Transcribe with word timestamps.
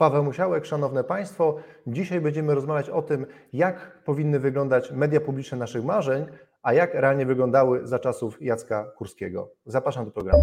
Paweł 0.00 0.24
Musiałek, 0.24 0.66
Szanowne 0.66 1.04
Państwo. 1.04 1.56
Dzisiaj 1.86 2.20
będziemy 2.20 2.54
rozmawiać 2.54 2.90
o 2.90 3.02
tym, 3.02 3.26
jak 3.52 4.04
powinny 4.04 4.38
wyglądać 4.38 4.92
media 4.92 5.20
publiczne 5.20 5.58
naszych 5.58 5.84
marzeń, 5.84 6.26
a 6.62 6.72
jak 6.72 6.94
realnie 6.94 7.26
wyglądały 7.26 7.86
za 7.86 7.98
czasów 7.98 8.42
Jacka 8.42 8.84
Kurskiego. 8.84 9.50
Zapraszam 9.66 10.04
do 10.04 10.10
programu. 10.10 10.42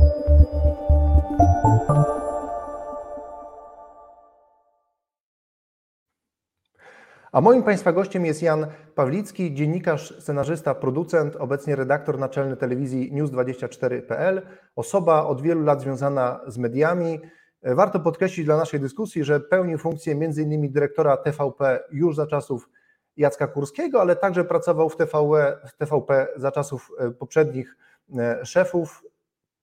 A 7.32 7.42
moim 7.42 7.64
Państwa 7.64 7.92
gościem 7.92 8.26
jest 8.26 8.42
Jan 8.42 8.68
Pawlicki, 8.96 9.54
dziennikarz, 9.54 10.20
scenarzysta, 10.20 10.76
producent, 10.76 11.36
obecnie 11.36 11.76
redaktor 11.76 12.20
naczelny 12.20 12.58
telewizji 12.58 13.14
News24.pl, 13.14 14.42
osoba 14.76 15.26
od 15.26 15.42
wielu 15.42 15.64
lat 15.64 15.82
związana 15.82 16.40
z 16.48 16.58
mediami. 16.58 17.20
Warto 17.64 18.00
podkreślić 18.00 18.46
dla 18.46 18.58
naszej 18.58 18.80
dyskusji, 18.80 19.24
że 19.24 19.40
pełnił 19.40 19.78
funkcję 19.78 20.14
m.in. 20.14 20.72
dyrektora 20.72 21.18
TVP 21.18 21.84
już 21.92 22.16
za 22.16 22.28
czasów 22.28 22.70
Jacka 23.18 23.48
Kurskiego, 23.48 24.02
ale 24.02 24.16
także 24.16 24.46
pracował 24.46 24.90
w 24.90 24.98
TVP, 24.98 25.58
w 25.68 25.78
TVP 25.78 26.28
za 26.36 26.52
czasów 26.52 26.92
e, 27.00 27.12
poprzednich 27.12 27.78
e, 28.18 28.46
szefów. 28.46 29.04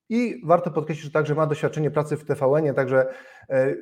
I 0.09 0.43
warto 0.45 0.71
podkreślić, 0.71 1.05
że 1.05 1.11
także 1.11 1.35
ma 1.35 1.47
doświadczenie 1.47 1.91
pracy 1.91 2.17
w 2.17 2.25
TVN-ie, 2.25 2.75
także 2.75 3.07
e, 3.49 3.75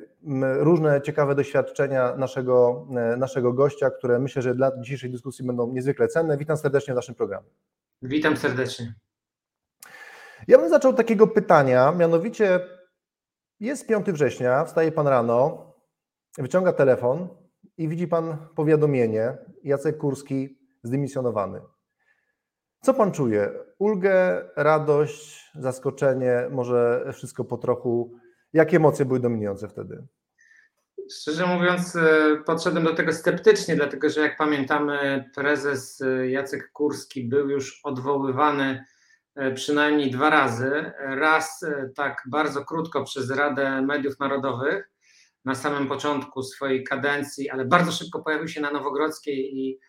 różne 0.59 1.01
ciekawe 1.01 1.35
doświadczenia 1.35 2.15
naszego, 2.15 2.87
naszego 3.17 3.53
gościa, 3.53 3.89
które 3.89 4.19
myślę, 4.19 4.41
że 4.41 4.55
dla 4.55 4.71
dzisiejszej 4.81 5.09
dyskusji 5.09 5.45
będą 5.45 5.73
niezwykle 5.73 6.07
cenne. 6.07 6.37
Witam 6.37 6.57
serdecznie 6.57 6.93
w 6.93 6.95
naszym 6.95 7.15
programie. 7.15 7.47
Witam 8.01 8.37
serdecznie. 8.37 8.93
Ja 10.47 10.57
bym 10.57 10.69
zaczął 10.69 10.93
takiego 10.93 11.27
pytania, 11.27 11.91
mianowicie 11.91 12.59
jest 13.59 13.87
5 13.87 14.11
września, 14.11 14.65
wstaje 14.65 14.91
pan 14.91 15.07
rano, 15.07 15.73
wyciąga 16.37 16.73
telefon 16.73 17.27
i 17.77 17.87
widzi 17.87 18.07
pan 18.07 18.37
powiadomienie: 18.55 19.37
Jacek 19.63 19.97
Kurski 19.97 20.59
zdymisjonowany. 20.83 21.61
Co 22.81 22.93
pan 22.93 23.11
czuje? 23.11 23.51
Ulgę, 23.79 24.49
radość, 24.55 25.51
zaskoczenie, 25.55 26.47
może 26.51 27.05
wszystko 27.13 27.45
po 27.45 27.57
trochu? 27.57 28.13
Jakie 28.53 28.77
emocje 28.77 29.05
były 29.05 29.19
dominujące 29.19 29.67
wtedy? 29.67 30.07
Szczerze 31.11 31.45
mówiąc, 31.45 31.95
e, 31.95 32.37
podszedłem 32.45 32.83
do 32.83 32.95
tego 32.95 33.13
sceptycznie, 33.13 33.75
dlatego 33.75 34.09
że 34.09 34.21
jak 34.21 34.37
pamiętamy, 34.37 35.29
prezes 35.35 36.01
e, 36.01 36.29
Jacek 36.29 36.71
Kurski 36.71 37.29
był 37.29 37.49
już 37.49 37.79
odwoływany 37.83 38.85
przynajmniej 39.55 40.11
dwa 40.11 40.29
razy. 40.29 40.91
Raz 40.99 41.63
e, 41.63 41.89
tak 41.95 42.23
bardzo 42.27 42.65
krótko 42.65 43.03
przez 43.03 43.29
Radę 43.29 43.81
Mediów 43.81 44.19
Narodowych 44.19 44.89
na 45.45 45.55
samym 45.55 45.87
początku 45.87 46.43
swojej 46.43 46.83
kadencji, 46.83 47.49
ale 47.49 47.65
bardzo 47.65 47.91
szybko 47.91 48.19
pojawił 48.19 48.47
się 48.47 48.61
na 48.61 48.71
Nowogrodzkiej 48.71 49.57
i, 49.57 49.79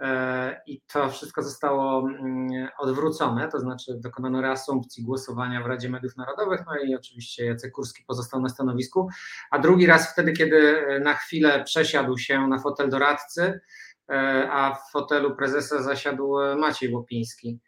e, 0.00 0.60
i 0.66 0.80
to 0.80 1.10
wszystko 1.10 1.42
zostało 1.42 1.98
mm, 2.00 2.68
odwrócone, 2.78 3.48
to 3.48 3.60
znaczy 3.60 3.94
dokonano 4.00 4.40
reasumpcji 4.40 5.04
głosowania 5.04 5.62
w 5.62 5.66
Radzie 5.66 5.88
Mediów 5.88 6.16
Narodowych, 6.16 6.60
no 6.66 6.76
i 6.76 6.94
oczywiście 6.94 7.44
Jacek 7.44 7.72
Kurski 7.72 8.04
pozostał 8.06 8.40
na 8.40 8.48
stanowisku, 8.48 9.08
a 9.50 9.58
drugi 9.58 9.86
raz 9.86 10.12
wtedy, 10.12 10.32
kiedy 10.32 10.82
na 11.00 11.14
chwilę 11.14 11.64
przesiadł 11.64 12.18
się 12.18 12.48
na 12.48 12.58
fotel 12.58 12.90
doradcy, 12.90 13.60
a 14.50 14.74
w 14.74 14.92
fotelu 14.92 15.36
prezesa 15.36 15.82
zasiadł 15.82 16.34
Maciej 16.56 16.94
Łopiński 16.94 17.60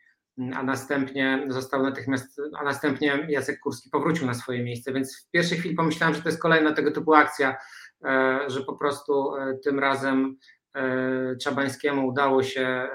a 0.54 0.62
następnie 0.62 1.46
został 1.48 1.82
natychmiast, 1.82 2.40
a 2.58 2.64
następnie 2.64 3.26
Jacek 3.28 3.60
Kurski 3.60 3.90
powrócił 3.90 4.26
na 4.26 4.34
swoje 4.34 4.64
miejsce, 4.64 4.92
więc 4.92 5.16
w 5.16 5.30
pierwszej 5.30 5.58
chwili 5.58 5.74
pomyślałem, 5.74 6.14
że 6.14 6.22
to 6.22 6.28
jest 6.28 6.42
kolejna 6.42 6.72
tego 6.72 6.90
typu 6.90 7.14
akcja, 7.14 7.56
e, 8.04 8.38
że 8.46 8.62
po 8.62 8.76
prostu 8.76 9.36
e, 9.36 9.58
tym 9.64 9.78
razem 9.78 10.36
e, 10.74 11.36
Czabańskiemu 11.36 12.08
udało 12.08 12.42
się 12.42 12.88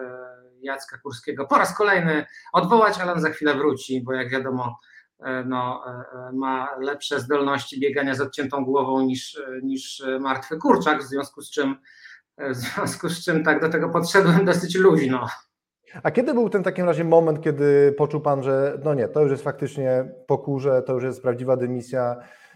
Jacka 0.61 0.98
Kurskiego 0.98 1.45
po 1.45 1.58
raz 1.58 1.77
kolejny 1.77 2.26
odwołać, 2.54 2.99
ale 2.99 3.14
on 3.14 3.21
za 3.21 3.30
chwilę 3.30 3.55
wróci, 3.55 4.02
bo 4.02 4.14
jak 4.14 4.30
wiadomo, 4.30 4.80
no, 5.45 5.83
ma 6.33 6.67
lepsze 6.80 7.20
zdolności 7.20 7.80
biegania 7.80 8.16
z 8.16 8.21
odciętą 8.21 8.66
głową 8.66 9.02
niż, 9.02 9.42
niż 9.64 10.04
martwy 10.20 10.58
kurczak, 10.58 10.99
w 10.99 11.08
związku 11.08 11.42
z 11.42 11.52
czym 11.52 11.76
w 12.37 12.55
związku 12.55 13.10
z 13.10 13.26
czym 13.26 13.43
tak 13.43 13.61
do 13.61 13.70
tego 13.70 13.89
podszedłem 13.89 14.45
dosyć 14.45 14.76
luźno. 14.76 15.27
A 16.04 16.12
kiedy 16.12 16.34
był 16.34 16.50
ten 16.50 16.64
takim 16.64 16.86
razie 16.86 17.04
moment, 17.04 17.42
kiedy 17.42 17.94
poczuł 17.98 18.22
Pan, 18.22 18.44
że 18.44 18.80
no 18.84 18.94
nie, 18.94 19.08
to 19.08 19.22
już 19.22 19.32
jest 19.32 19.44
faktycznie 19.44 20.06
po 20.28 20.38
kurze, 20.38 20.82
to 20.82 20.94
już 20.94 21.04
jest 21.04 21.22
prawdziwa 21.22 21.58
dymisja, 21.58 22.16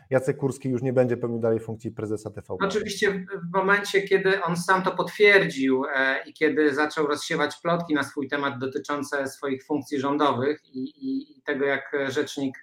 Jacek 0.09 0.37
Kurski 0.37 0.69
już 0.69 0.81
nie 0.81 0.93
będzie 0.93 1.17
pełnił 1.17 1.39
dalej 1.39 1.59
funkcji 1.59 1.91
prezesa 1.91 2.29
TVP? 2.29 2.65
Oczywiście 2.65 3.25
w 3.51 3.53
momencie, 3.53 4.01
kiedy 4.01 4.43
on 4.43 4.57
sam 4.57 4.83
to 4.83 4.91
potwierdził 4.91 5.85
e, 5.95 6.23
i 6.25 6.33
kiedy 6.33 6.73
zaczął 6.73 7.07
rozsiewać 7.07 7.55
plotki 7.61 7.93
na 7.93 8.03
swój 8.03 8.27
temat 8.27 8.59
dotyczące 8.59 9.27
swoich 9.27 9.65
funkcji 9.65 9.99
rządowych 9.99 10.61
i, 10.73 10.93
i, 10.97 11.41
tego, 11.41 11.65
jak 11.65 11.91
rzecznik 12.07 12.57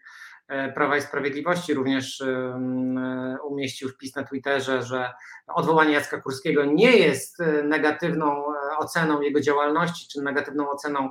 Prawa 0.75 0.97
i 0.97 1.03
Sprawiedliwości 1.03 1.75
również 1.75 2.21
e, 2.21 3.39
umieścił 3.45 3.89
wpis 3.89 4.17
na 4.17 4.25
Twitterze, 4.25 4.83
że 4.83 5.13
odwołanie 5.47 5.93
Jacka 5.93 6.21
Kurskiego 6.21 6.65
nie 6.65 6.97
jest 6.97 7.41
e, 7.41 7.63
negatywną 7.63 8.45
oceną 8.79 9.21
jego 9.21 9.41
działalności 9.41 10.09
czy 10.13 10.23
negatywną 10.23 10.71
oceną 10.71 11.11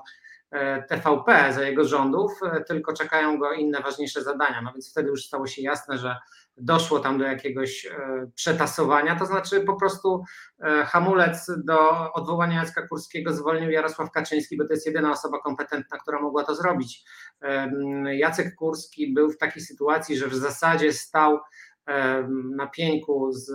TVP 0.90 1.54
za 1.54 1.64
jego 1.64 1.86
rządów, 1.86 2.40
tylko 2.68 2.94
czekają 2.94 3.38
go 3.40 3.54
inne 3.54 3.82
ważniejsze 3.82 4.24
zadania. 4.24 4.62
No 4.62 4.72
więc 4.74 4.92
wtedy 4.92 5.10
już 5.10 5.26
stało 5.26 5.48
się 5.48 5.62
jasne, 5.62 5.98
że 5.98 6.16
doszło 6.58 7.00
tam 7.00 7.18
do 7.18 7.26
jakiegoś 7.26 7.86
e, 7.86 8.28
przetasowania, 8.36 9.16
to 9.16 9.26
znaczy 9.26 9.62
po 9.62 9.76
prostu 9.76 10.24
e, 10.60 10.86
hamulec 10.86 11.52
do 11.66 12.14
odwołania 12.14 12.60
Jacka 12.64 12.88
Kurskiego 12.88 13.34
zwolnił 13.34 13.72
Jarosław 13.72 14.12
Kaczyński, 14.12 14.58
bo 14.58 14.66
to 14.68 14.74
jest 14.74 14.86
jedyna 14.86 15.12
osoba 15.12 15.40
kompetentna, 15.40 15.98
która 15.98 16.22
mogła 16.22 16.44
to 16.44 16.56
zrobić. 16.56 17.04
Jacek 18.12 18.56
Kurski 18.56 19.14
był 19.14 19.32
w 19.32 19.38
takiej 19.38 19.62
sytuacji, 19.62 20.18
że 20.18 20.28
w 20.28 20.36
zasadzie 20.36 20.94
stał 20.94 21.40
na 22.56 22.68
pieńku 22.68 23.32
z 23.32 23.52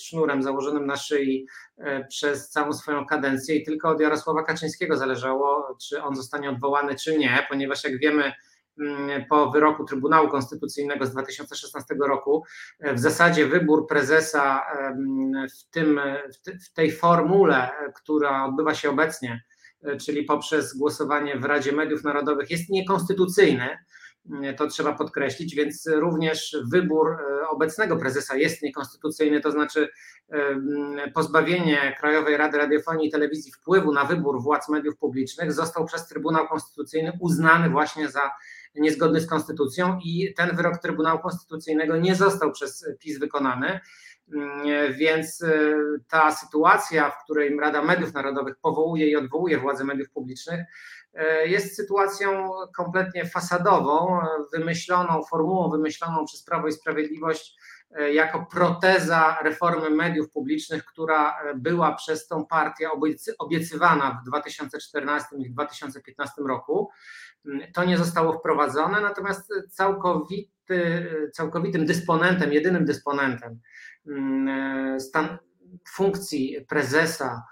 sznurem 0.00 0.42
założonym 0.42 0.86
na 0.86 0.96
szyi 0.96 1.46
e, 1.78 2.04
przez 2.04 2.50
całą 2.50 2.72
swoją 2.72 3.06
kadencję 3.06 3.56
i 3.56 3.64
tylko 3.64 3.88
od 3.88 4.00
Jarosława 4.00 4.42
Kaczyńskiego 4.42 4.96
zależało, 4.96 5.76
czy 5.88 6.02
on 6.02 6.16
zostanie 6.16 6.50
odwołany, 6.50 6.94
czy 6.94 7.18
nie, 7.18 7.46
ponieważ 7.50 7.84
jak 7.84 7.98
wiemy, 7.98 8.32
Mm, 8.80 9.24
po 9.28 9.50
wyroku 9.50 9.84
Trybunału 9.84 10.28
Konstytucyjnego 10.28 11.06
z 11.06 11.10
2016 11.10 11.94
roku. 12.08 12.44
W 12.80 12.98
zasadzie 12.98 13.46
wybór 13.46 13.86
prezesa 13.86 14.66
w, 15.58 15.70
tym, 15.70 16.00
w 16.64 16.72
tej 16.72 16.92
formule, 16.92 17.70
która 17.94 18.44
odbywa 18.44 18.74
się 18.74 18.90
obecnie, 18.90 19.42
czyli 20.00 20.24
poprzez 20.24 20.76
głosowanie 20.76 21.38
w 21.38 21.44
Radzie 21.44 21.72
Mediów 21.72 22.04
Narodowych, 22.04 22.50
jest 22.50 22.70
niekonstytucyjny. 22.70 23.78
To 24.56 24.66
trzeba 24.66 24.92
podkreślić, 24.92 25.54
więc 25.54 25.88
również 25.92 26.56
wybór 26.72 27.10
e, 27.12 27.48
obecnego 27.48 27.96
prezesa 27.96 28.36
jest 28.36 28.62
niekonstytucyjny, 28.62 29.40
to 29.40 29.50
znaczy 29.50 29.88
pozbawienie 31.14 31.96
Krajowej 32.00 32.36
Rady 32.36 32.58
Radiofonii 32.58 33.08
i 33.08 33.10
Telewizji 33.10 33.52
wpływu 33.52 33.92
na 33.92 34.04
wybór 34.04 34.42
władz 34.42 34.68
mediów 34.68 34.96
publicznych 34.96 35.52
został 35.52 35.86
przez 35.86 36.06
Trybunał 36.06 36.48
Konstytucyjny 36.48 37.12
uznany 37.20 37.70
właśnie 37.70 38.08
za 38.08 38.30
niezgodny 38.74 39.20
z 39.20 39.26
konstytucją 39.26 39.98
i 40.04 40.34
ten 40.36 40.56
wyrok 40.56 40.78
Trybunału 40.78 41.18
Konstytucyjnego 41.18 41.96
nie 41.96 42.14
został 42.14 42.52
przez 42.52 42.86
PiS 42.98 43.18
wykonany. 43.18 43.80
Więc 44.90 45.40
y, 45.40 45.74
ta 46.08 46.32
sytuacja, 46.32 47.10
w 47.10 47.24
której 47.24 47.56
Rada 47.60 47.82
Mediów 47.82 48.14
Narodowych 48.14 48.56
powołuje 48.62 49.10
i 49.10 49.16
odwołuje 49.16 49.58
władze 49.58 49.84
mediów 49.84 50.10
publicznych, 50.10 50.60
y, 51.14 51.48
jest 51.48 51.76
sytuacją 51.76 52.50
kompletnie 52.76 53.26
fasadową, 53.26 54.20
wymyśloną, 54.52 55.22
formułą 55.22 55.70
wymyśloną 55.70 56.24
przez 56.24 56.44
Prawo 56.44 56.68
i 56.68 56.72
Sprawiedliwość 56.72 57.56
y, 58.00 58.12
jako 58.12 58.46
proteza 58.50 59.38
reformy 59.42 59.90
mediów 59.90 60.30
publicznych, 60.30 60.84
która 60.84 61.38
była 61.56 61.94
przez 61.94 62.26
tą 62.26 62.46
partię 62.46 62.88
obiecywana 63.38 64.20
w 64.22 64.28
2014 64.28 65.36
i 65.38 65.50
2015 65.50 66.42
roku. 66.48 66.90
To 67.74 67.84
nie 67.84 67.98
zostało 67.98 68.38
wprowadzone, 68.38 69.00
natomiast 69.00 69.52
całkowity, 69.70 70.50
całkowitym 71.32 71.86
dysponentem, 71.86 72.52
jedynym 72.52 72.84
dysponentem 72.84 73.60
stan, 74.98 75.38
funkcji 75.88 76.66
prezesa 76.68 77.42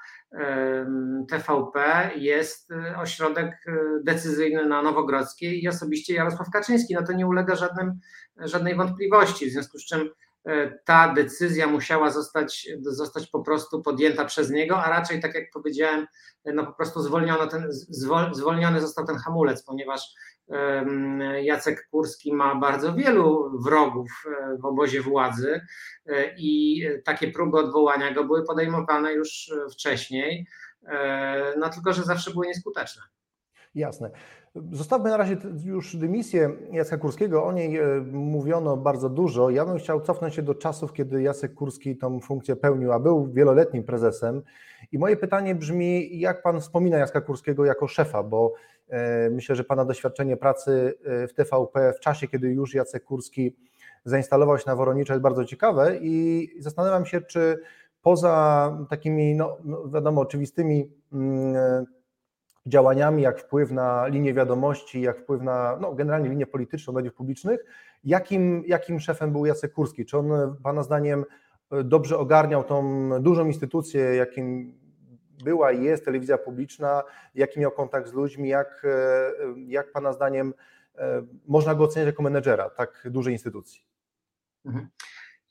TVP 1.28 2.10
jest 2.16 2.70
ośrodek 2.96 3.64
decyzyjny 4.04 4.66
na 4.66 4.82
Nowogrodzkiej 4.82 5.64
i 5.64 5.68
osobiście 5.68 6.14
Jarosław 6.14 6.50
Kaczyński. 6.50 6.94
No 6.94 7.06
to 7.06 7.12
nie 7.12 7.26
ulega 7.26 7.56
żadnym, 7.56 8.00
żadnej 8.36 8.76
wątpliwości, 8.76 9.46
w 9.46 9.52
związku 9.52 9.78
z 9.78 9.86
czym 9.86 10.10
E, 10.48 10.78
ta 10.84 11.14
decyzja 11.14 11.66
musiała 11.66 12.10
zostać, 12.10 12.68
zostać 12.80 13.26
po 13.26 13.42
prostu 13.42 13.82
podjęta 13.82 14.24
przez 14.24 14.50
niego, 14.50 14.84
a 14.84 14.90
raczej, 14.90 15.20
tak 15.20 15.34
jak 15.34 15.44
powiedziałem, 15.52 16.06
no 16.44 16.66
po 16.66 16.72
prostu 16.72 17.00
ten, 17.50 17.66
zwolniony 18.32 18.80
został 18.80 19.06
ten 19.06 19.16
hamulec, 19.16 19.62
ponieważ 19.62 20.14
Jacek 21.42 21.88
Kurski 21.90 22.32
ma 22.32 22.54
bardzo 22.54 22.94
wielu 22.94 23.58
wrogów 23.64 24.10
w 24.60 24.64
obozie 24.64 25.02
władzy 25.02 25.60
i 26.36 26.82
takie 27.04 27.32
próby 27.32 27.58
odwołania 27.58 28.14
go 28.14 28.24
były 28.24 28.44
podejmowane 28.44 29.12
już 29.12 29.52
wcześniej, 29.72 30.46
no 31.58 31.68
tylko 31.68 31.92
że 31.92 32.02
zawsze 32.02 32.30
były 32.30 32.46
nieskuteczne. 32.46 33.02
Jasne. 33.74 34.10
Zostawmy 34.72 35.10
na 35.10 35.16
razie 35.16 35.36
już 35.64 35.96
dymisję 35.96 36.50
Jacka 36.72 36.98
Kurskiego. 36.98 37.44
O 37.44 37.52
niej 37.52 37.78
e, 37.78 38.00
mówiono 38.12 38.76
bardzo 38.76 39.08
dużo. 39.08 39.50
Ja 39.50 39.66
bym 39.66 39.78
chciał 39.78 40.00
cofnąć 40.00 40.34
się 40.34 40.42
do 40.42 40.54
czasów, 40.54 40.92
kiedy 40.92 41.22
Jacek 41.22 41.54
Kurski 41.54 41.96
tą 41.96 42.20
funkcję 42.20 42.56
pełnił, 42.56 42.92
a 42.92 42.98
był 42.98 43.32
wieloletnim 43.32 43.84
prezesem. 43.84 44.42
I 44.92 44.98
moje 44.98 45.16
pytanie 45.16 45.54
brzmi, 45.54 46.20
jak 46.20 46.42
pan 46.42 46.60
wspomina 46.60 46.98
Jacka 46.98 47.20
Kurskiego 47.20 47.64
jako 47.64 47.88
szefa, 47.88 48.22
bo 48.22 48.52
e, 48.54 48.77
myślę, 49.30 49.56
że 49.56 49.64
pana 49.64 49.84
doświadczenie 49.84 50.36
pracy 50.36 50.94
e, 51.04 51.26
w 51.28 51.34
TVP 51.34 51.92
w 51.92 52.00
czasie, 52.00 52.28
kiedy 52.28 52.48
już 52.48 52.74
Jacek 52.74 53.04
Kurski 53.04 53.56
zainstalował 54.04 54.58
się 54.58 54.64
na 54.66 54.76
Woronicza 54.76 55.14
jest 55.14 55.22
bardzo 55.22 55.44
ciekawe 55.44 55.96
i 55.96 56.48
zastanawiam 56.58 57.06
się, 57.06 57.20
czy 57.20 57.60
poza 58.02 58.76
takimi, 58.90 59.34
no, 59.34 59.56
no 59.64 59.88
wiadomo, 59.88 60.20
oczywistymi 60.20 60.90
mm, 61.12 61.86
działaniami, 62.66 63.22
jak 63.22 63.40
wpływ 63.40 63.70
na 63.70 64.06
linię 64.06 64.34
wiadomości, 64.34 65.00
jak 65.00 65.20
wpływ 65.20 65.42
na 65.42 65.78
no, 65.80 65.94
generalnie 65.94 66.28
linię 66.28 66.46
polityczną 66.46 66.92
mediów 66.92 67.14
publicznych. 67.14 67.64
Jakim, 68.04 68.62
jakim 68.66 69.00
szefem 69.00 69.32
był 69.32 69.46
Jacek 69.46 69.72
Kurski? 69.72 70.06
Czy 70.06 70.18
on 70.18 70.56
Pana 70.62 70.82
zdaniem 70.82 71.24
dobrze 71.84 72.18
ogarniał 72.18 72.64
tą 72.64 73.10
dużą 73.22 73.46
instytucję, 73.46 74.00
jakim 74.00 74.74
była 75.44 75.72
i 75.72 75.84
jest 75.84 76.04
telewizja 76.04 76.38
publiczna, 76.38 77.02
jaki 77.34 77.60
miał 77.60 77.70
kontakt 77.70 78.08
z 78.08 78.12
ludźmi, 78.12 78.48
jak, 78.48 78.86
jak 79.66 79.92
Pana 79.92 80.12
zdaniem 80.12 80.54
można 81.46 81.74
go 81.74 81.84
oceniać 81.84 82.06
jako 82.06 82.22
menedżera 82.22 82.70
tak 82.70 83.02
dużej 83.10 83.32
instytucji? 83.32 83.82
Mhm. 84.66 84.88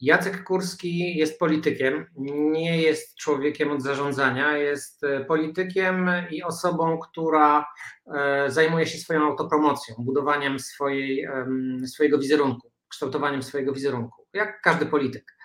Jacek 0.01 0.43
Kurski 0.43 1.17
jest 1.17 1.39
politykiem, 1.39 2.05
nie 2.51 2.81
jest 2.81 3.15
człowiekiem 3.15 3.71
od 3.71 3.81
zarządzania, 3.81 4.57
jest 4.57 5.03
e, 5.03 5.25
politykiem 5.25 6.09
i 6.31 6.43
osobą, 6.43 6.99
która 6.99 7.65
e, 8.15 8.51
zajmuje 8.51 8.85
się 8.85 8.97
swoją 8.97 9.23
autopromocją, 9.23 9.95
budowaniem 9.99 10.59
swojej, 10.59 11.27
swojego 11.85 12.17
wizerunku, 12.17 12.71
kształtowaniem 12.87 13.43
swojego 13.43 13.73
wizerunku, 13.73 14.25
jak 14.33 14.61
każdy 14.61 14.85
polityk. 14.85 15.36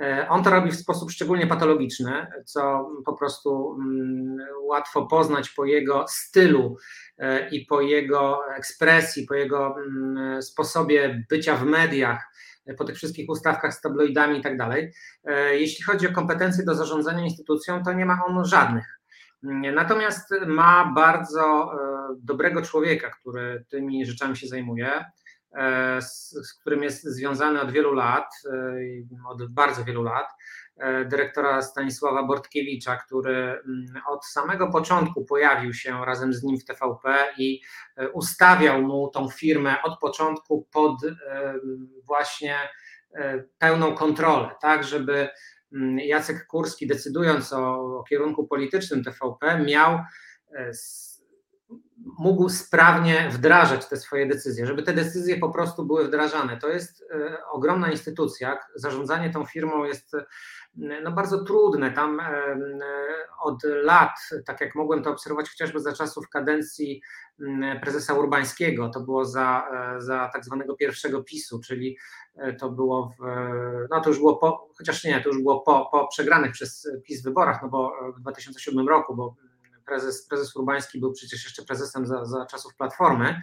E, 0.00 0.28
on 0.28 0.44
to 0.44 0.50
robi 0.50 0.70
w 0.70 0.76
sposób 0.76 1.10
szczególnie 1.10 1.46
patologiczny, 1.46 2.26
co 2.44 2.90
po 3.06 3.12
prostu 3.16 3.78
mm, 3.80 4.36
łatwo 4.62 5.06
poznać 5.06 5.50
po 5.50 5.64
jego 5.64 6.04
stylu 6.08 6.76
i 7.52 7.66
po 7.66 7.80
jego 7.80 8.40
ekspresji, 8.56 9.26
po 9.26 9.34
jego 9.34 9.74
mm, 9.78 10.42
sposobie 10.42 11.24
bycia 11.30 11.56
w 11.56 11.64
mediach 11.64 12.30
po 12.78 12.84
tych 12.84 12.96
wszystkich 12.96 13.28
ustawkach 13.28 13.74
z 13.74 13.80
tabloidami 13.80 14.38
i 14.38 14.42
tak 14.42 14.58
dalej. 14.58 14.92
E, 15.24 15.56
jeśli 15.56 15.84
chodzi 15.84 16.08
o 16.08 16.12
kompetencje 16.12 16.64
do 16.64 16.74
zarządzania 16.74 17.24
instytucją, 17.24 17.82
to 17.82 17.92
nie 17.92 18.06
ma 18.06 18.24
on 18.26 18.44
żadnych. 18.44 19.00
Natomiast 19.74 20.30
ma 20.46 20.92
bardzo 20.94 21.72
e, 21.74 21.78
dobrego 22.22 22.62
człowieka, 22.62 23.10
który 23.10 23.64
tymi 23.68 24.06
rzeczami 24.06 24.36
się 24.36 24.46
zajmuje, 24.46 24.88
e, 24.88 25.04
z, 26.00 26.30
z 26.30 26.54
którym 26.54 26.82
jest 26.82 27.04
związany 27.04 27.60
od 27.60 27.72
wielu 27.72 27.92
lat, 27.92 28.34
od 29.28 29.52
bardzo 29.52 29.84
wielu 29.84 30.02
lat. 30.02 30.26
E, 30.80 31.04
dyrektora 31.04 31.62
Stanisława 31.62 32.22
Bortkiewicza, 32.22 32.96
który 32.96 33.34
mm, 33.34 33.84
od 34.08 34.26
samego 34.26 34.70
początku 34.70 35.24
pojawił 35.24 35.74
się 35.74 36.04
razem 36.04 36.32
z 36.32 36.42
nim 36.42 36.58
w 36.58 36.64
TVP 36.64 37.26
i 37.38 37.60
e, 37.96 38.08
ustawiał 38.08 38.82
mu 38.82 39.10
tą 39.10 39.28
firmę 39.28 39.82
od 39.82 39.98
początku 39.98 40.68
pod 40.72 41.04
e, 41.04 41.54
właśnie 42.04 42.56
pełną 43.58 43.94
kontrolę, 43.94 44.50
tak, 44.60 44.84
żeby 44.84 45.28
mm, 45.72 45.98
Jacek 45.98 46.46
Kurski, 46.46 46.86
decydując 46.86 47.52
o, 47.52 47.74
o 47.98 48.04
kierunku 48.08 48.46
politycznym 48.46 49.04
TVP, 49.04 49.64
miał 49.66 49.98
mógł 52.18 52.48
sprawnie 52.48 53.28
wdrażać 53.32 53.88
te 53.88 53.96
swoje 53.96 54.26
decyzje, 54.26 54.66
żeby 54.66 54.82
te 54.82 54.92
decyzje 54.92 55.38
po 55.38 55.50
prostu 55.50 55.86
były 55.86 56.08
wdrażane. 56.08 56.56
To 56.56 56.68
jest 56.68 57.04
ogromna 57.52 57.90
instytucja. 57.90 58.58
Zarządzanie 58.74 59.30
tą 59.30 59.44
firmą 59.44 59.84
jest 59.84 60.12
no 61.02 61.12
bardzo 61.12 61.44
trudne. 61.44 61.92
Tam 61.92 62.20
od 63.42 63.62
lat, 63.64 64.18
tak 64.46 64.60
jak 64.60 64.74
mogłem 64.74 65.02
to 65.02 65.10
obserwować 65.10 65.50
chociażby 65.50 65.80
za 65.80 65.92
czasów 65.92 66.28
kadencji 66.28 67.02
prezesa 67.82 68.14
Urbańskiego, 68.14 68.88
to 68.88 69.00
było 69.00 69.24
za, 69.24 69.68
e, 69.96 70.00
za 70.00 70.30
tak 70.32 70.44
zwanego 70.44 70.76
pierwszego 70.76 71.22
PiSu, 71.22 71.60
czyli 71.60 71.98
e, 72.36 72.52
to 72.52 72.70
było 72.70 73.14
w, 73.18 73.24
no 73.90 74.00
to 74.00 74.08
już 74.08 74.18
było 74.18 74.36
po, 74.36 74.68
chociaż 74.78 75.04
nie, 75.04 75.20
to 75.20 75.28
już 75.28 75.42
było 75.42 75.60
po, 75.60 75.88
po 75.92 76.08
przegranych 76.08 76.52
przez 76.52 76.88
PiS 77.04 77.22
wyborach, 77.22 77.62
no 77.62 77.68
bo 77.68 77.92
w 78.16 78.20
2007 78.20 78.88
roku, 78.88 79.16
bo 79.16 79.34
prezes, 79.90 80.26
prezes 80.28 80.56
Urbański 80.56 81.00
był 81.00 81.12
przecież 81.12 81.44
jeszcze 81.44 81.62
prezesem 81.62 82.06
za, 82.06 82.24
za 82.24 82.46
czasów 82.46 82.74
Platformy, 82.76 83.42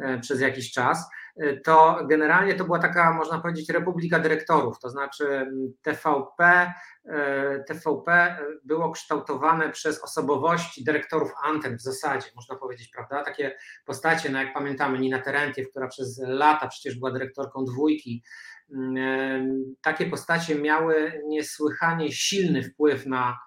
E, 0.00 0.18
przez 0.18 0.40
jakiś 0.40 0.72
czas, 0.72 1.10
e, 1.36 1.56
to 1.56 2.00
generalnie 2.08 2.54
to 2.54 2.64
była 2.64 2.78
taka, 2.78 3.12
można 3.12 3.40
powiedzieć, 3.40 3.68
republika 3.68 4.18
dyrektorów, 4.18 4.78
to 4.78 4.90
znaczy 4.90 5.50
TVP, 5.82 6.72
e, 7.04 7.64
TVP 7.64 8.36
było 8.64 8.90
kształtowane 8.90 9.70
przez 9.70 10.02
osobowości 10.02 10.84
dyrektorów 10.84 11.32
anten 11.42 11.76
w 11.76 11.80
zasadzie, 11.80 12.26
można 12.36 12.56
powiedzieć, 12.56 12.88
prawda? 12.88 13.24
Takie 13.24 13.56
postacie, 13.86 14.30
no 14.30 14.38
jak 14.38 14.54
pamiętamy, 14.54 14.98
Nina 14.98 15.18
Terentiew, 15.18 15.70
która 15.70 15.88
przez 15.88 16.20
lata 16.26 16.68
przecież 16.68 16.98
była 16.98 17.10
dyrektorką 17.10 17.64
dwójki, 17.64 18.22
takie 19.82 20.06
postacie 20.06 20.54
miały 20.54 21.22
niesłychanie 21.26 22.12
silny 22.12 22.62
wpływ 22.62 23.06
na, 23.06 23.38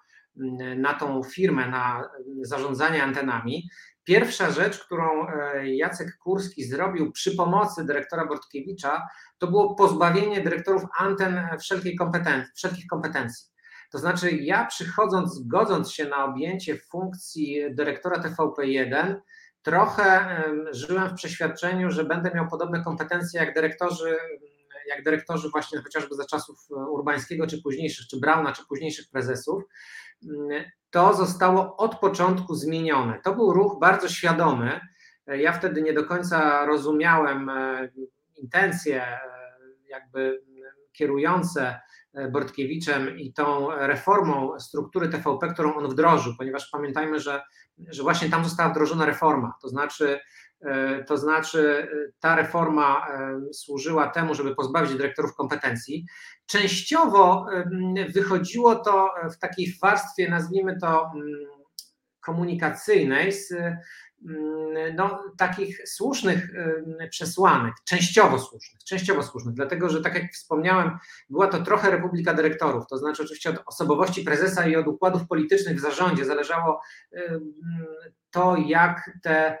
na 0.76 0.94
tą 0.94 1.22
firmę, 1.22 1.68
na 1.68 2.10
zarządzanie 2.42 3.02
antenami. 3.02 3.68
Pierwsza 4.04 4.50
rzecz, 4.50 4.84
którą 4.84 5.28
e, 5.28 5.74
Jacek 5.74 6.18
Kurski 6.18 6.64
zrobił 6.64 7.12
przy 7.12 7.36
pomocy 7.36 7.84
dyrektora 7.84 8.26
Bortkiewicza, 8.26 9.08
to 9.38 9.46
było 9.46 9.74
pozbawienie 9.74 10.40
dyrektorów 10.40 10.82
anten 10.98 11.48
wszelkiej 11.60 11.96
kompetencji, 11.96 12.52
wszelkich 12.56 12.86
kompetencji. 12.86 13.54
To 13.90 13.98
znaczy, 13.98 14.30
ja 14.30 14.66
przychodząc, 14.66 15.34
zgodząc 15.34 15.92
się 15.92 16.08
na 16.08 16.24
objęcie 16.24 16.78
funkcji 16.78 17.74
dyrektora 17.74 18.22
TVP1, 18.22 19.14
trochę 19.62 20.42
żyłem 20.70 21.08
w 21.08 21.14
przeświadczeniu, 21.14 21.90
że 21.90 22.04
będę 22.04 22.30
miał 22.34 22.48
podobne 22.48 22.84
kompetencje 22.84 23.40
jak 23.40 23.54
dyrektorzy, 23.54 24.16
jak 24.88 25.04
dyrektorzy 25.04 25.48
właśnie 25.50 25.78
chociażby 25.78 26.14
za 26.14 26.26
czasów 26.26 26.56
Urbańskiego, 26.70 27.46
czy 27.46 27.62
późniejszych, 27.62 28.06
czy 28.06 28.20
Brauna, 28.20 28.52
czy 28.52 28.66
późniejszych 28.66 29.10
prezesów 29.10 29.62
to 30.90 31.14
zostało 31.14 31.76
od 31.76 31.98
początku 31.98 32.54
zmienione. 32.54 33.20
To 33.24 33.34
był 33.34 33.52
ruch 33.52 33.78
bardzo 33.80 34.08
świadomy. 34.08 34.80
Ja 35.26 35.52
wtedy 35.52 35.82
nie 35.82 35.92
do 35.92 36.04
końca 36.04 36.66
rozumiałem 36.66 37.48
e, 37.48 37.88
intencje, 38.36 39.02
e, 39.02 39.20
jakby 39.88 40.42
kierujące 40.92 41.80
e, 42.14 42.28
Bortkiewiczem 42.28 43.18
i 43.18 43.32
tą 43.32 43.70
reformą 43.70 44.60
struktury 44.60 45.08
TVP, 45.08 45.48
którą 45.48 45.74
on 45.74 45.88
wdrożył, 45.88 46.32
ponieważ 46.38 46.70
pamiętajmy, 46.70 47.20
że, 47.20 47.42
że 47.88 48.02
właśnie 48.02 48.30
tam 48.30 48.44
została 48.44 48.68
wdrożona 48.68 49.06
reforma, 49.06 49.52
to 49.62 49.68
znaczy 49.68 50.18
E, 50.18 50.20
to 51.06 51.18
znaczy, 51.18 51.88
e, 51.92 52.12
ta 52.20 52.36
reforma 52.36 53.06
e, 53.08 53.40
służyła 53.52 54.08
temu, 54.08 54.34
żeby 54.34 54.54
pozbawić 54.54 54.96
dyrektorów 54.96 55.34
kompetencji. 55.34 56.06
Częściowo 56.46 57.46
wychodziło 58.14 58.76
to 58.76 59.14
w 59.32 59.38
takiej 59.38 59.74
warstwie, 59.82 60.30
nazwijmy 60.30 60.80
to 60.80 61.12
komunikacyjnej, 62.20 63.32
z 63.32 63.54
no, 64.94 65.22
takich 65.38 65.88
słusznych 65.88 66.50
przesłanek, 67.10 67.74
częściowo 67.84 68.38
słusznych, 68.38 68.84
częściowo 68.84 69.22
słusznych, 69.22 69.54
dlatego 69.54 69.88
że 69.88 70.02
tak 70.02 70.14
jak 70.14 70.32
wspomniałem, 70.32 70.98
była 71.30 71.46
to 71.46 71.62
trochę 71.62 71.90
republika 71.90 72.34
dyrektorów, 72.34 72.86
to 72.86 72.98
znaczy 72.98 73.22
oczywiście 73.22 73.50
od 73.50 73.62
osobowości 73.66 74.24
prezesa 74.24 74.66
i 74.66 74.76
od 74.76 74.86
układów 74.86 75.28
politycznych 75.28 75.76
w 75.76 75.80
zarządzie 75.80 76.24
zależało 76.24 76.80
to, 78.30 78.56
jak 78.56 79.10
te 79.22 79.58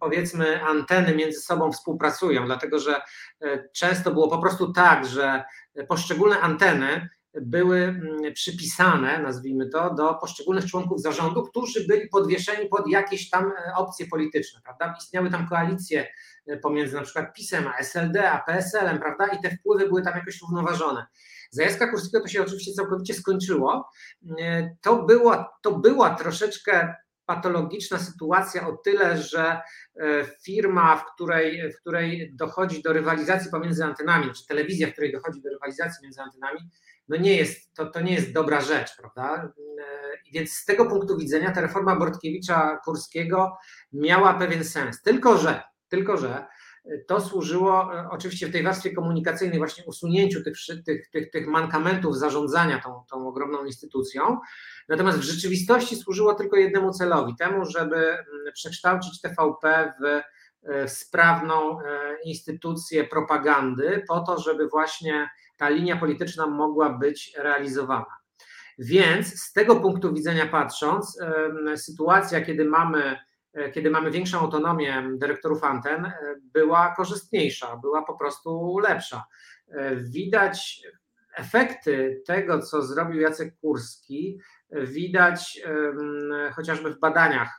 powiedzmy 0.00 0.62
anteny 0.62 1.16
między 1.16 1.40
sobą 1.40 1.72
współpracują, 1.72 2.46
dlatego 2.46 2.78
że 2.78 3.00
e, 3.40 3.68
często 3.68 4.10
było 4.10 4.30
po 4.30 4.38
prostu 4.38 4.72
tak, 4.72 5.06
że 5.06 5.44
poszczególne 5.88 6.40
anteny 6.40 7.08
były 7.40 8.00
przypisane, 8.34 9.18
nazwijmy 9.18 9.68
to, 9.68 9.94
do 9.94 10.14
poszczególnych 10.14 10.66
członków 10.66 11.02
zarządu, 11.02 11.42
którzy 11.42 11.86
byli 11.86 12.08
podwieszeni 12.08 12.68
pod 12.68 12.88
jakieś 12.88 13.30
tam 13.30 13.52
e, 13.52 13.74
opcje 13.74 14.06
polityczne, 14.06 14.60
prawda? 14.64 14.94
Istniały 14.98 15.30
tam 15.30 15.48
koalicje 15.48 16.06
e, 16.46 16.56
pomiędzy 16.56 16.94
na 16.94 17.02
przykład 17.02 17.34
PiSem, 17.34 17.68
a 17.68 17.76
SLD, 17.78 18.30
a 18.30 18.38
PSL-em, 18.38 18.98
prawda? 18.98 19.26
I 19.26 19.42
te 19.42 19.56
wpływy 19.56 19.88
były 19.88 20.02
tam 20.02 20.14
jakoś 20.14 20.40
równoważone. 20.40 21.06
Za 21.50 21.62
Jacka 21.62 21.90
Kurskiego 21.90 22.24
to 22.24 22.28
się 22.28 22.42
oczywiście 22.42 22.72
całkowicie 22.72 23.14
skończyło. 23.14 23.90
To 24.80 25.02
była, 25.02 25.58
to 25.62 25.78
była 25.78 26.14
troszeczkę 26.14 26.94
patologiczna 27.26 27.98
sytuacja 27.98 28.68
o 28.68 28.76
tyle, 28.76 29.18
że 29.18 29.60
firma, 30.44 30.96
w 30.96 31.14
której, 31.14 31.72
w 31.72 31.80
której 31.80 32.34
dochodzi 32.34 32.82
do 32.82 32.92
rywalizacji 32.92 33.50
pomiędzy 33.50 33.84
antenami, 33.84 34.32
czy 34.32 34.46
telewizja, 34.46 34.88
w 34.88 34.92
której 34.92 35.12
dochodzi 35.12 35.42
do 35.42 35.50
rywalizacji 35.50 36.02
między 36.02 36.20
antenami, 36.20 36.60
no 37.08 37.16
nie 37.16 37.36
jest, 37.36 37.74
to, 37.74 37.86
to 37.86 38.00
nie 38.00 38.14
jest 38.14 38.32
dobra 38.32 38.60
rzecz, 38.60 38.96
prawda? 38.96 39.52
Więc 40.32 40.52
z 40.52 40.64
tego 40.64 40.86
punktu 40.86 41.16
widzenia 41.16 41.52
ta 41.52 41.60
reforma 41.60 41.96
Bortkiewicza-Kurskiego 41.96 43.50
miała 43.92 44.34
pewien 44.34 44.64
sens. 44.64 45.02
Tylko, 45.02 45.38
że, 45.38 45.62
tylko, 45.88 46.16
że 46.16 46.46
to 47.06 47.20
służyło 47.20 47.94
e, 47.94 48.08
oczywiście 48.10 48.46
w 48.46 48.52
tej 48.52 48.62
warstwie 48.62 48.90
komunikacyjnej 48.90 49.58
właśnie 49.58 49.84
usunięciu 49.84 50.42
tych, 50.42 50.54
tych, 50.86 51.10
tych, 51.10 51.30
tych 51.30 51.46
mankamentów 51.46 52.18
zarządzania 52.18 52.80
tą, 52.80 53.04
tą 53.10 53.28
ogromną 53.28 53.64
instytucją, 53.64 54.38
natomiast 54.88 55.18
w 55.18 55.22
rzeczywistości 55.22 55.96
służyło 55.96 56.34
tylko 56.34 56.56
jednemu 56.56 56.92
celowi, 56.92 57.36
temu, 57.36 57.64
żeby 57.64 57.96
mm, 57.96 58.24
przekształcić 58.54 59.20
TVP 59.20 59.92
w, 60.00 60.04
e, 60.04 60.86
w 60.86 60.90
sprawną 60.90 61.80
e, 61.80 61.84
instytucję 62.24 63.04
propagandy 63.04 64.04
po 64.08 64.20
to, 64.20 64.38
żeby 64.40 64.68
właśnie 64.68 65.28
ta 65.56 65.68
linia 65.68 65.96
polityczna 65.96 66.46
mogła 66.46 66.90
być 66.90 67.32
realizowana. 67.36 68.16
Więc 68.78 69.40
z 69.40 69.52
tego 69.52 69.76
punktu 69.76 70.14
widzenia 70.14 70.46
patrząc, 70.46 71.18
sytuacja, 71.76 72.40
kiedy 72.40 72.64
mamy 72.64 73.16
E, 73.16 73.33
kiedy 73.72 73.90
mamy 73.90 74.10
większą 74.10 74.40
autonomię 74.40 75.08
dyrektorów 75.16 75.64
anten, 75.64 76.06
e, 76.06 76.14
była 76.52 76.94
korzystniejsza, 76.96 77.76
była 77.76 78.02
po 78.02 78.14
prostu 78.14 78.78
lepsza. 78.78 79.24
E, 79.68 79.96
widać 79.96 80.82
efekty 81.36 82.22
tego, 82.26 82.62
co 82.62 82.82
zrobił 82.82 83.20
Jacek 83.20 83.56
Kurski, 83.60 84.40
widać 84.70 85.62
chociażby 86.56 86.90
w 86.90 87.00
badaniach, 87.00 87.58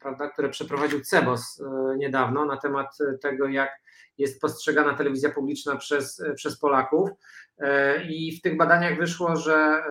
prawda, 0.00 0.28
które 0.28 0.48
przeprowadził 0.48 1.00
CEBOS 1.00 1.62
niedawno 1.96 2.44
na 2.44 2.56
temat 2.56 2.98
tego, 3.22 3.48
jak 3.48 3.70
jest 4.20 4.40
postrzegana 4.40 4.94
telewizja 4.94 5.30
publiczna 5.30 5.76
przez, 5.76 6.22
przez 6.34 6.58
Polaków. 6.58 7.10
I 8.08 8.38
w 8.38 8.42
tych 8.42 8.56
badaniach 8.56 8.98
wyszło, 8.98 9.36
że 9.36 9.82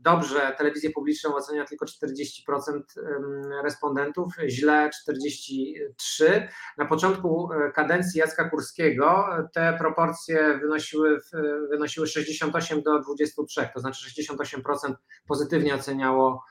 dobrze 0.00 0.54
telewizję 0.58 0.90
publiczną 0.90 1.34
ocenia 1.34 1.64
tylko 1.64 1.86
40% 1.86 2.80
respondentów, 3.64 4.32
źle 4.48 4.90
43%. 5.08 6.48
Na 6.78 6.86
początku 6.86 7.52
e, 7.52 7.72
kadencji 7.72 8.20
Jacka 8.20 8.50
Kurskiego 8.50 9.26
te 9.54 9.76
proporcje 9.78 10.58
wynosiły, 10.58 11.18
wynosiły 11.70 12.06
68 12.06 12.82
do 12.82 13.00
23, 13.00 13.68
to 13.74 13.80
znaczy 13.80 14.22
68% 14.22 14.94
pozytywnie 15.26 15.74
oceniało 15.74 16.44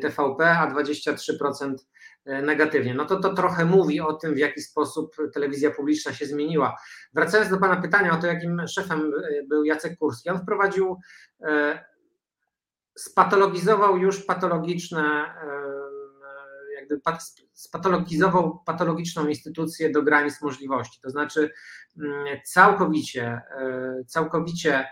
TVP, 0.00 0.58
a 0.58 0.74
23% 0.74 1.74
e, 2.24 2.42
negatywnie. 2.42 2.94
No 2.94 3.04
to 3.04 3.20
to 3.20 3.34
trochę 3.34 3.64
mówi 3.64 4.00
o 4.00 4.12
tym, 4.12 4.34
w 4.34 4.38
jaki 4.38 4.60
sposób 4.60 5.16
telewizja 5.34 5.70
publiczna 5.70 6.12
się 6.12 6.26
zmieniła. 6.26 6.76
Wracając 7.14 7.50
do 7.50 7.58
Pana 7.58 7.76
pytania 7.76 8.12
o 8.12 8.20
to, 8.20 8.26
jakim 8.26 8.68
szefem 8.68 9.00
e, 9.00 9.42
był 9.48 9.64
Jacek 9.64 9.98
Kurski, 9.98 10.30
on 10.30 10.38
wprowadził 10.38 10.96
spatologizował 12.98 13.98
już 13.98 14.24
patologiczne, 14.24 15.34
jakby 16.74 17.00
spatologizował 17.52 18.58
patologiczną 18.58 19.26
instytucję 19.26 19.90
do 19.90 20.02
granic 20.02 20.42
możliwości. 20.42 21.00
To 21.00 21.10
znaczy 21.10 21.50
mm, 21.98 22.40
całkowicie, 22.44 23.40
e, 23.60 24.04
całkowicie 24.06 24.74
e, 24.74 24.86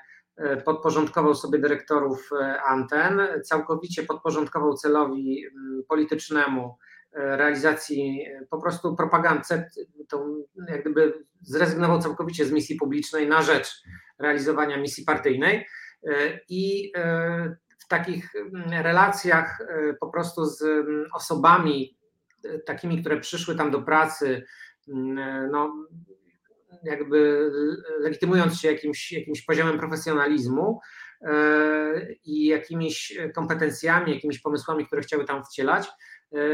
podporządkował 0.65 1.35
sobie 1.35 1.59
dyrektorów 1.59 2.31
e, 2.33 2.63
anten, 2.63 3.21
całkowicie 3.45 4.03
podporządkował 4.03 4.75
celowi 4.75 5.47
mm, 5.47 5.83
politycznemu 5.89 6.77
realizacji 7.15 8.25
po 8.51 8.61
prostu 8.61 8.97
propagandy, 8.97 9.65
tą 10.09 10.43
jak 10.69 10.81
gdyby 10.81 11.25
zrezygnował 11.41 11.99
całkowicie 11.99 12.45
z 12.45 12.53
misji 12.53 12.77
publicznej 12.77 13.29
na 13.29 13.43
rzecz 13.43 13.83
realizowania 14.19 14.77
misji 14.77 15.05
partyjnej 15.05 15.67
i 16.49 16.93
takich 17.93 18.35
mm, 18.35 18.83
relacjach 18.83 19.61
e, 19.61 19.95
po 20.01 20.11
prostu 20.11 20.47
z 20.47 20.63
mm, 20.63 21.07
osobami 21.15 21.99
e, 22.45 22.59
takimi, 22.59 23.01
które 23.01 23.21
przyszły 23.21 23.57
tam 23.57 23.71
do 23.71 23.83
pracy, 23.83 24.45
e, 24.89 24.93
no, 25.53 25.87
jakby 26.83 27.51
legitymując 28.01 28.61
się 28.61 28.73
jakimś, 28.73 29.13
jakimś 29.13 29.43
poziomem 29.43 29.79
profesjonalizmu 29.79 30.81
i 32.25 32.47
jakimiś 32.47 33.19
kompetencjami, 33.35 34.15
jakimiś 34.15 34.41
pomysłami, 34.41 34.87
które 34.87 35.03
chciały 35.03 35.25
tam 35.25 35.45
wcielać, 35.45 35.89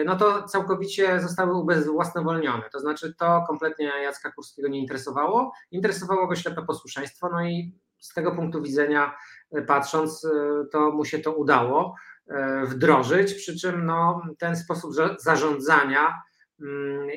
no 0.04 0.16
to 0.16 0.42
całkowicie 0.42 1.20
zostały 1.20 1.54
ubezwłasnowolnione. 1.54 2.62
To 2.72 2.80
znaczy 2.80 3.14
to 3.14 3.44
kompletnie 3.46 3.92
Jacka 4.02 4.32
Kurskiego 4.32 4.68
nie 4.68 4.80
interesowało. 4.80 5.52
Interesowało 5.70 6.26
go 6.26 6.36
ślepe 6.36 6.62
posłuszeństwo, 6.62 7.28
no 7.32 7.44
i 7.44 7.78
z 8.00 8.14
tego 8.14 8.32
punktu 8.32 8.62
widzenia 8.62 9.16
e, 9.52 9.62
patrząc, 9.62 10.24
e, 10.24 10.64
to 10.72 10.90
mu 10.90 11.04
się 11.04 11.18
to 11.18 11.32
udało 11.32 11.94
e, 12.28 12.66
wdrożyć, 12.66 13.34
przy 13.34 13.58
czym 13.58 13.86
no, 13.86 14.22
ten 14.38 14.56
sposób 14.56 14.92
zarządzania 15.18 16.22
mm, 16.60 17.08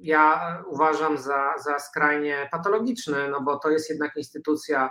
ja 0.00 0.56
uważam 0.66 1.18
za, 1.18 1.54
za 1.64 1.78
skrajnie 1.78 2.48
patologiczny, 2.52 3.28
no 3.30 3.40
bo 3.40 3.58
to 3.58 3.70
jest 3.70 3.90
jednak 3.90 4.16
instytucja 4.16 4.90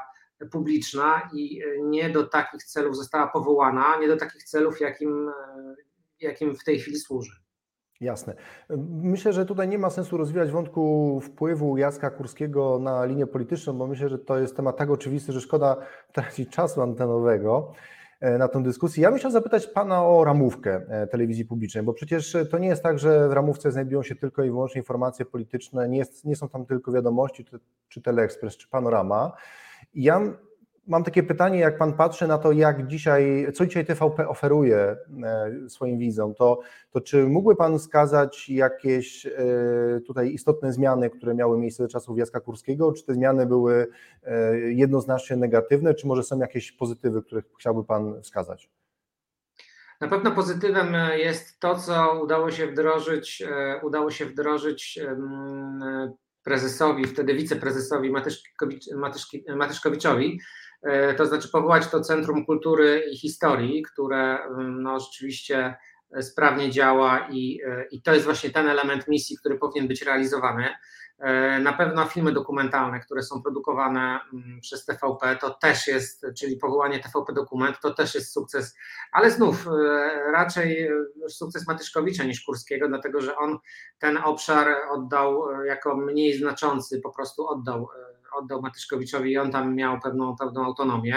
publiczna 0.51 1.29
i 1.33 1.61
nie 1.83 2.09
do 2.09 2.27
takich 2.27 2.63
celów 2.63 2.97
została 2.97 3.27
powołana, 3.27 3.97
nie 3.99 4.07
do 4.07 4.17
takich 4.17 4.43
celów, 4.43 4.79
jakim, 4.79 5.31
jakim 6.19 6.55
w 6.55 6.63
tej 6.63 6.79
chwili 6.79 6.99
służy. 6.99 7.31
Jasne. 8.01 8.35
Myślę, 8.89 9.33
że 9.33 9.45
tutaj 9.45 9.67
nie 9.67 9.77
ma 9.77 9.89
sensu 9.89 10.17
rozwijać 10.17 10.51
wątku 10.51 11.19
wpływu 11.23 11.77
Jacka 11.77 12.09
Kurskiego 12.09 12.79
na 12.79 13.05
linię 13.05 13.27
polityczną, 13.27 13.73
bo 13.73 13.87
myślę, 13.87 14.09
że 14.09 14.19
to 14.19 14.39
jest 14.39 14.55
temat 14.55 14.77
tak 14.77 14.89
oczywisty, 14.89 15.33
że 15.33 15.41
szkoda 15.41 15.77
tracić 16.13 16.49
czasu 16.49 16.81
antenowego 16.81 17.71
e, 17.71 17.98
na 18.21 18.47
tę 18.47 18.63
dyskusję. 18.63 19.03
Ja 19.03 19.09
bym 19.09 19.19
chciał 19.19 19.31
zapytać 19.31 19.67
Pana 19.67 20.05
o 20.05 20.23
ramówkę 20.23 20.81
e, 20.89 21.07
telewizji 21.07 21.45
publicznej, 21.45 21.83
bo 21.83 21.93
przecież 21.93 22.37
to 22.51 22.57
nie 22.57 22.67
jest 22.67 22.83
tak, 22.83 22.99
że 22.99 23.29
w 23.29 23.33
ramówce 23.33 23.71
znajdują 23.71 24.03
się 24.03 24.15
tylko 24.15 24.43
i 24.43 24.49
wyłącznie 24.49 24.81
informacje 24.81 25.25
polityczne, 25.25 25.89
nie, 25.89 25.97
jest, 25.97 26.25
nie 26.25 26.35
są 26.35 26.49
tam 26.49 26.65
tylko 26.65 26.91
wiadomości, 26.91 27.45
czy, 27.45 27.59
czy 27.89 28.01
czy 28.57 28.69
Panorama. 28.69 29.31
I 29.93 30.03
ja 30.03 30.21
Mam 30.89 31.03
takie 31.03 31.23
pytanie, 31.23 31.59
jak 31.59 31.77
Pan 31.77 31.93
patrzy 31.93 32.27
na 32.27 32.37
to, 32.37 32.51
jak 32.51 32.87
dzisiaj, 32.87 33.47
co 33.53 33.65
dzisiaj 33.65 33.85
TVP 33.85 34.27
oferuje 34.27 34.77
e, 35.23 35.69
swoim 35.69 35.97
widzom, 35.97 36.35
to, 36.35 36.59
to 36.91 37.01
czy 37.01 37.27
mógłby 37.27 37.55
Pan 37.55 37.79
wskazać 37.79 38.49
jakieś 38.49 39.25
e, 39.25 39.31
tutaj 40.07 40.33
istotne 40.33 40.73
zmiany, 40.73 41.09
które 41.09 41.35
miały 41.35 41.57
miejsce 41.57 41.83
do 41.83 41.89
czasów 41.89 42.17
Jacka 42.17 42.39
Kurskiego, 42.39 42.93
czy 42.93 43.05
te 43.05 43.13
zmiany 43.13 43.45
były 43.45 43.87
e, 44.23 44.57
jednoznacznie 44.59 45.35
negatywne, 45.35 45.93
czy 45.93 46.07
może 46.07 46.23
są 46.23 46.39
jakieś 46.39 46.71
pozytywy, 46.71 47.21
które 47.23 47.41
chciałby 47.59 47.83
Pan 47.83 48.21
wskazać? 48.21 48.69
Na 50.01 50.07
pewno 50.07 50.31
pozytywem 50.31 50.95
jest 51.17 51.59
to, 51.59 51.75
co 51.75 52.21
udało 52.23 52.51
się 52.51 52.67
wdrożyć, 52.67 53.43
udało 53.83 54.11
się 54.11 54.25
wdrożyć 54.25 54.99
prezesowi, 56.43 57.05
wtedy 57.05 57.33
wiceprezesowi 57.33 58.11
Matyszkowiczowi, 59.45 60.39
E, 60.39 60.45
to 61.17 61.25
znaczy 61.25 61.49
powołać 61.49 61.87
to 61.87 62.01
Centrum 62.01 62.45
Kultury 62.45 63.03
i 63.11 63.17
Historii, 63.17 63.83
które 63.83 64.43
mm, 64.43 64.83
no, 64.83 64.99
rzeczywiście 64.99 65.75
sprawnie 66.21 66.71
działa 66.71 67.27
i, 67.31 67.61
e, 67.65 67.85
i 67.91 68.01
to 68.01 68.13
jest 68.13 68.25
właśnie 68.25 68.49
ten 68.49 68.67
element 68.67 69.07
misji, 69.07 69.37
który 69.37 69.57
powinien 69.57 69.87
być 69.87 70.01
realizowany. 70.01 70.69
E, 71.19 71.59
na 71.59 71.73
pewno 71.73 72.05
filmy 72.05 72.31
dokumentalne, 72.31 72.99
które 72.99 73.23
są 73.23 73.41
produkowane 73.41 74.19
mm, 74.33 74.59
przez 74.61 74.85
TVP, 74.85 75.35
to 75.35 75.49
też 75.49 75.87
jest, 75.87 76.25
czyli 76.37 76.57
powołanie 76.57 76.99
TVP 76.99 77.33
Dokument, 77.33 77.79
to 77.81 77.93
też 77.93 78.15
jest 78.15 78.33
sukces, 78.33 78.75
ale 79.11 79.31
znów 79.31 79.67
raczej 80.31 80.89
sukces 81.29 81.67
Matyszkowicza 81.67 82.23
niż 82.23 82.43
Kurskiego, 82.43 82.87
dlatego 82.87 83.21
że 83.21 83.37
on 83.37 83.57
ten 83.99 84.17
obszar 84.17 84.67
oddał 84.91 85.51
jako 85.65 85.97
mniej 85.97 86.37
znaczący, 86.37 87.01
po 87.01 87.11
prostu 87.13 87.47
oddał 87.47 87.89
oddał 88.35 88.61
Matyszkowiczowi 88.61 89.31
i 89.31 89.37
on 89.37 89.51
tam 89.51 89.75
miał 89.75 89.99
pewną, 89.99 90.35
pewną 90.35 90.65
autonomię. 90.65 91.15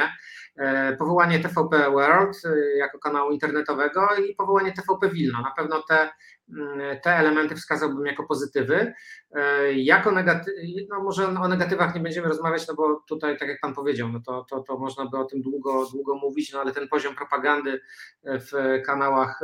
E, 0.57 0.97
powołanie 0.97 1.41
TVP 1.41 1.91
World 1.91 2.37
e, 2.45 2.77
jako 2.77 2.99
kanału 2.99 3.31
internetowego 3.31 4.09
i 4.29 4.35
powołanie 4.35 4.73
TVP 4.73 5.09
Wilno. 5.09 5.43
Na 5.43 5.51
pewno 5.51 5.83
te, 5.83 6.11
mm, 6.49 7.01
te 7.01 7.11
elementy 7.17 7.55
wskazałbym 7.55 8.07
jako 8.07 8.25
pozytywy. 8.27 8.93
E, 9.35 9.73
jako 9.73 10.11
negaty- 10.11 10.87
no 10.91 11.03
może 11.03 11.29
o 11.29 11.49
negatywach 11.49 11.95
nie 11.95 12.01
będziemy 12.01 12.29
rozmawiać, 12.29 12.69
no 12.69 12.75
bo 12.75 13.03
tutaj, 13.09 13.39
tak 13.39 13.49
jak 13.49 13.61
Pan 13.61 13.75
powiedział, 13.75 14.09
no 14.09 14.21
to, 14.27 14.47
to, 14.51 14.61
to 14.61 14.79
można 14.79 15.07
by 15.07 15.19
o 15.19 15.25
tym 15.25 15.43
długo, 15.43 15.87
długo 15.93 16.15
mówić, 16.15 16.53
no 16.53 16.61
ale 16.61 16.73
ten 16.73 16.89
poziom 16.89 17.15
propagandy 17.15 17.81
w 18.25 18.83
kanałach, 18.87 19.41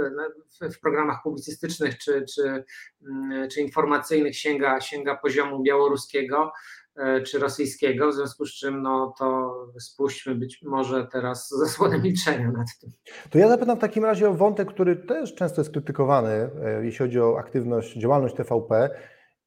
w, 0.61 0.75
w 0.75 0.81
programach 0.81 1.23
publicystycznych 1.23 1.99
czy, 1.99 2.25
czy, 2.35 2.65
mm, 3.09 3.49
czy 3.49 3.61
informacyjnych 3.61 4.37
sięga, 4.37 4.81
sięga 4.81 5.17
poziomu 5.17 5.63
białoruskiego. 5.63 6.53
Czy 7.27 7.39
rosyjskiego, 7.39 8.11
w 8.11 8.15
związku 8.15 8.47
z 8.47 8.51
czym 8.51 8.83
no 8.83 9.15
to 9.19 9.55
spuśćmy 9.81 10.35
być 10.35 10.63
może 10.63 11.07
teraz 11.13 11.49
zasłonę 11.49 11.99
milczenia 11.99 12.53
nad 12.53 12.67
tym. 12.81 12.91
To 13.31 13.39
ja 13.39 13.49
zapytam 13.49 13.77
w 13.77 13.81
takim 13.81 14.05
razie 14.05 14.29
o 14.29 14.35
wątek, 14.35 14.69
który 14.69 14.97
też 14.97 15.35
często 15.35 15.61
jest 15.61 15.71
krytykowany, 15.71 16.51
jeśli 16.83 16.99
chodzi 16.99 17.21
o 17.21 17.39
aktywność, 17.39 17.99
działalność 17.99 18.35
TVP 18.35 18.91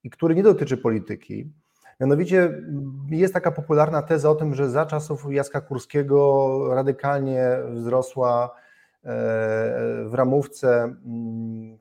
i 0.03 0.10
który 0.10 0.36
nie 0.36 0.43
dotyczy 0.43 0.77
polityki. 0.77 1.51
Mianowicie 2.00 2.62
jest 3.10 3.34
taka 3.34 3.51
popularna 3.51 4.01
teza 4.01 4.29
o 4.29 4.36
tym, 4.36 4.55
że 4.55 4.70
za 4.70 4.86
czasów 4.86 5.25
Jacka 5.29 5.62
Kurskiego 5.62 6.60
radykalnie 6.75 7.43
wzrosła 7.74 8.46
e, 8.46 9.10
w 10.05 10.13
ramówce 10.13 10.96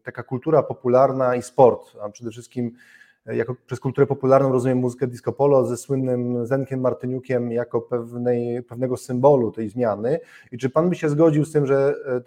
taka 0.03 0.23
kultura 0.23 0.63
popularna 0.63 1.37
i 1.37 1.43
sport, 1.43 1.97
a 2.03 2.09
przede 2.09 2.31
wszystkim 2.31 2.67
e, 2.67 3.00
jako 3.27 3.57
przez 3.67 3.81
kulturę 3.81 4.07
popularną 4.07 4.53
rozumiem 4.53 4.79
muzykę 4.79 5.07
disco 5.07 5.33
polo 5.33 5.67
ze 5.67 5.77
słynnym 5.77 6.47
Zenkiem 6.47 6.81
Martyniukiem 6.81 7.53
jako 7.53 7.81
pewnej, 7.81 8.63
pewnego 8.63 8.97
symbolu 8.97 9.53
tej 9.53 9.69
zmiany. 9.69 10.21
I 10.53 10.59
czy 10.59 10.71
pan 10.71 10.89
by 10.89 10.95
się 10.95 11.09
zgodził 11.09 11.45
z 11.45 11.53
tym, 11.53 11.67
że 11.67 11.95
e, 12.07 12.21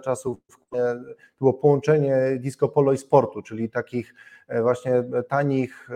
czasów 0.00 0.38
było 1.38 1.54
połączenie 1.54 2.38
disco 2.40 2.68
polo 2.68 2.92
i 2.92 2.98
sportu, 2.98 3.42
czyli 3.42 3.70
takich 3.70 4.14
e, 4.48 4.62
właśnie 4.62 5.04
tanich, 5.28 5.90
e, 5.90 5.94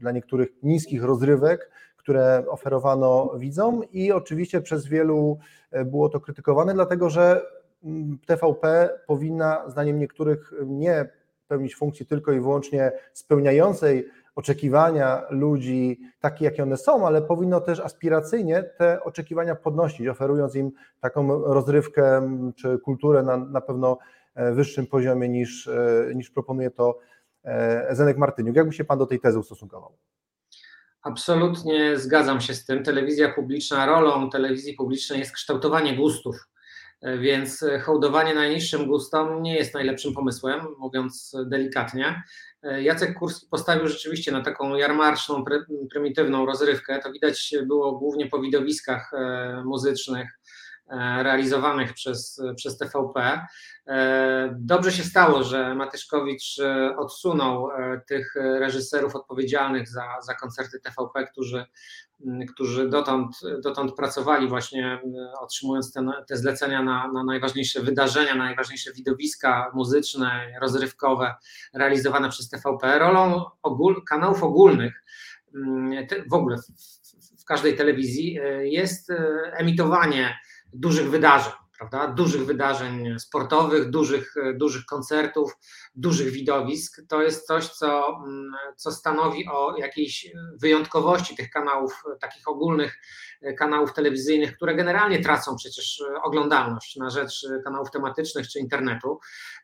dla 0.00 0.12
niektórych 0.12 0.48
niskich 0.62 1.04
rozrywek, 1.04 1.70
które 1.96 2.44
oferowano 2.48 3.34
widzom 3.38 3.82
i 3.92 4.12
oczywiście 4.12 4.60
przez 4.60 4.86
wielu 4.86 5.38
e, 5.70 5.84
było 5.84 6.08
to 6.08 6.20
krytykowane, 6.20 6.74
dlatego 6.74 7.10
że 7.10 7.42
mm, 7.84 8.18
TVP 8.26 8.90
powinna, 9.06 9.70
zdaniem 9.70 9.98
niektórych, 9.98 10.52
nie 10.66 11.08
pełnić 11.48 11.76
funkcji 11.76 12.06
tylko 12.06 12.32
i 12.32 12.40
wyłącznie 12.40 12.92
spełniającej 13.12 14.10
oczekiwania 14.34 15.22
ludzi 15.30 16.00
takie, 16.20 16.44
jakie 16.44 16.62
one 16.62 16.76
są, 16.76 17.06
ale 17.06 17.22
powinno 17.22 17.60
też 17.60 17.80
aspiracyjnie 17.80 18.62
te 18.62 19.04
oczekiwania 19.04 19.54
podnosić, 19.54 20.08
oferując 20.08 20.54
im 20.54 20.72
taką 21.00 21.44
rozrywkę 21.44 22.28
czy 22.56 22.78
kulturę 22.78 23.22
na, 23.22 23.36
na 23.36 23.60
pewno 23.60 23.98
e, 24.34 24.52
wyższym 24.52 24.86
poziomie 24.86 25.28
niż, 25.28 25.66
e, 25.66 26.12
niż 26.14 26.30
proponuje 26.30 26.70
to 26.70 26.98
e, 27.44 27.94
Zenek 27.94 28.16
Martyniuk. 28.16 28.56
Jak 28.56 28.68
by 28.68 28.72
się 28.72 28.84
Pan 28.84 28.98
do 28.98 29.06
tej 29.06 29.20
tezy 29.20 29.38
ustosunkował? 29.38 29.96
Absolutnie 31.02 31.98
zgadzam 31.98 32.40
się 32.40 32.54
z 32.54 32.66
tym. 32.66 32.84
Telewizja 32.84 33.32
publiczna, 33.34 33.86
rolą 33.86 34.30
telewizji 34.30 34.74
publicznej 34.74 35.18
jest 35.18 35.32
kształtowanie 35.32 35.96
gustów, 35.96 36.36
więc 37.20 37.64
hołdowanie 37.82 38.34
najniższym 38.34 38.86
gustom 38.86 39.42
nie 39.42 39.56
jest 39.56 39.74
najlepszym 39.74 40.14
pomysłem, 40.14 40.60
mówiąc 40.78 41.36
delikatnie. 41.46 42.22
Jacek 42.80 43.18
Kurski 43.18 43.46
postawił 43.50 43.88
rzeczywiście 43.88 44.32
na 44.32 44.40
taką 44.40 44.74
jarmarczną, 44.74 45.44
prymitywną 45.90 46.46
rozrywkę. 46.46 46.98
To 46.98 47.12
widać 47.12 47.54
było 47.66 47.98
głównie 47.98 48.26
po 48.26 48.40
widowiskach 48.40 49.10
e, 49.14 49.62
muzycznych 49.64 50.40
e, 50.90 51.22
realizowanych 51.22 51.92
przez, 51.92 52.42
przez 52.56 52.78
TVP. 52.78 53.46
E, 53.86 54.56
dobrze 54.58 54.92
się 54.92 55.02
stało, 55.02 55.44
że 55.44 55.74
Matyszkowicz 55.74 56.56
odsunął 56.96 57.68
tych 58.06 58.34
reżyserów 58.34 59.16
odpowiedzialnych 59.16 59.88
za, 59.88 60.06
za 60.22 60.34
koncerty 60.34 60.80
TVP, 60.80 61.26
którzy 61.26 61.66
którzy 62.52 62.88
dotąd, 62.88 63.36
dotąd 63.62 63.94
pracowali 63.94 64.48
właśnie 64.48 65.00
otrzymując 65.40 65.92
te, 65.92 66.06
te 66.28 66.36
zlecenia 66.36 66.82
na, 66.82 67.12
na 67.12 67.24
najważniejsze 67.24 67.82
wydarzenia, 67.82 68.34
na 68.34 68.44
najważniejsze 68.44 68.92
widowiska 68.92 69.70
muzyczne, 69.74 70.58
rozrywkowe 70.60 71.34
realizowane 71.74 72.28
przez 72.28 72.48
TVP. 72.48 72.98
Rolą 72.98 73.44
ogól, 73.62 74.04
kanałów 74.04 74.42
ogólnych 74.42 75.04
w 76.30 76.34
ogóle 76.34 76.56
w, 77.40 77.44
każdej 77.44 77.76
telewizji 77.76 78.38
e, 78.40 78.68
jest 78.68 79.10
e, 79.10 79.16
emitowanie 79.56 80.38
dużych 80.72 81.10
wydarzeń 81.10 81.52
prawda? 81.78 82.06
dużych 82.06 82.46
wydarzeń 82.46 83.18
sportowych, 83.18 83.90
dużych, 83.90 84.34
dużych 84.54 84.84
koncertów, 84.84 85.56
dużych 85.94 86.30
widowisk. 86.30 87.02
To 87.08 87.22
jest 87.22 87.46
coś, 87.46 87.68
co, 87.68 88.16
mm, 88.26 88.52
co 88.76 88.92
stanowi 88.92 89.48
o 89.48 89.76
jakiejś 89.76 90.32
wyjątkowości 90.60 91.36
tych 91.36 91.50
kanałów, 91.50 92.02
takich 92.20 92.48
ogólnych 92.48 92.98
kanałów 93.58 93.92
telewizyjnych, 93.92 94.56
które 94.56 94.74
generalnie 94.74 95.22
tracą 95.22 95.56
przecież 95.56 96.02
oglądalność 96.22 96.96
na 96.96 97.10
rzecz 97.10 97.46
kanałów 97.64 97.90
tematycznych 97.90 98.48
czy 98.48 98.58
internetu, 98.58 99.18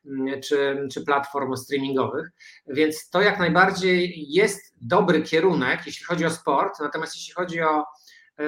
mm, 0.07 0.41
czy, 0.43 0.89
czy 0.93 1.05
platform 1.05 1.57
streamingowych. 1.57 2.31
Więc 2.67 3.11
to 3.11 3.21
jak 3.21 3.39
najbardziej 3.39 4.27
jest 4.29 4.75
dobry 4.81 5.23
kierunek, 5.23 5.81
jeśli 5.87 6.05
chodzi 6.05 6.27
o 6.27 6.31
sport, 6.31 6.81
natomiast 6.81 7.15
jeśli 7.15 7.35
chodzi 7.35 7.61
o, 7.63 7.85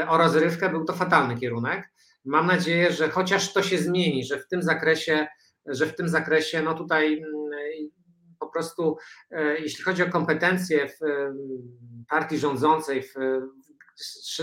o 0.08 0.18
rozrywkę, 0.18 0.70
był 0.70 0.84
to 0.84 0.92
fatalny 0.92 1.36
kierunek. 1.40 1.91
Mam 2.24 2.46
nadzieję, 2.46 2.92
że 2.92 3.08
chociaż 3.08 3.52
to 3.52 3.62
się 3.62 3.78
zmieni, 3.78 4.24
że 4.24 4.38
w 4.38 4.48
tym 4.48 4.62
zakresie, 4.62 5.26
że 5.66 5.86
w 5.86 5.96
tym 5.96 6.08
zakresie, 6.08 6.62
no 6.62 6.74
tutaj 6.74 7.12
mm, 7.12 7.90
po 8.40 8.46
prostu, 8.46 8.96
e, 9.30 9.58
jeśli 9.58 9.84
chodzi 9.84 10.02
o 10.02 10.10
kompetencje 10.10 10.88
w 10.88 10.98
partii 12.08 12.38
rządzącej, 12.38 13.02
w, 13.02 13.14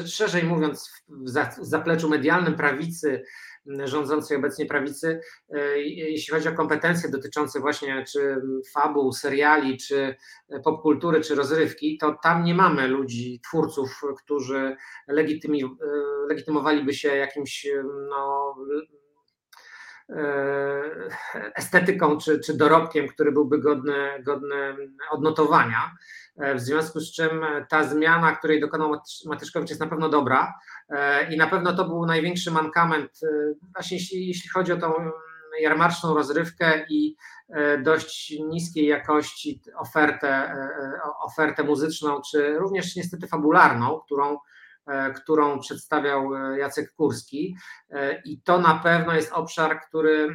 szerzej 0.07 0.43
mówiąc, 0.43 0.91
w 1.09 1.65
zapleczu 1.65 2.09
medialnym 2.09 2.55
prawicy, 2.55 3.23
rządzącej 3.83 4.37
obecnie 4.37 4.65
prawicy, 4.65 5.21
e, 5.49 5.79
jeśli 5.79 6.33
chodzi 6.33 6.49
o 6.49 6.53
kompetencje 6.53 7.09
dotyczące 7.09 7.59
właśnie 7.59 8.03
czy 8.11 8.41
fabuł, 8.73 9.11
seriali, 9.13 9.77
czy 9.77 10.15
popkultury, 10.63 11.21
czy 11.21 11.35
rozrywki, 11.35 11.97
to 11.97 12.17
tam 12.23 12.43
nie 12.43 12.55
mamy 12.55 12.87
ludzi, 12.87 13.41
twórców, 13.43 14.01
którzy 14.23 14.75
legitymi, 15.07 15.63
e, 15.63 15.67
legitymowaliby 16.27 16.93
się 16.93 17.15
jakimś 17.15 17.67
no, 18.09 18.55
e, 20.09 21.09
estetyką 21.55 22.17
czy, 22.17 22.39
czy 22.39 22.57
dorobkiem, 22.57 23.07
który 23.07 23.31
byłby 23.31 23.59
godny, 23.59 24.23
godny 24.23 24.75
odnotowania. 25.11 25.91
W 26.55 26.59
związku 26.59 26.99
z 26.99 27.11
czym 27.11 27.45
ta 27.69 27.83
zmiana, 27.83 28.35
której 28.35 28.61
dokonał 28.61 29.01
Matyszkowicz 29.25 29.69
jest 29.69 29.81
na 29.81 29.87
pewno 29.87 30.09
dobra 30.09 30.53
i 31.29 31.37
na 31.37 31.47
pewno 31.47 31.73
to 31.73 31.85
był 31.85 32.05
największy 32.05 32.51
mankament, 32.51 33.11
e, 33.23 33.27
właśnie 33.73 33.97
jeśli, 34.11 34.49
chodzi 34.49 34.71
o 34.71 34.77
tą 34.77 34.93
jarmarczną 35.61 36.13
rozrywkę 36.13 36.85
i 36.89 37.15
e, 37.49 37.77
dość 37.77 38.39
niskiej 38.39 38.85
jakości 38.85 39.61
ofertę, 39.77 40.27
e, 40.27 41.01
ofertę 41.21 41.63
muzyczną, 41.63 42.21
czy 42.31 42.57
również 42.57 42.95
niestety 42.95 43.27
fabularną, 43.27 43.99
którą, 44.05 44.37
którą 45.15 45.59
przedstawiał 45.59 46.33
Jacek 46.57 46.93
Kurski. 46.93 47.55
I 48.25 48.41
to 48.41 48.57
na 48.57 48.75
pewno 48.83 49.15
jest 49.15 49.33
obszar, 49.33 49.79
który 49.87 50.29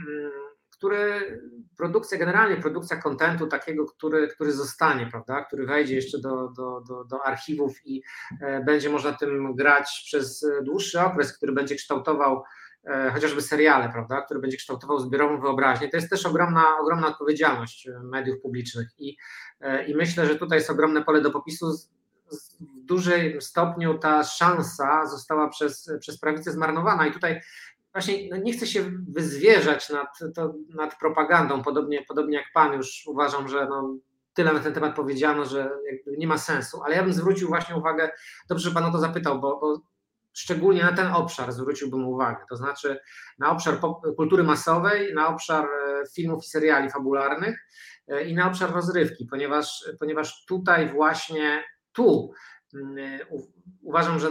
który 0.85 1.41
produkcja, 1.77 2.19
generalnie 2.19 2.57
produkcja 2.57 2.97
kontentu 2.97 3.47
takiego, 3.47 3.87
który, 3.87 4.29
który 4.29 4.53
zostanie, 4.53 5.07
prawda, 5.11 5.45
który 5.45 5.67
wejdzie 5.67 5.95
jeszcze 5.95 6.19
do, 6.19 6.49
do, 6.49 6.81
do, 6.89 7.05
do 7.05 7.27
archiwów 7.27 7.87
i 7.87 8.03
e, 8.41 8.65
będzie 8.65 8.91
można 8.91 9.13
tym 9.13 9.57
grać 9.57 10.03
przez 10.07 10.47
dłuższy 10.63 11.01
okres, 11.01 11.37
który 11.37 11.53
będzie 11.53 11.77
kształtował 11.77 12.43
e, 12.85 13.11
chociażby 13.11 13.43
seriale, 13.43 13.89
prawda, 13.93 14.23
który 14.23 14.41
będzie 14.41 14.57
kształtował 14.57 14.99
zbiorową 14.99 15.41
wyobraźnię. 15.41 15.89
To 15.89 15.97
jest 15.97 16.11
też 16.11 16.27
ogromna, 16.27 16.79
ogromna 16.81 17.07
odpowiedzialność 17.07 17.89
e, 17.89 18.01
mediów 18.03 18.41
publicznych 18.41 18.89
i, 18.99 19.17
i 19.87 19.95
myślę, 19.95 20.27
że 20.27 20.37
tutaj 20.37 20.59
jest 20.59 20.71
ogromne 20.71 21.05
pole 21.05 21.21
do 21.21 21.31
popisu. 21.31 21.67
W 22.61 22.85
dużym 22.85 23.41
stopniu 23.41 23.99
ta 23.99 24.25
szansa 24.25 25.07
została 25.07 25.49
przez, 25.49 25.91
przez 26.01 26.21
prawicę 26.21 26.53
zmarnowana 26.53 27.07
i 27.07 27.13
tutaj 27.13 27.41
właśnie 27.95 28.29
no 28.31 28.37
nie 28.37 28.53
chcę 28.53 28.67
się 28.67 28.91
wyzwierzać 29.09 29.91
nad, 29.91 30.09
to, 30.35 30.55
nad 30.75 30.99
propagandą, 30.99 31.63
podobnie, 31.63 32.05
podobnie 32.09 32.37
jak 32.37 32.47
Pan 32.55 32.73
już 32.73 33.03
uważam, 33.07 33.49
że 33.49 33.67
no, 33.71 33.97
tyle 34.35 34.53
na 34.53 34.61
ten 34.61 34.75
temat 34.75 34.97
powiedziano, 34.97 35.45
że 35.45 35.71
nie 36.19 36.27
ma 36.27 36.39
sensu, 36.39 36.83
ale 36.83 36.97
ja 36.97 37.03
bym 37.03 37.13
zwrócił 37.13 37.49
właśnie 37.49 37.77
uwagę, 37.77 38.11
dobrze, 38.49 38.69
że 38.69 38.75
Pan 38.75 38.85
o 38.85 38.93
to 38.93 38.99
zapytał, 38.99 39.41
bo, 39.41 39.61
bo 39.61 39.81
szczególnie 40.33 40.83
na 40.83 40.93
ten 40.93 41.07
obszar 41.07 41.53
zwróciłbym 41.53 42.07
uwagę, 42.07 42.45
to 42.49 42.57
znaczy 42.57 43.01
na 43.39 43.51
obszar 43.51 43.81
kultury 44.17 44.43
masowej, 44.43 45.15
na 45.15 45.29
obszar 45.29 45.65
e, 45.65 46.03
filmów 46.15 46.45
i 46.45 46.49
seriali 46.49 46.91
fabularnych 46.91 47.59
e, 48.09 48.25
i 48.25 48.35
na 48.35 48.49
obszar 48.49 48.73
rozrywki, 48.73 49.27
ponieważ, 49.31 49.91
ponieważ 50.01 50.45
tutaj 50.45 50.93
właśnie 50.93 51.65
tu 51.93 52.33
mm, 52.75 52.99
e, 52.99 53.27
uważam, 53.83 54.19
że 54.19 54.29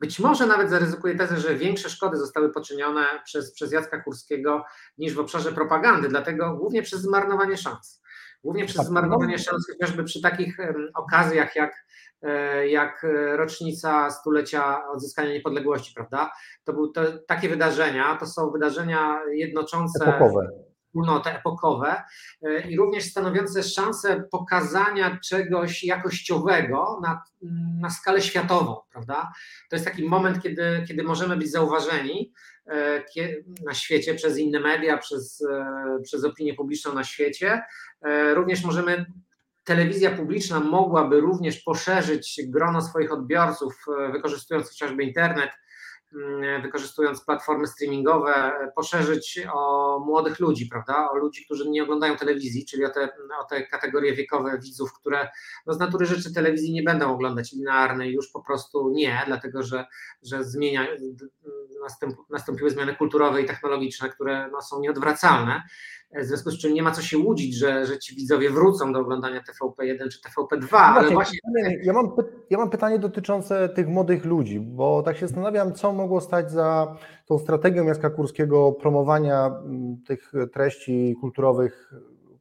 być 0.00 0.18
może 0.18 0.46
nawet 0.46 0.70
zaryzykuję 0.70 1.14
tezę, 1.14 1.36
że 1.36 1.54
większe 1.54 1.90
szkody 1.90 2.16
zostały 2.16 2.52
poczynione 2.52 3.06
przez, 3.24 3.52
przez 3.52 3.72
Jacka 3.72 4.00
Kurskiego 4.02 4.64
niż 4.98 5.14
w 5.14 5.18
obszarze 5.18 5.52
propagandy, 5.52 6.08
dlatego 6.08 6.56
głównie 6.56 6.82
przez 6.82 7.00
zmarnowanie 7.00 7.56
szans. 7.56 8.02
Głównie 8.44 8.66
przez 8.66 8.86
zmarnowanie 8.86 9.38
szans 9.38 9.66
chociażby 9.72 10.04
przy 10.04 10.22
takich 10.22 10.56
okazjach 10.94 11.56
jak, 11.56 11.86
e, 12.22 12.68
jak 12.68 13.06
rocznica 13.36 14.10
stulecia 14.10 14.88
odzyskania 14.88 15.32
niepodległości, 15.32 15.94
prawda? 15.94 16.30
To 16.64 16.72
były 16.72 16.92
to, 16.92 17.02
takie 17.26 17.48
wydarzenia, 17.48 18.16
to 18.20 18.26
są 18.26 18.50
wydarzenia 18.50 19.20
jednoczące. 19.32 20.04
Epokowe. 20.04 20.67
Wspólnoty 20.88 21.30
epokowe 21.30 22.02
i 22.68 22.76
również 22.76 23.04
stanowiące 23.04 23.62
szansę 23.62 24.24
pokazania 24.30 25.18
czegoś 25.24 25.84
jakościowego 25.84 27.00
na, 27.02 27.22
na 27.80 27.90
skalę 27.90 28.22
światową, 28.22 28.76
prawda? 28.92 29.32
To 29.70 29.76
jest 29.76 29.84
taki 29.84 30.04
moment, 30.04 30.42
kiedy, 30.42 30.84
kiedy 30.88 31.02
możemy 31.02 31.36
być 31.36 31.50
zauważeni 31.50 32.32
na 33.66 33.74
świecie 33.74 34.14
przez 34.14 34.38
inne 34.38 34.60
media, 34.60 34.98
przez, 34.98 35.46
przez 36.02 36.24
opinię 36.24 36.54
publiczną 36.54 36.94
na 36.94 37.04
świecie. 37.04 37.62
Również 38.34 38.64
możemy 38.64 39.06
telewizja 39.68 40.10
publiczna 40.10 40.60
mogłaby 40.60 41.20
również 41.20 41.60
poszerzyć 41.60 42.40
grono 42.46 42.80
swoich 42.80 43.12
odbiorców, 43.12 43.84
e, 43.88 44.12
wykorzystując 44.12 44.68
chociażby 44.68 45.02
internet, 45.02 45.50
mm, 45.50 45.58
wykorzystując 46.62 47.24
platformy 47.24 47.66
streamingowe, 47.66 48.52
poszerzyć 48.76 49.40
o 49.52 49.98
młodych 50.06 50.40
ludzi, 50.40 50.66
prawda? 50.66 51.10
O 51.10 51.16
ludzi, 51.16 51.44
którzy 51.44 51.70
nie 51.70 51.82
oglądają 51.82 52.16
telewizji, 52.16 52.66
czyli 52.66 52.84
o 52.84 52.90
te, 52.90 53.08
o 53.40 53.44
te 53.44 53.66
kategorie 53.66 54.14
wiekowe 54.14 54.58
widzów, 54.58 54.92
które 54.92 55.28
no 55.66 55.74
z 55.74 55.78
natury 55.78 56.06
rzeczy 56.06 56.34
telewizji 56.34 56.72
nie 56.72 56.82
będą 56.82 57.14
oglądać 57.14 57.52
linearnej, 57.52 58.12
już 58.12 58.30
po 58.30 58.42
prostu 58.42 58.90
nie, 58.90 59.22
dlatego 59.26 59.62
że, 59.62 59.86
że 60.22 60.44
zmienia, 60.44 60.86
następ, 61.82 62.16
nastąpiły 62.30 62.70
zmiany 62.70 62.94
kulturowe 62.94 63.42
i 63.42 63.46
technologiczne, 63.46 64.08
które 64.08 64.48
no, 64.52 64.62
są 64.62 64.80
nieodwracalne. 64.80 65.62
W 66.14 66.24
związku 66.24 66.50
z 66.50 66.58
czym 66.58 66.74
nie 66.74 66.82
ma 66.82 66.90
co 66.90 67.02
się 67.02 67.18
łudzić, 67.18 67.56
że, 67.56 67.86
że 67.86 67.98
ci 67.98 68.16
widzowie 68.16 68.50
wrócą 68.50 68.92
do 68.92 68.98
oglądania 68.98 69.40
TVP1 69.40 70.08
czy 70.08 70.18
TVP2, 70.20 70.72
no 70.72 70.78
ale 70.78 71.10
właśnie... 71.10 71.38
Ja 71.82 71.92
mam, 71.92 72.10
ja 72.50 72.58
mam 72.58 72.70
pytanie 72.70 72.98
dotyczące 72.98 73.68
tych 73.68 73.88
młodych 73.88 74.24
ludzi, 74.24 74.60
bo 74.60 75.02
tak 75.02 75.16
się 75.16 75.26
zastanawiam, 75.26 75.72
co 75.72 75.92
mogło 75.92 76.20
stać 76.20 76.50
za 76.50 76.96
tą 77.26 77.38
strategią 77.38 77.84
Jacka 77.84 78.10
Kurskiego 78.10 78.72
promowania 78.72 79.46
mm, 79.46 79.96
tych 80.06 80.32
treści 80.52 81.16
kulturowych, 81.20 81.92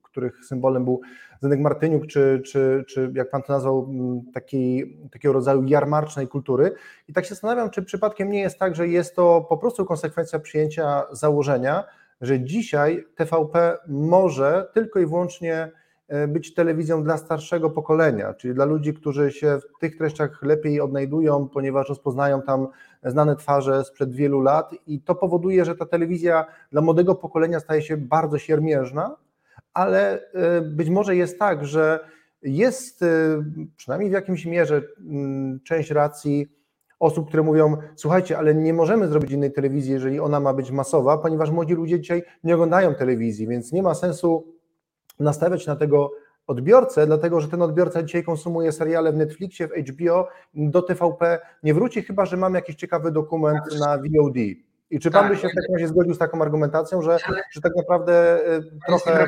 których 0.02 0.46
symbolem 0.46 0.86
był 0.86 1.02
Zenek 1.42 1.60
Martyniuk, 1.60 2.08
czy, 2.08 2.42
czy, 2.46 2.86
czy 2.88 3.12
jak 3.14 3.30
pan 3.30 3.44
to 3.44 3.54
nazwał, 3.54 3.88
mm, 3.90 4.22
takiej, 4.34 4.98
takiego 5.12 5.34
rodzaju 5.34 5.64
jarmarcznej 5.64 6.28
kultury. 6.28 6.72
I 7.08 7.14
tak 7.14 7.26
się 7.26 7.30
zastanawiam, 7.30 7.70
czy 7.70 7.84
przypadkiem 7.84 8.32
nie 8.32 8.40
jest 8.40 8.60
tak, 8.60 8.76
że 8.76 8.88
jest 8.88 9.16
to 9.16 9.46
po 9.50 9.58
prostu 9.58 9.86
konsekwencja 9.86 10.40
przyjęcia 10.40 11.04
założenia, 11.12 11.84
że 12.22 12.40
dzisiaj 12.40 13.06
TVP 13.16 13.78
może 13.88 14.70
tylko 14.74 15.00
i 15.00 15.06
wyłącznie 15.06 15.72
e, 16.08 16.28
być 16.28 16.54
telewizją 16.54 17.04
dla 17.04 17.18
starszego 17.18 17.70
pokolenia, 17.70 18.34
czyli 18.34 18.54
dla 18.54 18.66
ludzi, 18.66 18.94
którzy 18.94 19.32
się 19.32 19.60
w 19.60 19.80
tych 19.80 19.98
treściach 19.98 20.44
lepiej 20.44 20.82
odnajdują, 20.82 21.50
ponieważ 21.50 21.90
rozpoznają 21.90 22.42
tam 22.42 22.68
znane 23.04 23.36
twarze 23.36 23.84
sprzed 23.84 24.16
wielu 24.16 24.42
lat 24.42 24.72
i 24.88 25.02
to 25.02 25.16
powoduje, 25.16 25.66
że 25.66 25.76
ta 25.76 25.86
telewizja 25.86 26.46
dla 26.72 26.82
młodego 26.82 27.16
pokolenia 27.16 27.60
staje 27.60 27.82
się 27.82 27.98
bardzo 27.98 28.38
siermiężna, 28.38 29.16
ale 29.78 30.32
e, 30.34 30.62
być 30.62 30.90
może 30.90 31.16
jest 31.16 31.40
tak, 31.40 31.66
że 31.66 32.00
jest 32.42 33.04
e, 33.04 33.08
przynajmniej 33.78 34.10
w 34.10 34.14
jakimś 34.14 34.46
mierze 34.46 34.82
mm, 35.00 35.60
część 35.64 35.92
racji 35.92 36.48
osób, 37.00 37.28
które 37.28 37.44
mówią: 37.44 37.78
Słuchajcie, 37.96 38.38
ale 38.38 38.56
nie 38.56 38.74
możemy 38.74 39.08
zrobić 39.08 39.32
innej 39.32 39.52
telewizji, 39.52 39.94
jeżeli 39.94 40.20
ona 40.20 40.40
ma 40.40 40.54
być 40.54 40.72
masowa, 40.72 41.18
ponieważ 41.18 41.52
młodzi 41.52 41.74
ludzie 41.74 42.00
dzisiaj 42.00 42.24
nie 42.44 42.54
oglądają 42.54 42.96
telewizji, 42.96 43.48
więc 43.48 43.72
nie 43.72 43.84
ma 43.84 43.96
sensu 43.96 44.54
nastawiać 45.20 45.68
na 45.68 45.76
tego 45.76 46.12
odbiorcę, 46.48 47.08
dlatego 47.08 47.42
że 47.42 47.48
ten 47.48 47.62
odbiorca 47.62 48.04
dzisiaj 48.04 48.24
konsumuje 48.24 48.72
seriale 48.72 49.12
w 49.12 49.18
Netflixie, 49.18 49.68
w 49.68 49.72
HBO, 49.72 50.28
do 50.54 50.82
TVP 50.82 51.40
nie 51.64 51.74
wróci, 51.74 52.04
chyba 52.04 52.26
że 52.26 52.38
mamy 52.38 52.58
jakiś 52.58 52.76
ciekawy 52.76 53.12
dokument 53.12 53.80
na 53.80 53.98
VOD. 53.98 54.38
I 54.90 55.00
czy 55.00 55.12
pan 55.12 55.24
tak, 55.24 55.32
by 55.32 55.38
się 55.38 55.50
w 55.50 55.56
takim 55.56 55.76
razie 55.76 55.88
zgodził 55.88 56.14
z 56.14 56.18
taką 56.18 56.42
argumentacją, 56.42 57.02
że, 57.02 57.18
że 57.52 57.62
tak 57.62 57.76
naprawdę 57.76 58.46
e, 58.56 58.62
trochę. 58.88 59.28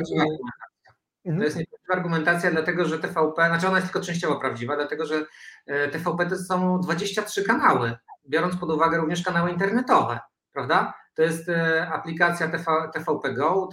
Mhm. 1.24 1.38
To 1.38 1.44
jest 1.44 1.56
nieprawdziwa 1.56 1.94
argumentacja, 1.94 2.50
dlatego 2.50 2.84
że 2.84 2.98
TVP, 2.98 3.46
znaczy 3.46 3.66
ona 3.66 3.76
jest 3.76 3.92
tylko 3.92 4.06
częściowo 4.06 4.36
prawdziwa, 4.36 4.76
dlatego 4.76 5.06
że 5.06 5.24
e, 5.66 5.88
TVP 5.88 6.26
to 6.26 6.36
są 6.36 6.80
23 6.80 7.44
kanały, 7.44 7.96
biorąc 8.28 8.56
pod 8.56 8.70
uwagę 8.70 8.98
również 8.98 9.22
kanały 9.22 9.50
internetowe, 9.50 10.18
prawda? 10.52 10.94
To 11.14 11.22
jest 11.22 11.48
e, 11.48 11.88
aplikacja 11.88 12.48
TV, 12.48 12.64
TVP 12.92 13.34
Go, 13.34 13.68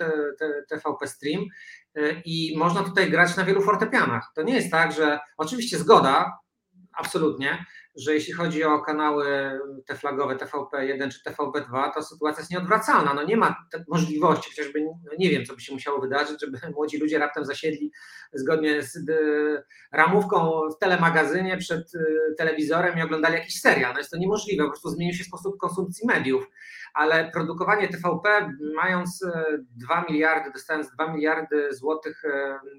TVP 0.70 1.08
Stream 1.08 1.42
i 2.26 2.56
można 2.58 2.84
tutaj 2.84 3.12
grać 3.12 3.38
na 3.38 3.44
wielu 3.44 3.62
fortepianach. 3.62 4.32
To 4.36 4.42
nie 4.42 4.56
jest 4.56 4.72
tak, 4.72 4.92
że 4.92 5.20
oczywiście 5.38 5.78
zgoda, 5.78 6.40
absolutnie, 6.94 7.66
że 7.98 8.14
jeśli 8.14 8.34
chodzi 8.34 8.64
o 8.64 8.82
kanały 8.82 9.26
te 9.86 9.96
flagowe 9.96 10.36
TVP1 10.36 11.10
czy 11.10 11.30
TVP2, 11.30 11.94
to 11.94 12.04
sytuacja 12.04 12.42
jest 12.42 12.52
nieodwracalna. 12.52 13.14
No 13.14 13.24
nie 13.24 13.38
ma 13.38 13.56
możliwości, 13.88 14.50
chociażby 14.50 14.82
no 14.82 15.12
nie 15.20 15.30
wiem, 15.30 15.46
co 15.46 15.56
by 15.56 15.62
się 15.62 15.74
musiało 15.74 16.02
wydarzyć, 16.02 16.42
żeby 16.42 16.60
młodzi 16.76 16.98
ludzie 16.98 17.20
raptem 17.20 17.46
zasiedli 17.46 17.92
zgodnie 18.34 18.84
z 18.84 18.96
y, 18.96 19.64
ramówką 19.92 20.62
w 20.70 20.80
telemagazynie 20.80 21.58
przed 21.58 21.96
y, 21.96 22.36
telewizorem 22.38 22.98
i 22.98 23.02
oglądali 23.02 23.36
jakiś 23.36 23.62
serial. 23.62 23.94
No 23.94 24.00
jest 24.00 24.12
to 24.12 24.18
niemożliwe, 24.18 24.64
po 24.64 24.70
prostu 24.70 24.90
zmienił 24.90 25.14
się 25.14 25.24
sposób 25.24 25.58
konsumpcji 25.58 26.08
mediów. 26.08 26.50
Ale 26.94 27.32
produkowanie 27.34 27.88
TVP, 27.88 28.54
mając 28.76 29.26
2 29.76 30.02
y, 30.02 30.12
miliardy, 30.12 30.52
dostając 30.52 30.92
2 30.92 31.14
miliardy 31.14 31.74
złotych 31.74 32.24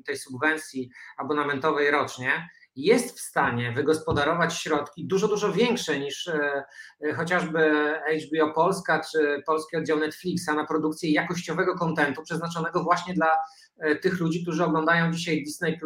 tej 0.06 0.16
subwencji 0.16 0.90
abonamentowej 1.16 1.90
rocznie, 1.90 2.48
jest 2.78 3.18
w 3.18 3.20
stanie 3.20 3.72
wygospodarować 3.72 4.54
środki 4.54 5.06
dużo, 5.06 5.28
dużo 5.28 5.52
większe 5.52 5.98
niż 5.98 6.28
e, 6.28 6.64
e, 7.04 7.14
chociażby 7.14 7.92
HBO 8.26 8.52
Polska 8.54 9.00
czy 9.12 9.42
polski 9.46 9.76
oddział 9.76 9.98
Netflixa 9.98 10.48
na 10.56 10.66
produkcję 10.66 11.12
jakościowego 11.12 11.74
kontentu 11.74 12.22
przeznaczonego 12.22 12.82
właśnie 12.82 13.14
dla 13.14 13.36
e, 13.78 13.96
tych 13.96 14.20
ludzi, 14.20 14.42
którzy 14.42 14.64
oglądają 14.64 15.12
dzisiaj 15.12 15.44
Disney 15.44 15.78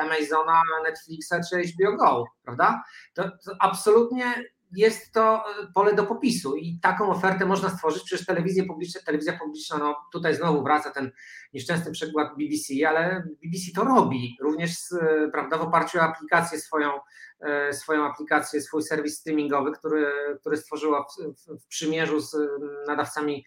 Amazona, 0.00 0.62
Netflixa 0.84 1.34
czy 1.50 1.56
HBO 1.56 1.96
Go, 1.96 2.24
prawda? 2.44 2.82
To, 3.14 3.22
to 3.22 3.52
absolutnie 3.60 4.44
jest 4.76 5.12
to 5.12 5.36
e, 5.36 5.72
pole 5.74 5.94
do 5.94 6.04
popisu 6.04 6.56
i 6.56 6.78
taką 6.82 7.10
ofertę 7.10 7.46
można 7.46 7.68
stworzyć. 7.68 8.02
Przecież 8.02 8.26
telewizja 8.26 8.64
publiczna, 8.66 9.00
telewizja 9.06 9.38
publiczna, 9.38 9.78
no 9.78 9.96
tutaj 10.12 10.34
znowu 10.34 10.62
wraca 10.62 10.90
ten 10.90 11.12
nieszczęsny 11.54 11.92
przykład 11.92 12.28
BBC, 12.38 12.88
ale 12.88 13.22
BBC 13.44 13.72
to 13.74 13.84
robi 13.84 14.36
również 14.40 14.70
e, 14.92 15.28
prawda, 15.32 15.58
w 15.58 15.62
oparciu 15.62 15.98
o 15.98 16.02
aplikację 16.02 16.60
swoją, 16.60 16.90
swoją 17.72 18.04
aplikację, 18.04 18.60
swój 18.60 18.82
serwis 18.82 19.18
streamingowy, 19.18 19.72
który, 19.72 20.06
który 20.40 20.56
stworzyła 20.56 21.02
w, 21.04 21.22
w, 21.62 21.66
przymierzu 21.66 22.20
z 22.20 22.36
nadawcami 22.86 23.44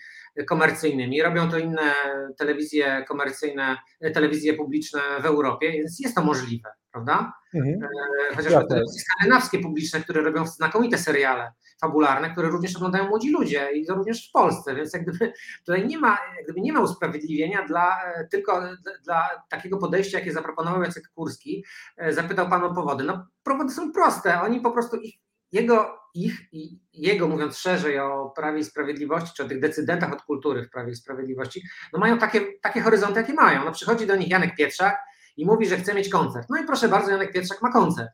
komercyjnymi. 0.47 1.21
Robią 1.21 1.49
to 1.49 1.57
inne 1.57 1.93
telewizje 2.37 3.05
komercyjne, 3.07 3.77
telewizje 4.13 4.53
publiczne 4.53 5.01
w 5.21 5.25
Europie, 5.25 5.71
więc 5.71 5.99
jest 5.99 6.15
to 6.15 6.23
możliwe 6.23 6.69
prawda? 6.97 7.33
Mhm. 7.53 7.83
E, 8.31 8.35
chociażby 8.35 8.67
telewizje 8.69 9.01
skandynawskie 9.01 9.59
publiczne, 9.59 10.01
które 10.01 10.21
robią 10.21 10.47
znakomite 10.47 10.97
seriale 10.97 11.51
fabularne, 11.81 12.29
które 12.29 12.49
również 12.49 12.75
oglądają 12.75 13.07
młodzi 13.07 13.31
ludzie 13.31 13.71
i 13.71 13.85
to 13.85 13.95
również 13.95 14.29
w 14.29 14.31
Polsce, 14.31 14.75
więc 14.75 14.93
jak 14.93 15.03
gdyby 15.03 15.33
tutaj 15.65 15.87
nie 15.87 15.99
ma, 15.99 16.17
jak 16.35 16.43
gdyby 16.43 16.61
nie 16.61 16.73
ma 16.73 16.79
usprawiedliwienia 16.79 17.65
dla, 17.65 17.97
e, 18.03 18.27
tylko 18.31 18.61
dla, 18.61 18.93
dla 19.03 19.29
takiego 19.49 19.77
podejścia, 19.77 20.19
jakie 20.19 20.33
zaproponował 20.33 20.83
Jacek 20.83 21.09
Kurski. 21.15 21.65
E, 21.97 22.13
zapytał 22.13 22.49
Pan 22.49 22.63
o 22.63 22.73
powody. 22.73 23.03
No 23.03 23.27
powody 23.43 23.73
są 23.73 23.86
proste, 23.91 24.41
oni 24.41 24.61
po 24.61 24.71
prostu 24.71 24.97
ich, 24.97 25.15
jego, 25.51 25.99
ich 26.13 26.53
i 26.53 26.79
jego, 26.93 27.27
mówiąc 27.27 27.57
szerzej 27.57 27.99
o 27.99 28.33
Prawie 28.35 28.59
i 28.59 28.63
Sprawiedliwości, 28.63 29.31
czy 29.35 29.43
o 29.43 29.47
tych 29.47 29.59
decydentach 29.59 30.13
od 30.13 30.21
kultury 30.21 30.63
w 30.63 30.69
Prawie 30.69 30.91
i 30.91 30.95
Sprawiedliwości, 30.95 31.63
no 31.93 31.99
mają 31.99 32.17
takie, 32.17 32.41
takie 32.61 32.81
horyzonty, 32.81 33.19
jakie 33.19 33.33
mają. 33.33 33.65
No 33.65 33.71
przychodzi 33.71 34.07
do 34.07 34.15
nich 34.15 34.29
Janek 34.29 34.55
Pietrzak, 34.55 34.97
i 35.37 35.45
mówi, 35.45 35.67
że 35.67 35.77
chce 35.77 35.93
mieć 35.93 36.09
koncert. 36.09 36.49
No 36.49 36.57
i 36.57 36.65
proszę 36.65 36.89
bardzo, 36.89 37.11
Janek 37.11 37.33
Pietrzak 37.33 37.61
ma 37.61 37.71
koncert. 37.71 38.09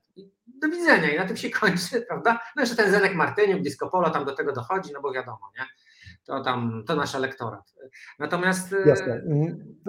Do 0.47 0.69
widzenia 0.69 1.13
i 1.13 1.17
na 1.17 1.25
tym 1.25 1.37
się 1.37 1.49
kończy, 1.49 2.01
prawda? 2.09 2.39
No 2.55 2.61
jeszcze 2.61 2.75
ten 2.75 2.91
Zenek 2.91 3.15
Martyniuk, 3.15 3.61
Disco 3.61 3.89
Polo 3.89 4.09
tam 4.09 4.25
do 4.25 4.35
tego 4.35 4.53
dochodzi, 4.53 4.93
no 4.93 5.01
bo 5.01 5.13
wiadomo, 5.13 5.51
nie? 5.57 5.65
To 6.25 6.43
tam, 6.43 6.83
to 6.87 6.95
nasz 6.95 7.15
elektorat. 7.15 7.73
Natomiast, 8.19 8.73
e, 8.73 8.89
Jasne. 8.89 9.21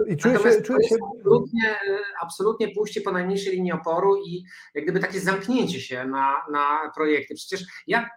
I 0.07 0.17
czuję 0.17 0.33
natomiast 0.33 0.57
się, 0.57 0.63
czuję 0.63 0.87
się... 0.89 0.95
Absolutnie, 1.15 1.75
absolutnie 2.21 2.67
pójście 2.75 3.01
po 3.01 3.11
najmniejszej 3.11 3.53
linii 3.53 3.71
oporu 3.71 4.17
i 4.27 4.43
jak 4.73 4.83
gdyby 4.83 4.99
takie 4.99 5.19
zamknięcie 5.19 5.81
się 5.81 6.05
na, 6.05 6.35
na 6.51 6.91
projekty. 6.95 7.35
Przecież 7.35 7.63
ja 7.87 8.09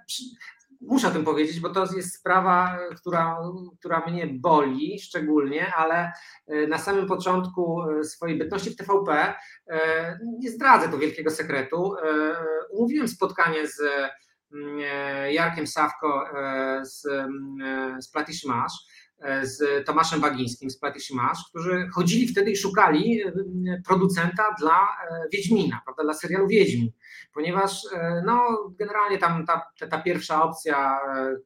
muszę 0.81 1.09
o 1.09 1.11
tym 1.11 1.25
powiedzieć, 1.25 1.61
bo 1.61 1.71
to 1.71 1.87
jest 1.97 2.15
sprawa, 2.15 2.79
która, 2.97 3.39
która 3.79 4.07
mnie 4.07 4.27
boli 4.27 5.01
szczególnie, 5.01 5.75
ale 5.75 6.13
e, 6.47 6.67
na 6.67 6.79
samym 6.79 7.07
początku 7.07 7.83
e, 7.83 8.05
swojej 8.05 8.39
bytności 8.39 8.71
w 8.71 8.77
TVP, 8.77 9.35
nie 10.39 10.51
zdradzę 10.51 10.89
tu 10.89 10.99
wielkiego 10.99 11.31
sekretu, 11.31 11.95
umówiłem 12.71 13.09
spotkanie 13.09 13.67
z 13.67 13.81
Jarkiem 15.31 15.67
Sawko 15.67 16.25
z, 16.83 17.03
z 18.05 18.11
Platish 18.11 18.45
Masz, 18.45 18.73
z 19.43 19.87
Tomaszem 19.87 20.21
Bagińskim 20.21 20.71
z 20.71 20.79
Platish 20.79 21.11
Masz, 21.11 21.39
którzy 21.49 21.89
chodzili 21.95 22.29
wtedy 22.29 22.51
i 22.51 22.57
szukali 22.57 23.23
producenta 23.87 24.55
dla 24.61 24.89
Wiedźmina, 25.33 25.81
prawda, 25.85 26.03
dla 26.03 26.15
serialu 26.15 26.49
Wiedźmin 26.49 26.91
ponieważ 27.35 27.83
e, 27.93 28.23
no, 28.27 28.59
generalnie 28.79 29.19
tam 29.19 29.47
ta, 29.47 29.71
ta, 29.91 30.03
pierwsza 30.03 30.43
opcja 30.43 31.01
e, 31.17 31.37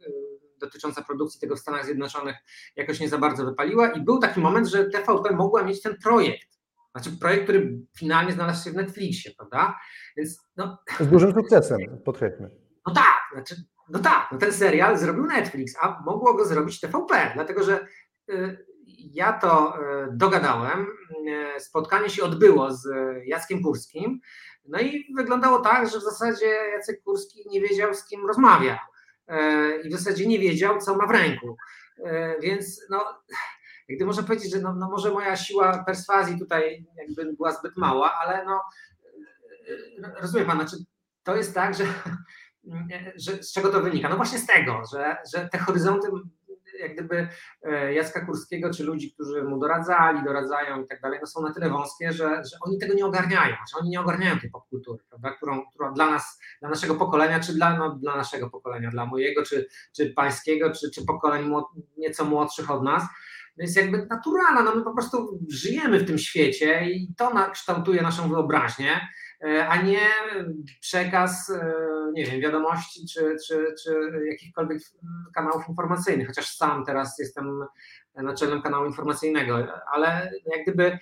dotycząca 0.60 1.02
produkcji 1.02 1.40
tego 1.40 1.56
w 1.56 1.58
Stanach 1.58 1.84
Zjednoczonych 1.84 2.36
jakoś 2.76 3.00
nie 3.00 3.08
za 3.08 3.18
bardzo 3.18 3.44
wypaliła 3.44 3.88
i 3.90 4.00
był 4.00 4.18
taki 4.18 4.40
moment, 4.40 4.68
że 4.68 4.84
TVP 4.84 5.34
mogła 5.34 5.62
mieć 5.62 5.82
ten 5.82 5.96
projekt. 6.02 6.48
Znaczy 6.92 7.18
projekt, 7.20 7.44
który 7.44 7.78
finalnie 7.98 8.32
znalazł 8.32 8.64
się 8.64 8.70
w 8.70 8.74
Netflixie, 8.74 9.30
prawda? 9.36 9.78
Więc 10.16 10.40
no... 10.56 10.78
Z 11.00 11.06
dużym 11.06 11.32
sukcesem, 11.32 11.78
podkreślmy. 12.04 12.61
No 12.86 12.94
tak, 12.94 13.20
znaczy, 13.32 13.54
no 13.88 13.98
tak, 13.98 14.28
no 14.32 14.38
ten 14.38 14.52
serial 14.52 14.98
zrobił 14.98 15.26
Netflix, 15.26 15.74
a 15.80 16.02
mogło 16.04 16.34
go 16.34 16.44
zrobić 16.44 16.80
TVP, 16.80 17.30
dlatego 17.34 17.62
że 17.62 17.86
y, 18.30 18.66
ja 18.98 19.32
to 19.32 19.74
y, 19.76 20.08
dogadałem. 20.12 20.86
Y, 21.56 21.60
spotkanie 21.60 22.10
się 22.10 22.24
odbyło 22.24 22.72
z 22.72 22.88
Jackiem 23.26 23.62
Kurskim. 23.62 24.20
No 24.64 24.80
i 24.80 25.14
wyglądało 25.16 25.60
tak, 25.60 25.90
że 25.90 25.98
w 25.98 26.02
zasadzie 26.02 26.46
Jacek 26.46 27.02
Kurski 27.02 27.44
nie 27.50 27.60
wiedział, 27.60 27.94
z 27.94 28.04
kim 28.04 28.26
rozmawia. 28.26 28.78
I 29.84 29.88
w 29.88 29.92
zasadzie 29.92 30.26
nie 30.26 30.38
wiedział, 30.38 30.78
co 30.78 30.96
ma 30.96 31.06
w 31.06 31.10
ręku. 31.10 31.56
Więc 32.40 32.80
no, 32.90 33.22
gdy 33.88 34.04
można 34.04 34.22
powiedzieć, 34.22 34.52
że 34.52 34.60
no, 34.60 34.74
no 34.74 34.90
może 34.90 35.10
moja 35.10 35.36
siła 35.36 35.84
perswazji 35.84 36.38
tutaj 36.38 36.86
jakby 36.96 37.32
była 37.32 37.52
zbyt 37.52 37.76
mała, 37.76 38.14
ale 38.14 38.44
no 38.44 38.60
rozumie 40.20 40.44
pan, 40.44 40.56
znaczy 40.56 40.76
to 41.22 41.36
jest 41.36 41.54
tak, 41.54 41.74
że, 41.74 41.84
że 43.16 43.42
z 43.42 43.52
czego 43.52 43.68
to 43.68 43.80
wynika? 43.80 44.08
No 44.08 44.16
właśnie 44.16 44.38
z 44.38 44.46
tego, 44.46 44.82
że, 44.92 45.16
że 45.34 45.48
te 45.48 45.58
horyzonty 45.58 46.08
jak 46.80 46.94
gdyby 46.94 47.28
e, 47.62 47.94
Jacka 47.94 48.26
Kurskiego, 48.26 48.70
czy 48.70 48.84
ludzi, 48.84 49.12
którzy 49.12 49.42
mu 49.42 49.58
doradzali, 49.58 50.24
doradzają 50.24 50.82
i 50.82 50.86
tak 50.86 51.00
dalej, 51.00 51.18
no 51.20 51.26
są 51.26 51.42
na 51.42 51.54
tyle 51.54 51.70
wąskie, 51.70 52.12
że, 52.12 52.42
że 52.44 52.56
oni 52.60 52.78
tego 52.78 52.94
nie 52.94 53.06
ogarniają, 53.06 53.56
że 53.72 53.78
oni 53.80 53.90
nie 53.90 54.00
ogarniają 54.00 54.38
tej 54.38 54.50
popkultury, 54.50 54.98
prawda, 55.08 55.30
którą, 55.30 55.62
dla 55.94 56.10
nas, 56.10 56.40
dla 56.60 56.70
naszego 56.70 56.94
pokolenia, 56.94 57.40
czy 57.40 57.54
dla, 57.54 57.76
no, 57.76 57.90
dla 57.90 58.16
naszego 58.16 58.50
pokolenia, 58.50 58.90
dla 58.90 59.06
mojego, 59.06 59.42
czy, 59.42 59.68
czy 59.96 60.10
pańskiego, 60.10 60.70
czy, 60.70 60.90
czy 60.90 61.04
pokoleń 61.06 61.48
młod, 61.48 61.64
nieco 61.96 62.24
młodszych 62.24 62.70
od 62.70 62.82
nas, 62.82 63.02
jest 63.56 63.76
jakby 63.76 64.06
naturalna, 64.06 64.62
no 64.62 64.76
my 64.76 64.82
po 64.82 64.92
prostu 64.92 65.38
żyjemy 65.48 65.98
w 65.98 66.06
tym 66.06 66.18
świecie 66.18 66.90
i 66.90 67.14
to 67.16 67.32
kształtuje 67.52 68.02
naszą 68.02 68.28
wyobraźnię, 68.28 69.08
e, 69.44 69.68
a 69.68 69.82
nie 69.82 70.00
przekaz, 70.80 71.50
e, 71.50 71.74
nie 72.12 72.26
wiem, 72.26 72.40
wiadomości 72.40 73.06
czy, 73.14 73.36
czy, 73.46 73.74
czy 73.84 73.94
jakichkolwiek 74.30 74.78
kanałów 75.34 75.68
informacyjnych, 75.68 76.26
chociaż 76.26 76.56
sam 76.56 76.84
teraz 76.84 77.18
jestem 77.18 77.64
naczelnym 78.14 78.62
kanału 78.62 78.86
informacyjnego, 78.86 79.66
ale 79.92 80.32
jak 80.46 80.62
gdyby 80.62 80.84
e, 80.84 80.98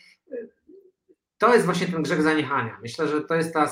to 1.39 1.55
jest 1.55 1.67
właśnie 1.67 1.87
ten 1.87 2.03
grzech 2.03 2.23
zaniechania. 2.23 2.79
Myślę, 2.83 3.09
że 3.09 3.21
to 3.21 3.35
jest 3.35 3.55
ta 3.55 3.69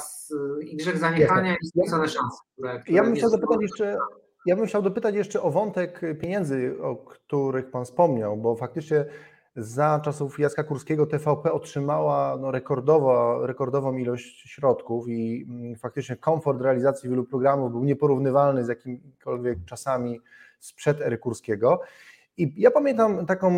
i 0.60 0.76
grzech 0.76 0.98
zaniechania 0.98 1.56
i 1.62 1.66
stracone 1.66 2.08
szanse. 2.08 2.38
Które, 2.52 2.80
które 2.80 2.96
ja 2.96 3.04
bym 3.04 3.14
chciał 3.14 3.30
zapytać 3.30 3.58
jeszcze 3.60 3.96
ja 4.46 4.56
bym 4.56 4.66
chciał 4.66 4.82
dopytać 4.82 5.14
jeszcze 5.14 5.42
o 5.42 5.50
wątek 5.50 6.00
pieniędzy, 6.20 6.76
o 6.82 6.96
których 6.96 7.70
Pan 7.70 7.84
wspomniał, 7.84 8.36
bo 8.36 8.56
faktycznie 8.56 9.04
za 9.56 10.00
czasów 10.04 10.38
Jacka 10.38 10.64
Kurskiego 10.64 11.06
TVP 11.06 11.52
otrzymała 11.52 12.36
no, 12.40 12.50
rekordowo, 12.50 13.46
rekordową 13.46 13.96
ilość 13.96 14.50
środków 14.50 15.08
i 15.08 15.46
mm, 15.48 15.76
faktycznie 15.76 16.16
komfort 16.16 16.60
realizacji 16.60 17.10
wielu 17.10 17.24
programów 17.24 17.72
był 17.72 17.84
nieporównywalny 17.84 18.64
z 18.64 18.68
jakimikolwiek 18.68 19.58
czasami 19.66 20.20
sprzed 20.60 21.00
ery 21.00 21.18
Kurskiego. 21.18 21.80
I 22.36 22.54
ja 22.56 22.70
pamiętam 22.70 23.26
taką 23.26 23.50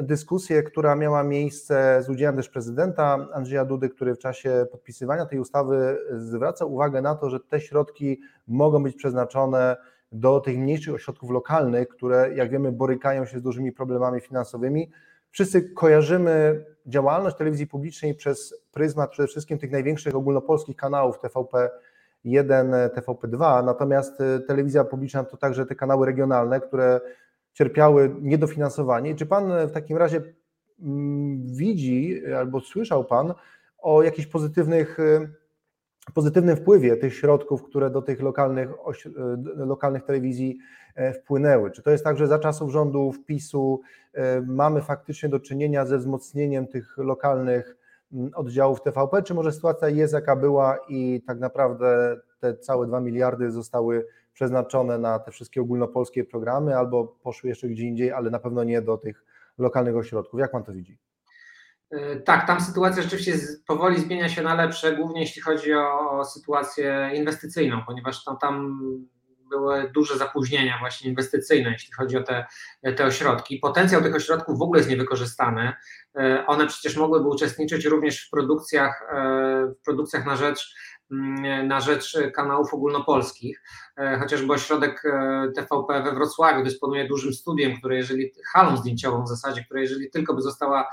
dyskusję, 0.00 0.62
która 0.62 0.96
miała 0.96 1.22
miejsce 1.22 2.02
z 2.02 2.08
udziałem 2.08 2.36
też 2.36 2.48
prezydenta 2.48 3.28
Andrzeja 3.32 3.64
Dudy, 3.64 3.88
który 3.88 4.14
w 4.14 4.18
czasie 4.18 4.66
podpisywania 4.70 5.26
tej 5.26 5.38
ustawy 5.38 5.98
zwraca 6.16 6.64
uwagę 6.64 7.02
na 7.02 7.14
to, 7.14 7.30
że 7.30 7.40
te 7.40 7.60
środki 7.60 8.20
mogą 8.48 8.82
być 8.82 8.96
przeznaczone 8.96 9.76
do 10.12 10.40
tych 10.40 10.58
mniejszych 10.58 10.94
ośrodków 10.94 11.30
lokalnych, 11.30 11.88
które 11.88 12.34
jak 12.34 12.50
wiemy 12.50 12.72
borykają 12.72 13.24
się 13.26 13.38
z 13.38 13.42
dużymi 13.42 13.72
problemami 13.72 14.20
finansowymi. 14.20 14.90
Wszyscy 15.30 15.70
kojarzymy 15.70 16.64
działalność 16.86 17.36
telewizji 17.36 17.66
publicznej 17.66 18.14
przez 18.14 18.54
pryzmat 18.72 19.10
przede 19.10 19.28
wszystkim 19.28 19.58
tych 19.58 19.70
największych 19.70 20.14
ogólnopolskich 20.14 20.76
kanałów 20.76 21.18
TVP 21.18 21.70
1, 22.24 22.70
TVP2, 22.70 23.64
natomiast 23.64 24.20
y, 24.20 24.40
telewizja 24.40 24.84
publiczna 24.84 25.24
to 25.24 25.36
także 25.36 25.66
te 25.66 25.74
kanały 25.74 26.06
regionalne, 26.06 26.60
które 26.60 27.00
cierpiały 27.52 28.16
niedofinansowanie. 28.20 29.14
Czy 29.14 29.26
Pan 29.26 29.68
w 29.68 29.72
takim 29.72 29.96
razie 29.96 30.22
mm, 30.80 31.46
widzi 31.46 32.22
albo 32.38 32.60
słyszał 32.60 33.04
Pan 33.04 33.34
o 33.78 34.02
jakichś 34.02 34.28
pozytywnych 34.28 34.98
y, 35.00 35.28
pozytywnym 36.12 36.56
wpływie 36.56 36.96
tych 36.96 37.14
środków, 37.14 37.62
które 37.62 37.90
do 37.90 38.02
tych 38.02 38.22
lokalnych, 38.22 38.70
e, 38.70 39.64
lokalnych 39.66 40.04
telewizji 40.04 40.58
e, 40.94 41.12
wpłynęły. 41.12 41.70
Czy 41.70 41.82
to 41.82 41.90
jest 41.90 42.04
tak, 42.04 42.16
że 42.16 42.26
za 42.26 42.38
czasów 42.38 42.70
rządów 42.70 43.24
PiSu 43.24 43.80
e, 44.14 44.40
mamy 44.40 44.82
faktycznie 44.82 45.28
do 45.28 45.40
czynienia 45.40 45.86
ze 45.86 45.98
wzmocnieniem 45.98 46.66
tych 46.66 46.98
lokalnych 46.98 47.76
oddziałów 48.34 48.82
TVP, 48.82 49.22
czy 49.22 49.34
może 49.34 49.52
sytuacja 49.52 49.88
jest 49.88 50.14
jaka 50.14 50.36
była 50.36 50.78
i 50.88 51.22
tak 51.26 51.38
naprawdę 51.38 52.16
te 52.40 52.56
całe 52.56 52.86
2 52.86 53.00
miliardy 53.00 53.50
zostały 53.50 54.06
przeznaczone 54.32 54.98
na 54.98 55.18
te 55.18 55.30
wszystkie 55.30 55.60
ogólnopolskie 55.60 56.24
programy 56.24 56.76
albo 56.76 57.06
poszły 57.22 57.48
jeszcze 57.48 57.68
gdzie 57.68 57.84
indziej, 57.84 58.12
ale 58.12 58.30
na 58.30 58.38
pewno 58.38 58.64
nie 58.64 58.82
do 58.82 58.98
tych 58.98 59.24
lokalnych 59.58 59.96
ośrodków. 59.96 60.40
Jak 60.40 60.50
Pan 60.50 60.62
to 60.64 60.72
widzi? 60.72 60.98
E, 61.90 62.16
tak, 62.16 62.46
tam 62.46 62.60
sytuacja 62.60 63.02
rzeczywiście 63.02 63.32
powoli 63.66 64.00
zmienia 64.00 64.28
się 64.28 64.42
na 64.42 64.54
lepsze, 64.54 64.96
głównie 64.96 65.20
jeśli 65.20 65.42
chodzi 65.42 65.74
o, 65.74 66.24
sytuację 66.24 67.10
inwestycyjną, 67.14 67.82
ponieważ 67.86 68.24
tam, 68.24 68.38
tam 68.38 68.80
były 69.48 69.90
duże 69.94 70.18
zapóźnienia 70.18 70.78
właśnie 70.80 71.10
inwestycyjne, 71.10 71.70
jeśli 71.70 71.92
chodzi 71.92 72.16
o 72.16 72.22
te, 72.22 72.46
te 72.96 73.04
ośrodki. 73.04 73.58
Potencjał 73.58 74.02
tych 74.02 74.14
ośrodków 74.14 74.58
w 74.58 74.62
ogóle 74.62 74.80
jest 74.80 74.90
niewykorzystany. 74.90 75.72
E, 76.18 76.44
one 76.46 76.66
przecież 76.66 76.96
mogłyby 76.96 77.28
uczestniczyć 77.28 77.84
również 77.84 78.26
w 78.26 78.30
produkcjach, 78.30 79.02
e, 79.12 79.74
w 79.80 79.84
produkcjach 79.84 80.26
na 80.26 80.36
rzecz 80.36 80.74
mm, 81.10 81.68
na 81.68 81.80
rzecz 81.80 82.18
kanałów 82.34 82.74
ogólnopolskich, 82.74 83.62
chociażby 84.20 84.52
ośrodek 84.52 85.02
TVP 85.54 86.02
we 86.02 86.12
Wrocławiu 86.12 86.64
dysponuje 86.64 87.08
dużym 87.08 87.32
studiem, 87.32 87.76
które 87.78 87.96
jeżeli, 87.96 88.32
halą 88.52 88.76
zdjęciową 88.76 89.24
w 89.24 89.28
zasadzie, 89.28 89.64
która 89.64 89.80
jeżeli 89.80 90.10
tylko 90.10 90.34
by 90.34 90.42
została 90.42 90.88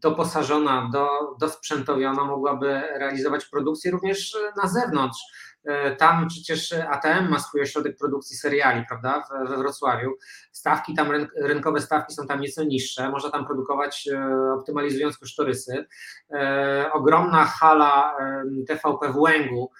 doposażona, 0.00 0.90
do, 0.92 1.08
dosprzętowiona, 1.40 2.24
mogłaby 2.24 2.82
realizować 2.98 3.46
produkcję 3.46 3.90
również 3.90 4.36
na 4.62 4.68
zewnątrz. 4.68 5.20
E, 5.64 5.96
tam 5.96 6.28
przecież 6.28 6.72
ATM 6.72 7.28
ma 7.28 7.38
swój 7.38 7.62
ośrodek 7.62 7.96
produkcji 7.96 8.36
seriali, 8.36 8.84
prawda, 8.88 9.24
we 9.48 9.56
Wrocławiu. 9.56 10.10
Stawki 10.52 10.94
tam, 10.94 11.08
rynkowe 11.36 11.80
stawki 11.80 12.14
są 12.14 12.26
tam 12.26 12.40
nieco 12.40 12.64
niższe, 12.64 13.10
można 13.10 13.30
tam 13.30 13.46
produkować 13.46 14.08
e, 14.12 14.52
optymalizując 14.52 15.18
kosztorysy. 15.18 15.86
E, 16.30 16.90
ogromna 16.92 17.44
hala 17.44 18.16
TVP 18.68 19.12
w 19.12 19.16
Łęgu 19.16 19.70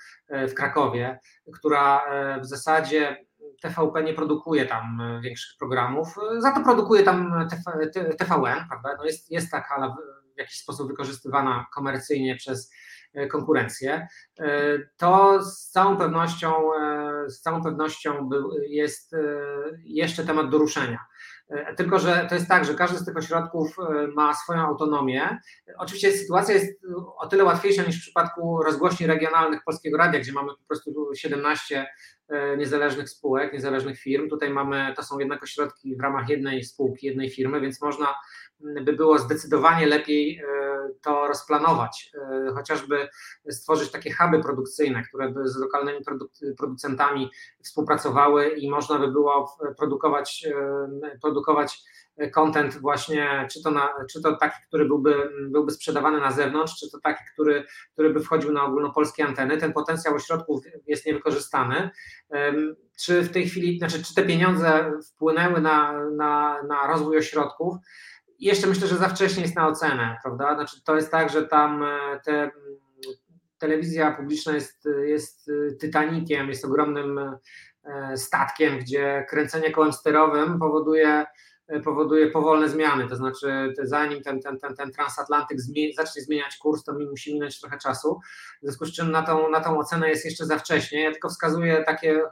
w 0.48 0.54
Krakowie, 0.54 1.18
która 1.52 2.02
w 2.40 2.46
zasadzie 2.46 3.16
TVP 3.60 4.02
nie 4.02 4.14
produkuje 4.14 4.66
tam 4.66 5.00
e, 5.00 5.20
większych 5.20 5.58
programów, 5.58 6.08
e, 6.36 6.40
za 6.40 6.52
to 6.52 6.64
produkuje 6.64 7.02
tam 7.02 7.48
TVN, 8.18 8.68
prawda? 8.68 8.96
No 8.98 9.04
jest, 9.04 9.30
jest 9.30 9.50
ta 9.50 9.60
hala 9.60 9.96
w 10.34 10.38
jakiś 10.38 10.58
sposób 10.58 10.88
wykorzystywana 10.88 11.66
komercyjnie 11.74 12.36
przez 12.36 12.72
e, 13.14 13.26
konkurencję. 13.26 14.08
To 14.96 15.42
z 15.44 15.70
całą 15.70 15.96
pewnością, 15.96 16.52
z 17.26 17.40
całą 17.40 17.62
pewnością 17.62 18.30
jest 18.68 19.16
jeszcze 19.84 20.24
temat 20.24 20.50
do 20.50 20.58
ruszenia. 20.58 20.98
Tylko, 21.76 21.98
że 21.98 22.26
to 22.28 22.34
jest 22.34 22.48
tak, 22.48 22.64
że 22.64 22.74
każdy 22.74 22.98
z 22.98 23.04
tych 23.04 23.16
ośrodków 23.16 23.76
ma 24.16 24.34
swoją 24.34 24.60
autonomię. 24.60 25.38
Oczywiście 25.78 26.12
sytuacja 26.12 26.54
jest 26.54 26.80
o 27.18 27.26
tyle 27.26 27.44
łatwiejsza 27.44 27.82
niż 27.82 27.98
w 27.98 28.02
przypadku 28.02 28.62
rozgłośni 28.62 29.06
regionalnych 29.06 29.60
Polskiego 29.64 29.98
Radia, 29.98 30.20
gdzie 30.20 30.32
mamy 30.32 30.48
po 30.48 30.66
prostu 30.68 31.10
17 31.14 31.86
E, 32.30 32.56
niezależnych 32.56 33.10
spółek, 33.10 33.52
niezależnych 33.52 33.98
firm. 33.98 34.28
Tutaj 34.28 34.50
mamy, 34.50 34.92
to 34.96 35.02
są 35.02 35.18
jednak 35.18 35.42
ośrodki 35.42 35.96
w 35.96 36.00
ramach 36.00 36.28
jednej 36.28 36.64
spółki, 36.64 37.06
jednej 37.06 37.30
firmy, 37.30 37.60
więc 37.60 37.82
można 37.82 38.14
by 38.60 38.92
było 38.92 39.18
zdecydowanie 39.18 39.86
lepiej 39.86 40.38
e, 40.38 40.44
to 41.02 41.28
rozplanować, 41.28 42.12
e, 42.14 42.52
chociażby 42.54 43.08
stworzyć 43.50 43.90
takie 43.90 44.12
huby 44.12 44.42
produkcyjne, 44.42 45.02
które 45.02 45.28
by 45.28 45.48
z 45.48 45.56
lokalnymi 45.56 45.98
producentami 46.58 47.30
współpracowały 47.62 48.48
i 48.48 48.70
można 48.70 48.98
by 48.98 49.08
było 49.08 49.56
produkować, 49.78 50.46
produkować 51.22 51.82
content 52.32 52.78
właśnie, 52.78 53.46
czy 53.52 53.62
to, 53.62 53.70
na, 53.70 53.88
czy 54.10 54.22
to 54.22 54.36
taki, 54.36 54.56
który 54.68 54.84
byłby, 54.84 55.30
byłby 55.48 55.72
sprzedawany 55.72 56.20
na 56.20 56.32
zewnątrz, 56.32 56.76
czy 56.80 56.90
to 56.90 56.98
taki, 57.00 57.24
który, 57.32 57.64
który 57.92 58.10
by 58.10 58.20
wchodził 58.20 58.52
na 58.52 58.64
ogólnopolskie 58.64 59.24
anteny. 59.24 59.58
Ten 59.58 59.72
potencjał 59.72 60.14
ośrodków 60.14 60.64
jest 60.86 61.06
niewykorzystany. 61.06 61.90
Czy 63.00 63.22
w 63.22 63.32
tej 63.32 63.48
chwili, 63.48 63.78
znaczy, 63.78 64.02
czy 64.02 64.14
te 64.14 64.22
pieniądze 64.22 64.92
wpłynęły 65.02 65.60
na, 65.60 66.04
na, 66.10 66.62
na 66.62 66.86
rozwój 66.86 67.18
ośrodków? 67.18 67.76
Jeszcze 68.40 68.66
myślę, 68.66 68.86
że 68.88 68.96
za 68.96 69.08
wcześnie 69.08 69.42
jest 69.42 69.56
na 69.56 69.68
ocenę, 69.68 70.16
prawda? 70.22 70.54
Znaczy, 70.54 70.84
to 70.84 70.96
jest 70.96 71.10
tak, 71.10 71.30
że 71.30 71.48
tam 71.48 71.82
e, 71.82 72.20
te 72.24 72.50
telewizja 73.58 74.12
publiczna 74.12 74.54
jest, 74.54 74.88
jest 75.06 75.50
Titanikiem, 75.80 76.48
jest 76.48 76.64
ogromnym 76.64 77.20
statkiem, 78.16 78.78
gdzie 78.78 79.26
kręcenie 79.28 79.70
kołem 79.70 79.92
sterowym 79.92 80.58
powoduje 80.58 81.26
powoduje 81.84 82.30
powolne 82.30 82.68
zmiany, 82.68 83.08
to 83.08 83.16
znaczy 83.16 83.74
zanim 83.82 84.22
ten, 84.22 84.40
ten, 84.40 84.58
ten, 84.58 84.76
ten 84.76 84.92
transatlantyk 84.92 85.58
zacznie 85.96 86.22
zmieniać 86.22 86.56
kurs, 86.56 86.84
to 86.84 86.94
mi 86.94 87.06
musi 87.06 87.34
minąć 87.34 87.60
trochę 87.60 87.78
czasu, 87.78 88.20
w 88.62 88.64
związku 88.64 88.84
z 88.84 88.92
czym 88.92 89.10
na 89.10 89.22
tą, 89.22 89.50
na 89.50 89.60
tą 89.60 89.78
ocenę 89.78 90.08
jest 90.08 90.24
jeszcze 90.24 90.46
za 90.46 90.58
wcześnie, 90.58 91.02
ja 91.02 91.10
tylko 91.10 91.28
wskazuję 91.28 91.84
takie, 91.86 92.22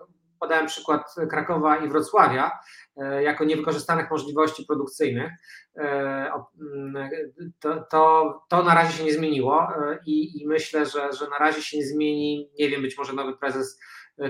podałem 0.41 0.67
przykład 0.67 1.15
Krakowa 1.31 1.77
i 1.77 1.89
Wrocławia, 1.89 2.51
e, 2.97 3.23
jako 3.23 3.45
niewykorzystanych 3.45 4.11
możliwości 4.11 4.65
produkcyjnych, 4.65 5.33
e, 5.77 6.33
mm, 6.61 7.11
to, 7.61 7.85
to, 7.91 8.35
to 8.49 8.63
na 8.63 8.75
razie 8.75 8.93
się 8.93 9.05
nie 9.05 9.13
zmieniło 9.13 9.63
e, 9.63 9.99
i, 10.07 10.43
i 10.43 10.47
myślę, 10.47 10.87
że, 10.87 11.13
że 11.13 11.29
na 11.29 11.39
razie 11.39 11.63
się 11.63 11.77
nie 11.77 11.87
zmieni, 11.87 12.51
nie 12.59 12.69
wiem, 12.69 12.83
być 12.83 12.99
może 12.99 13.13
nowy 13.13 13.37
prezes 13.37 13.81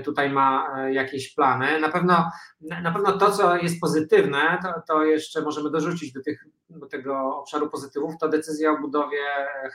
tutaj 0.04 0.30
ma 0.30 0.76
jakieś 0.92 1.34
plany. 1.34 1.80
Na 1.80 1.88
pewno, 1.88 2.30
na 2.60 2.92
pewno 2.92 3.18
to, 3.18 3.30
co 3.30 3.56
jest 3.56 3.80
pozytywne, 3.80 4.58
to, 4.62 4.82
to 4.88 5.04
jeszcze 5.04 5.42
możemy 5.42 5.70
dorzucić 5.70 6.12
do, 6.12 6.22
tych, 6.22 6.44
do 6.70 6.86
tego 6.86 7.36
obszaru 7.36 7.70
pozytywów, 7.70 8.14
to 8.20 8.28
decyzja 8.28 8.72
o 8.72 8.78
budowie 8.78 9.18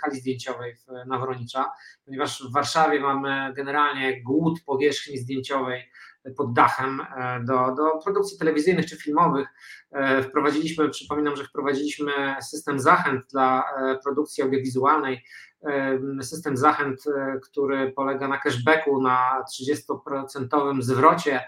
hali 0.02 0.20
zdjęciowej 0.20 0.76
w 0.76 1.08
Nawronicza, 1.08 1.72
ponieważ 2.06 2.44
w 2.50 2.54
Warszawie 2.54 3.00
mamy 3.00 3.54
generalnie 3.54 4.24
głód 4.24 4.60
powierzchni 4.66 5.18
zdjęciowej 5.18 5.90
pod 6.38 6.54
dachem 6.54 7.02
e, 7.02 7.40
do, 7.44 7.76
do 7.76 8.00
produkcji 8.04 8.38
telewizyjnych 8.38 8.86
czy 8.86 8.98
filmowych. 8.98 9.48
E, 9.92 10.24
wprowadziliśmy, 10.24 10.90
przypominam, 10.90 11.36
że 11.36 11.44
wprowadziliśmy 11.44 12.12
system 12.42 12.80
zachęt 12.80 13.26
dla 13.32 13.64
produkcji 14.04 14.44
audiowizualnej 14.44 15.24
system 16.22 16.58
zachęt, 16.58 17.08
e, 17.08 17.40
który 17.40 17.92
polega 17.92 18.28
na 18.28 18.38
cashbacku, 18.38 19.02
na 19.02 19.44
30% 19.52 20.82
zwrocie 20.82 21.42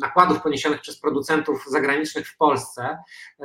nakładów 0.00 0.42
poniesionych 0.42 0.80
przez 0.80 1.00
producentów 1.00 1.64
zagranicznych 1.68 2.28
w 2.28 2.36
Polsce. 2.36 2.98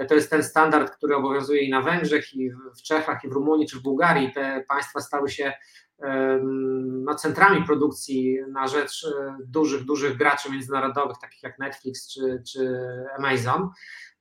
To 0.08 0.16
jest 0.16 0.30
ten 0.30 0.44
standard, 0.44 0.96
który 0.96 1.16
obowiązuje 1.16 1.62
i 1.62 1.70
na 1.70 1.82
Węgrzech, 1.82 2.34
i 2.34 2.52
w 2.52 2.82
Czechach, 2.82 3.24
i 3.24 3.30
w 3.30 3.32
Rumunii, 3.32 3.68
czy 3.68 3.80
w 3.80 3.82
Bułgarii. 3.82 4.34
Te 4.34 4.66
państwa 4.68 5.00
stały 5.02 5.30
się 5.30 5.54
no, 7.06 7.16
centrami 7.16 7.66
produkcji 7.66 8.38
na 8.52 8.68
rzecz 8.68 9.06
e, 9.06 9.38
dużych, 9.48 9.86
dużych 9.86 10.18
graczy 10.18 10.52
międzynarodowych, 10.52 11.18
takich 11.22 11.44
jak 11.44 11.60
Netflix 11.60 12.14
czy, 12.14 12.44
czy 12.48 12.80
Amazon. 13.18 13.70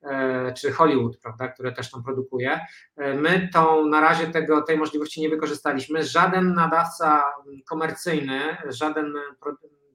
E, 0.02 0.52
czy 0.52 0.72
Hollywood, 0.72 1.16
prawda, 1.16 1.48
które 1.48 1.72
też 1.72 1.90
tam 1.90 2.02
produkuje. 2.02 2.60
E, 2.96 3.14
my 3.14 3.48
tą 3.52 3.86
na 3.86 4.00
razie 4.00 4.26
tego, 4.26 4.62
tej 4.62 4.78
możliwości 4.78 5.20
nie 5.20 5.28
wykorzystaliśmy. 5.28 6.02
Żaden 6.02 6.54
nadawca 6.54 7.24
komercyjny, 7.68 8.56
żaden 8.68 9.14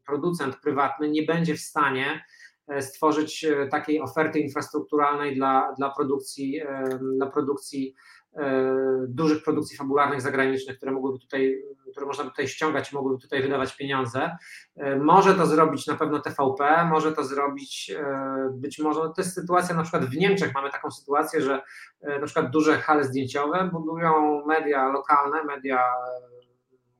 producent 0.10 0.56
prywatny 0.56 1.10
nie 1.10 1.24
będzie 1.24 1.56
w 1.56 1.62
stanie 1.62 2.26
e, 2.68 2.82
stworzyć 2.82 3.46
takiej 3.72 4.02
oferty 4.02 4.40
infrastrukturalnej 4.40 5.36
dla, 5.36 5.74
dla 5.78 5.90
produkcji, 5.90 6.62
dla 7.18 7.28
produkcji 7.28 7.96
E, 8.36 9.06
dużych 9.08 9.44
produkcji 9.44 9.78
fabularnych 9.78 10.22
zagranicznych, 10.22 10.78
które 10.78 10.92
mogłyby 10.92 11.20
tutaj, 11.20 11.64
które 11.92 12.06
można 12.06 12.24
by 12.24 12.30
tutaj 12.30 12.48
ściągać 12.48 12.92
i 12.92 12.96
mogłyby 12.96 13.22
tutaj 13.22 13.42
wydawać 13.42 13.78
pieniądze. 13.78 14.38
E, 14.76 14.96
może 14.96 15.36
to 15.36 15.46
zrobić 15.46 15.88
na 15.88 15.96
pewno 15.96 16.20
TVP, 16.20 16.86
może 16.86 17.12
to 17.12 17.24
zrobić 17.24 17.92
e, 18.00 18.50
być 18.54 18.80
może, 18.80 19.00
to 19.00 19.14
jest 19.18 19.34
sytuacja 19.34 19.76
na 19.76 19.82
przykład 19.84 20.06
w 20.06 20.18
Niemczech 20.18 20.54
mamy 20.54 20.70
taką 20.70 20.92
sytuację, 20.92 21.42
że 21.42 21.62
na 22.20 22.26
przykład 22.26 22.50
duże 22.50 22.78
hale 22.78 23.04
zdjęciowe 23.04 23.70
budują 23.74 24.42
media 24.46 24.90
lokalne, 24.90 25.44
media 25.44 25.84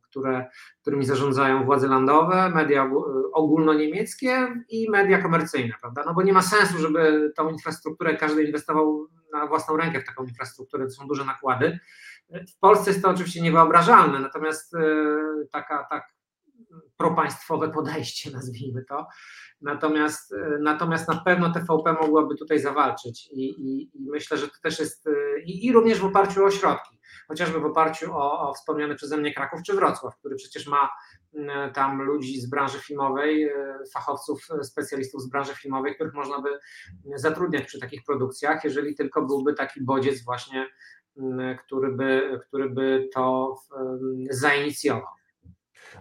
które, 0.10 0.50
którymi 0.82 1.06
zarządzają 1.06 1.66
władze 1.66 1.88
landowe, 1.88 2.50
media 2.50 2.92
ogólnoniemieckie 3.34 4.48
i 4.70 4.90
media 4.90 5.22
komercyjne, 5.22 5.74
prawda? 5.82 6.04
No 6.06 6.14
bo 6.14 6.22
nie 6.22 6.34
ma 6.34 6.42
sensu, 6.42 6.78
żeby 6.78 7.32
tą 7.36 7.50
infrastrukturę 7.50 8.18
każdy 8.18 8.44
inwestował 8.44 9.08
na 9.34 9.48
własną 9.48 9.78
rękę 9.78 10.02
w 10.02 10.06
taką 10.06 10.24
infrastrukturę, 10.24 10.86
to 10.86 10.92
są 10.92 11.08
duże 11.08 11.26
nakłady. 11.26 11.80
W 12.30 12.60
Polsce 12.60 12.92
jest 12.92 13.04
to 13.04 13.10
oczywiście 13.10 13.42
niewyobrażalne, 13.42 14.20
natomiast 14.20 14.76
e, 14.76 14.80
taka, 15.52 15.88
tak 15.90 16.20
propaństwowe 16.98 17.70
podejście, 17.70 18.32
nazwijmy 18.38 18.86
to. 18.86 19.08
Natomiast, 19.62 20.34
e, 20.34 20.58
natomiast 20.62 21.08
na 21.08 21.16
pewno 21.16 21.54
TVP 21.54 21.94
mogłaby 21.94 22.36
tutaj 22.36 22.60
zawalczyć 22.60 23.28
i, 23.32 23.42
i, 23.42 23.82
i 23.98 24.10
myślę, 24.10 24.38
że 24.38 24.48
to 24.48 24.54
też 24.64 24.80
jest 24.80 25.08
e, 25.08 25.12
i, 25.46 25.66
i, 25.66 25.74
również 25.74 26.00
w 26.00 26.06
oparciu 26.06 26.46
o 26.46 26.52
środki, 26.52 26.99
chociażby 27.30 27.60
w 27.60 27.66
oparciu 27.66 28.14
o, 28.14 28.50
o 28.50 28.54
wspomniany 28.54 28.96
przeze 28.96 29.18
mnie 29.18 29.34
Kraków 29.34 29.64
czy 29.64 29.74
Wrocław, 29.74 30.18
który 30.18 30.36
przecież 30.36 30.68
ma 30.68 30.90
tam 31.74 32.02
ludzi 32.02 32.42
z 32.42 32.50
branży 32.50 32.80
filmowej, 32.80 33.44
e, 33.44 33.80
fachowców, 33.94 34.48
specjalistów 34.62 35.22
z 35.22 35.30
branży 35.30 35.56
filmowej, 35.56 35.96
których 35.96 36.14
można 36.14 36.42
by 36.42 36.50
zatrudniać 37.16 37.66
przy 37.66 37.80
takich 37.80 38.04
produkcjach, 38.04 38.64
jeżeli 38.64 38.96
tylko 38.96 39.22
byłby 39.22 39.54
taki 39.54 39.84
bodziec 39.84 40.24
właśnie, 40.24 40.68
który 41.66 41.92
by, 41.92 42.40
który 42.48 42.70
by 42.70 43.10
to 43.14 43.56
zainicjował. 44.30 45.19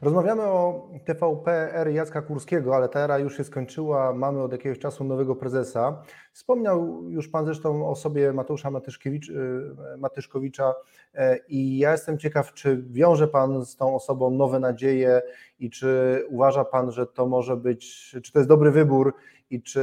Rozmawiamy 0.03 0.43
o 0.43 0.89
TVP 1.05 1.75
ery 1.75 1.93
Jacka 1.93 2.23
Kurskiego, 2.23 2.77
ale 2.77 2.89
ta 2.89 3.01
era 3.01 3.19
już 3.19 3.37
się 3.37 3.45
skończyła. 3.45 4.15
Mamy 4.15 4.43
od 4.43 4.53
jakiegoś 4.53 4.79
czasu 4.79 5.05
nowego 5.05 5.37
prezesa. 5.37 6.03
Wspomniał 6.33 7.03
już 7.11 7.29
Pan 7.29 7.45
zresztą 7.45 7.89
o 7.89 7.95
sobie 7.95 8.33
Mateusza 8.33 8.69
y, 8.69 9.99
Matyszkowicza 9.99 10.75
e, 11.15 11.39
i 11.49 11.79
ja 11.79 11.93
jestem 11.93 12.19
ciekaw, 12.19 12.55
czy 12.55 12.85
wiąże 12.91 13.29
Pan 13.29 13.65
z 13.65 13.77
tą 13.77 13.95
osobą 13.95 14.31
nowe 14.31 14.61
nadzieje 14.61 15.23
i 15.59 15.71
czy 15.71 16.23
uważa 16.29 16.65
Pan, 16.65 16.93
że 16.93 17.07
to 17.07 17.27
może 17.27 17.57
być, 17.57 18.11
czy 18.23 18.33
to 18.33 18.39
jest 18.39 18.49
dobry 18.49 18.71
wybór 18.71 19.15
i 19.51 19.63
czy 19.63 19.81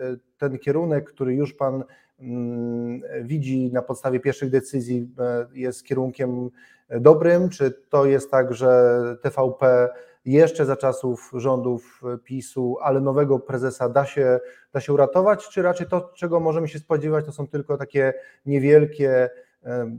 e, 0.00 0.16
ten 0.38 0.58
kierunek, 0.58 1.10
który 1.10 1.34
już 1.34 1.54
Pan 1.54 1.84
mm, 2.20 3.02
widzi 3.22 3.72
na 3.72 3.82
podstawie 3.82 4.20
pierwszych 4.20 4.50
decyzji, 4.50 5.08
e, 5.18 5.46
jest 5.52 5.84
kierunkiem 5.84 6.50
dobrym? 6.90 7.48
Czy 7.48 7.70
to 7.70 8.06
jest 8.06 8.30
tak, 8.30 8.54
że 8.54 9.00
TVP 9.22 9.88
jeszcze 10.24 10.66
za 10.66 10.76
czasów 10.76 11.30
rządów 11.34 12.02
PiSu, 12.24 12.76
ale 12.82 13.00
nowego 13.00 13.38
prezesa 13.38 13.88
da 13.88 14.04
się, 14.04 14.40
da 14.72 14.80
się 14.80 14.92
uratować, 14.92 15.48
czy 15.48 15.62
raczej 15.62 15.86
to, 15.86 16.12
czego 16.16 16.40
możemy 16.40 16.68
się 16.68 16.78
spodziewać, 16.78 17.24
to 17.24 17.32
są 17.32 17.48
tylko 17.48 17.76
takie 17.76 18.14
niewielkie, 18.46 19.30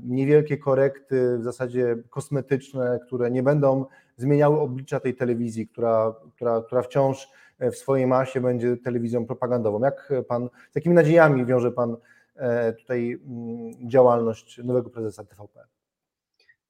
niewielkie 0.04 0.58
korekty, 0.58 1.38
w 1.38 1.43
zasadzie 1.43 1.95
kosmetyczne, 2.10 2.99
które 3.06 3.32
nie 3.32 3.43
będą 3.43 3.86
zmieniały 4.17 4.60
oblicza 4.60 4.99
tej 4.99 5.15
telewizji, 5.15 5.67
która, 5.67 6.15
która, 6.36 6.62
która 6.62 6.82
wciąż 6.82 7.28
w 7.60 7.75
swojej 7.75 8.08
masie 8.08 8.41
będzie 8.41 8.78
telewizją 8.78 9.25
propagandową. 9.25 9.80
Jak 9.80 10.13
pan, 10.28 10.49
z 10.71 10.75
jakimi 10.75 10.95
nadziejami 10.95 11.45
wiąże 11.45 11.71
pan 11.71 11.97
e, 12.36 12.73
tutaj 12.73 13.19
mm, 13.28 13.89
działalność 13.89 14.62
nowego 14.63 14.89
prezesa 14.89 15.23
TVP? 15.23 15.78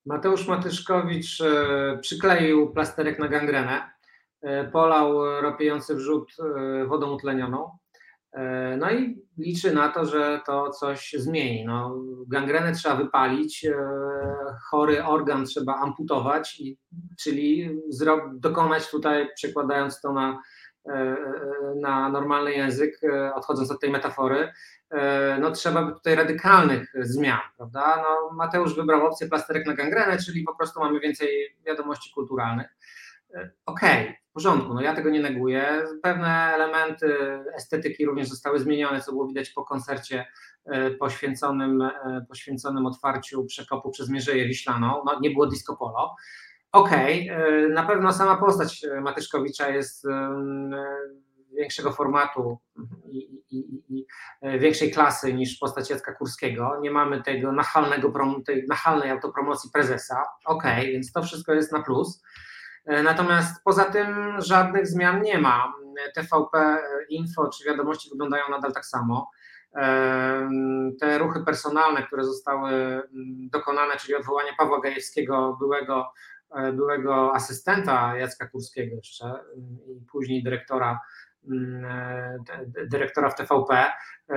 Mateusz 0.06 0.48
Matyszkowicz 0.48 1.42
e, 1.42 1.98
przykleił 2.02 2.74
plasterek 2.74 3.20
na 3.20 3.28
gangrenę, 3.28 3.92
e, 4.42 4.64
polał 4.72 5.42
ropiejący 5.42 5.96
wrzód 5.96 6.32
e, 6.40 6.86
wodą 6.86 7.12
utlenioną. 7.12 7.70
No 8.78 8.92
i 8.92 9.22
liczy 9.38 9.74
na 9.74 9.90
to, 9.90 10.06
że 10.06 10.42
to 10.46 10.70
coś 10.70 11.16
zmieni. 11.18 11.66
No, 11.66 11.96
gangrenę 12.28 12.72
trzeba 12.72 12.96
wypalić, 12.96 13.68
chory 14.70 15.06
organ 15.06 15.46
trzeba 15.46 15.76
amputować, 15.76 16.62
czyli 17.20 17.80
dokonać 18.34 18.92
tutaj, 18.92 19.30
przekładając 19.36 20.02
to 20.02 20.14
na, 20.14 20.40
na 21.76 22.10
normalny 22.10 22.52
język, 22.52 23.02
odchodząc 23.36 23.72
od 23.72 23.80
tej 23.80 23.90
metafory, 23.90 24.54
E, 24.92 25.38
no 25.42 25.52
trzeba 25.52 25.84
by 25.84 25.92
tutaj 25.92 26.16
radykalnych 26.16 26.94
zmian, 27.00 27.40
prawda? 27.58 27.98
No, 27.98 28.36
Mateusz 28.36 28.76
wybrał 28.76 29.06
opcję 29.06 29.28
plasterek 29.28 29.68
na 29.68 29.74
gangrenę, 29.74 30.18
czyli 30.18 30.44
po 30.44 30.56
prostu 30.56 30.80
mamy 30.80 31.00
więcej 31.00 31.56
wiadomości 31.66 32.14
kulturalnych. 32.14 32.68
E, 33.34 33.52
okej, 33.66 34.04
okay, 34.04 34.16
w 34.30 34.34
porządku, 34.34 34.74
no 34.74 34.82
ja 34.82 34.96
tego 34.96 35.10
nie 35.10 35.22
neguję. 35.22 35.84
Pewne 36.02 36.54
elementy 36.56 37.18
estetyki 37.56 38.06
również 38.06 38.28
zostały 38.28 38.60
zmienione, 38.60 39.02
co 39.02 39.12
było 39.12 39.28
widać 39.28 39.50
po 39.50 39.64
koncercie 39.64 40.26
e, 40.66 40.92
poświęconym, 40.92 41.90
poświęconym 42.30 42.86
otwarciu 42.86 43.46
przekopu 43.46 43.92
przez 43.92 44.10
Mierzeję 44.10 44.48
Wiślaną. 44.48 45.02
No, 45.06 45.20
nie 45.22 45.30
było 45.30 45.48
disco 45.48 45.76
polo. 45.76 46.16
Okej, 46.72 47.32
okay, 47.32 47.70
na 47.70 47.84
pewno 47.84 48.14
sama 48.14 48.38
postać 48.38 48.86
Matyszkowicza 49.02 49.70
jest 49.70 50.06
większego 51.60 51.92
formatu 51.92 52.60
i, 53.06 53.18
i, 53.50 53.84
i, 53.90 54.06
e, 54.42 54.60
większej 54.60 54.92
klasy 54.92 55.34
niż 55.34 55.58
postać 55.58 55.90
Jacka 55.90 56.14
Kurskiego. 56.14 56.80
Nie 56.82 56.92
mamy 56.92 57.24
tego 57.24 57.52
nachalnego, 57.52 58.14
tej 58.46 58.66
nachalnej 58.68 59.12
autopromocji 59.12 59.70
prezesa. 59.74 60.24
Ok, 60.46 60.64
więc 60.84 61.12
to 61.12 61.24
wszystko 61.24 61.54
jest 61.54 61.72
na 61.72 61.84
plus. 61.84 62.24
E, 62.86 63.04
natomiast 63.04 63.64
poza 63.64 63.86
tym 63.86 64.42
żadnych 64.42 64.88
zmian 64.88 65.22
nie 65.22 65.38
ma. 65.40 65.74
TVP 66.16 66.78
Info 67.10 67.50
czy 67.50 67.66
wiadomości 67.66 68.10
wyglądają 68.10 68.44
nadal 68.50 68.74
tak 68.74 68.86
samo. 68.86 69.30
E, 69.76 70.50
te 71.00 71.18
ruchy 71.18 71.40
personalne, 71.46 72.04
które 72.04 72.24
zostały 72.24 73.02
dokonane, 73.52 73.98
czyli 73.98 74.16
odwołanie 74.16 74.52
Pawła 74.58 74.82
Gajewskiego, 74.82 75.58
byłego 75.60 76.12
byłego 76.74 77.36
asystenta 77.36 78.18
Jacka 78.18 78.48
Kurskiego 78.48 78.96
jeszcze 78.96 79.34
i 79.88 80.06
później 80.12 80.44
dyrektora 80.44 81.00
dyrektora 82.92 83.30
w 83.30 83.36
TVP, 83.36 83.86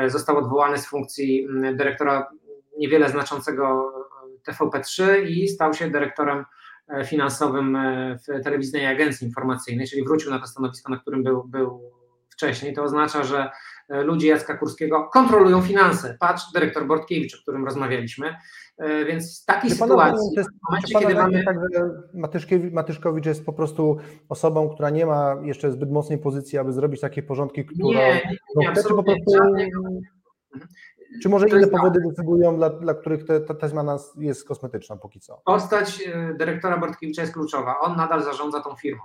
został 0.06 0.36
odwołany 0.38 0.78
z 0.78 0.86
funkcji 0.86 1.48
dyrektora 1.74 2.30
niewiele 2.78 3.08
znaczącego 3.08 3.92
TVP3 4.48 5.22
i 5.26 5.48
stał 5.48 5.74
się 5.74 5.90
dyrektorem 5.90 6.44
finansowym 7.06 7.78
w 8.18 8.44
telewizyjnej 8.44 8.86
agencji 8.86 9.26
informacyjnej, 9.26 9.86
czyli 9.86 10.04
wrócił 10.04 10.30
na 10.30 10.38
to 10.38 10.46
stanowisko, 10.46 10.92
na 10.92 10.98
którym 10.98 11.22
był, 11.22 11.44
był 11.44 11.92
wcześniej. 12.30 12.74
To 12.74 12.82
oznacza, 12.82 13.24
że 13.24 13.50
E, 13.50 13.50
ludzi 13.88 14.26
Jacka 14.26 14.56
Kurskiego 14.56 15.08
kontrolują 15.12 15.62
finanse. 15.62 16.16
Patrz, 16.20 16.52
dyrektor 16.54 16.86
Bortkiewicz, 16.86 17.34
o 17.34 17.42
którym 17.42 17.64
rozmawialiśmy. 17.64 18.34
E, 18.78 19.04
więc 19.04 19.42
w 19.42 19.44
takiej 19.44 19.70
czy 19.70 19.76
sytuacji, 19.76 20.30
jest, 20.36 20.50
w 20.50 20.70
momencie, 20.70 20.98
kiedy 20.98 21.14
mamy... 21.14 21.44
Tak, 21.44 21.56
Matyszkiewicz, 22.14 22.72
Matyszkowicz 22.72 23.26
jest 23.26 23.46
po 23.46 23.52
prostu 23.52 23.96
osobą, 24.28 24.74
która 24.74 24.90
nie 24.90 25.06
ma 25.06 25.36
jeszcze 25.42 25.72
zbyt 25.72 25.90
mocnej 25.90 26.18
pozycji, 26.18 26.58
aby 26.58 26.72
zrobić 26.72 27.00
takie 27.00 27.22
porządki, 27.22 27.64
które... 27.64 27.82
Nie, 27.84 28.22
nie, 28.24 28.36
nie, 28.56 28.72
no, 28.76 28.82
czy, 28.82 28.88
po 28.88 29.02
prostu... 29.02 29.32
czy 31.22 31.28
może 31.28 31.48
inne 31.48 31.66
powody 31.66 32.00
decydują, 32.08 32.56
dla, 32.56 32.70
dla 32.70 32.94
których 32.94 33.24
te, 33.24 33.40
ta, 33.40 33.54
ta 33.54 33.68
zmiana 33.68 33.98
jest 34.18 34.48
kosmetyczna 34.48 34.96
póki 34.96 35.20
co? 35.20 35.42
Postać 35.44 36.02
e, 36.06 36.34
dyrektora 36.34 36.78
Bortkiewicza 36.78 37.22
jest 37.22 37.34
kluczowa. 37.34 37.80
On 37.80 37.96
nadal 37.96 38.22
zarządza 38.22 38.60
tą 38.60 38.76
firmą. 38.76 39.02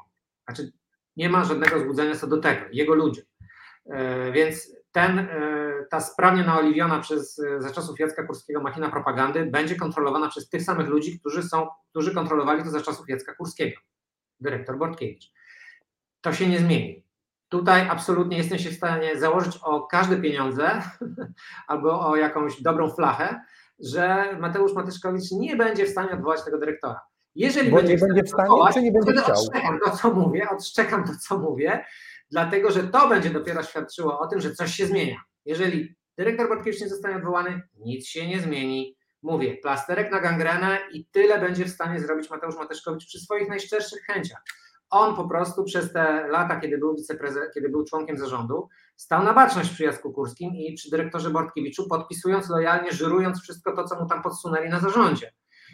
Znaczy, 0.47 0.71
nie 1.17 1.29
ma 1.29 1.43
żadnego 1.43 1.79
złudzenia 1.79 2.15
co 2.15 2.27
do 2.27 2.37
tego. 2.37 2.61
Jego 2.71 2.95
ludzie. 2.95 3.21
E, 3.89 4.31
więc 4.31 4.77
ten, 4.91 5.19
e, 5.19 5.27
ta 5.89 5.99
sprawnie 5.99 6.43
naoliwiona 6.43 6.99
przez 6.99 7.39
e, 7.39 7.61
za 7.61 7.71
czasów 7.71 7.99
Jacka 7.99 8.23
Kurskiego 8.23 8.61
machina 8.61 8.91
propagandy 8.91 9.45
będzie 9.45 9.75
kontrolowana 9.75 10.29
przez 10.29 10.49
tych 10.49 10.63
samych 10.63 10.87
ludzi, 10.87 11.19
którzy, 11.19 11.43
są, 11.43 11.67
którzy 11.89 12.13
kontrolowali 12.13 12.63
to 12.63 12.69
za 12.69 12.81
czasów 12.81 13.09
Jacka 13.09 13.35
Kurskiego, 13.35 13.81
dyrektor 14.39 14.77
Bortkiewicz. 14.77 15.31
To 16.21 16.33
się 16.33 16.47
nie 16.47 16.59
zmieni. 16.59 17.07
Tutaj 17.49 17.87
absolutnie 17.89 18.37
jestem 18.37 18.59
się 18.59 18.69
w 18.69 18.75
stanie 18.75 19.19
założyć 19.19 19.57
o 19.63 19.87
każde 19.87 20.17
pieniądze 20.17 20.81
albo 21.67 22.07
o 22.07 22.15
jakąś 22.15 22.61
dobrą 22.61 22.89
flachę, 22.89 23.41
że 23.79 24.25
Mateusz 24.39 24.73
Matyszkowicz 24.73 25.31
nie 25.31 25.55
będzie 25.55 25.85
w 25.85 25.89
stanie 25.89 26.11
odwołać 26.11 26.43
tego 26.43 26.57
dyrektora. 26.57 27.01
Jeżeli 27.35 27.69
Bo 27.69 27.77
będzie, 27.77 27.93
nie 27.93 27.99
będzie 27.99 28.23
w 28.23 28.29
stanie, 28.29 28.49
odwołać, 28.49 28.73
czy 28.73 28.81
nie 28.81 28.91
będzie 28.91 29.21
chciał? 29.21 29.35
Odszczekam 29.35 29.79
to, 29.85 29.91
co 29.91 30.13
mówię, 30.13 30.49
odszczekam 30.49 31.03
to, 31.03 31.11
co 31.21 31.37
mówię 31.37 31.85
dlatego 32.31 32.71
że 32.71 32.83
to 32.83 33.09
będzie 33.09 33.29
dopiero 33.29 33.63
świadczyło 33.63 34.19
o 34.19 34.27
tym, 34.27 34.41
że 34.41 34.51
coś 34.51 34.75
się 34.75 34.85
zmienia. 34.85 35.21
Jeżeli 35.45 35.95
dyrektor 36.17 36.49
Bartkiewicz 36.49 36.81
nie 36.81 36.89
zostanie 36.89 37.15
odwołany, 37.15 37.61
nic 37.75 38.07
się 38.07 38.27
nie 38.27 38.39
zmieni. 38.39 38.97
Mówię, 39.21 39.57
plasterek 39.57 40.11
na 40.11 40.19
gangrenę 40.19 40.79
i 40.91 41.05
tyle 41.05 41.39
będzie 41.39 41.65
w 41.65 41.69
stanie 41.69 41.99
zrobić 41.99 42.29
Mateusz 42.29 42.55
Mateszkowicz 42.55 43.05
przy 43.05 43.19
swoich 43.19 43.49
najszczerszych 43.49 44.01
chęciach. 44.01 44.41
On 44.89 45.15
po 45.15 45.27
prostu 45.27 45.63
przez 45.63 45.93
te 45.93 46.27
lata, 46.27 46.59
kiedy 46.59 46.77
był 46.77 46.95
kiedy 47.53 47.69
był 47.69 47.83
członkiem 47.83 48.17
zarządu, 48.17 48.69
stał 48.95 49.23
na 49.23 49.33
baczność 49.33 49.69
przy 49.69 49.83
Jacku 49.83 50.13
Kurskim 50.13 50.55
i 50.55 50.73
przy 50.73 50.89
dyrektorze 50.89 51.29
Bortkiewiczu, 51.29 51.87
podpisując 51.89 52.49
lojalnie, 52.49 52.91
żyrując 52.91 53.41
wszystko 53.41 53.75
to, 53.75 53.83
co 53.83 53.99
mu 53.99 54.09
tam 54.09 54.21
podsunęli 54.21 54.69
na 54.69 54.79
zarządzie. 54.79 55.33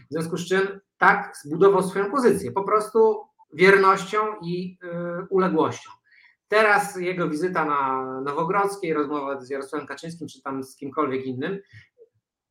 W 0.10 0.14
związku 0.14 0.38
z 0.38 0.48
czym 0.48 0.80
tak 0.98 1.34
zbudował 1.44 1.84
swoją 1.84 2.12
pozycję, 2.12 2.52
po 2.52 2.64
prostu 2.64 3.24
wiernością 3.54 4.18
i 4.42 4.78
yy, 4.84 5.28
uległością. 5.30 5.90
Teraz 6.54 6.96
jego 6.96 7.30
wizyta 7.30 7.66
na 7.66 8.22
Nowogrodzkiej, 8.22 8.94
rozmowa 8.94 9.42
z 9.42 9.50
Jarosławem 9.50 9.88
Kaczyńskim 9.88 10.28
czy 10.28 10.42
tam 10.42 10.64
z 10.64 10.76
kimkolwiek 10.76 11.26
innym, 11.26 11.60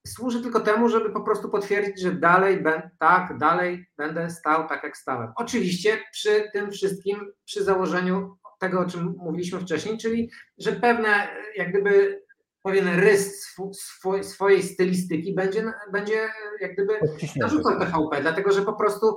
służy 0.07 0.43
tylko 0.43 0.61
temu, 0.61 0.89
żeby 0.89 1.11
po 1.11 1.21
prostu 1.21 1.49
potwierdzić, 1.51 2.01
że 2.01 2.13
dalej, 2.13 2.65
tak, 2.99 3.39
dalej 3.39 3.87
będę 3.97 4.31
stał 4.31 4.69
tak, 4.69 4.83
jak 4.83 4.97
stałem. 4.97 5.33
Oczywiście 5.37 5.99
przy 6.13 6.51
tym 6.53 6.71
wszystkim, 6.71 7.33
przy 7.45 7.65
założeniu 7.65 8.37
tego, 8.61 8.81
o 8.81 8.87
czym 8.87 9.15
mówiliśmy 9.19 9.61
wcześniej, 9.61 9.99
czyli 9.99 10.31
że 10.59 10.73
pewne, 10.73 11.29
jak 11.57 11.71
gdyby 11.71 12.23
pewien 12.63 13.01
rys 13.01 13.43
swój, 13.43 14.25
swojej 14.25 14.63
stylistyki 14.63 15.35
będzie, 15.35 15.73
będzie 15.93 16.29
jak 16.61 16.73
gdyby 16.73 17.01
narzucał 17.37 17.79
TVP, 17.79 18.21
dlatego 18.21 18.53
że 18.53 18.63
po 18.63 18.73
prostu 18.73 19.17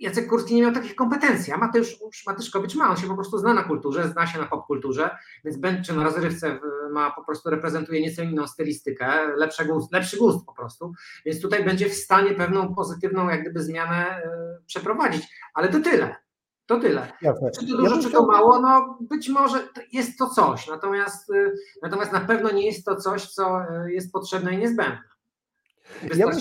Jacek 0.00 0.28
Kurski 0.28 0.54
nie 0.54 0.62
miał 0.62 0.72
takich 0.72 0.94
kompetencji, 0.94 1.52
a 1.52 1.56
Mateusz 1.56 1.96
Matyszkowicz 2.26 2.74
ma, 2.74 2.90
on 2.90 2.96
się 2.96 3.06
po 3.06 3.14
prostu 3.14 3.38
zna 3.38 3.54
na 3.54 3.62
kulturze, 3.62 4.08
zna 4.08 4.26
się 4.26 4.38
na 4.38 4.46
popkulturze, 4.46 5.10
więc 5.44 5.86
czy 5.86 5.96
na 5.96 6.04
rozrywce 6.04 6.58
ma 6.90 7.10
po 7.10 7.24
prostu, 7.24 7.50
reprezentuje 7.50 8.00
nieco 8.00 8.22
inną 8.22 8.46
stylistykę, 8.46 9.36
lepszy 9.36 9.64
gust, 9.64 9.92
lepszy 9.92 10.16
gust 10.16 10.46
po 10.46 10.52
prostu, 10.52 10.92
więc 11.26 11.42
tutaj 11.42 11.64
będzie 11.64 11.88
w 11.88 11.94
stanie 11.94 12.34
pewną 12.34 12.74
pozytywną 12.74 13.28
jak 13.28 13.40
gdyby 13.42 13.62
zmianę 13.62 14.22
y, 14.22 14.64
przeprowadzić, 14.66 15.28
ale 15.54 15.68
to 15.68 15.80
tyle, 15.80 16.16
to 16.66 16.80
tyle. 16.80 17.12
Jasne. 17.22 17.50
Czy 17.50 17.66
to 17.66 17.76
dużo, 17.76 17.96
ja 17.96 18.02
czy 18.02 18.10
to 18.10 18.26
mało, 18.26 18.60
no 18.60 18.98
być 19.00 19.28
może 19.28 19.68
jest 19.92 20.18
to 20.18 20.28
coś, 20.28 20.68
natomiast, 20.68 21.30
y, 21.30 21.54
natomiast 21.82 22.12
na 22.12 22.20
pewno 22.20 22.50
nie 22.50 22.66
jest 22.66 22.84
to 22.84 22.96
coś, 22.96 23.28
co 23.28 23.60
y, 23.86 23.92
jest 23.92 24.12
potrzebne 24.12 24.54
i 24.54 24.58
niezbędne. 24.58 25.02
Ja 26.16 26.26
bym 26.28 26.38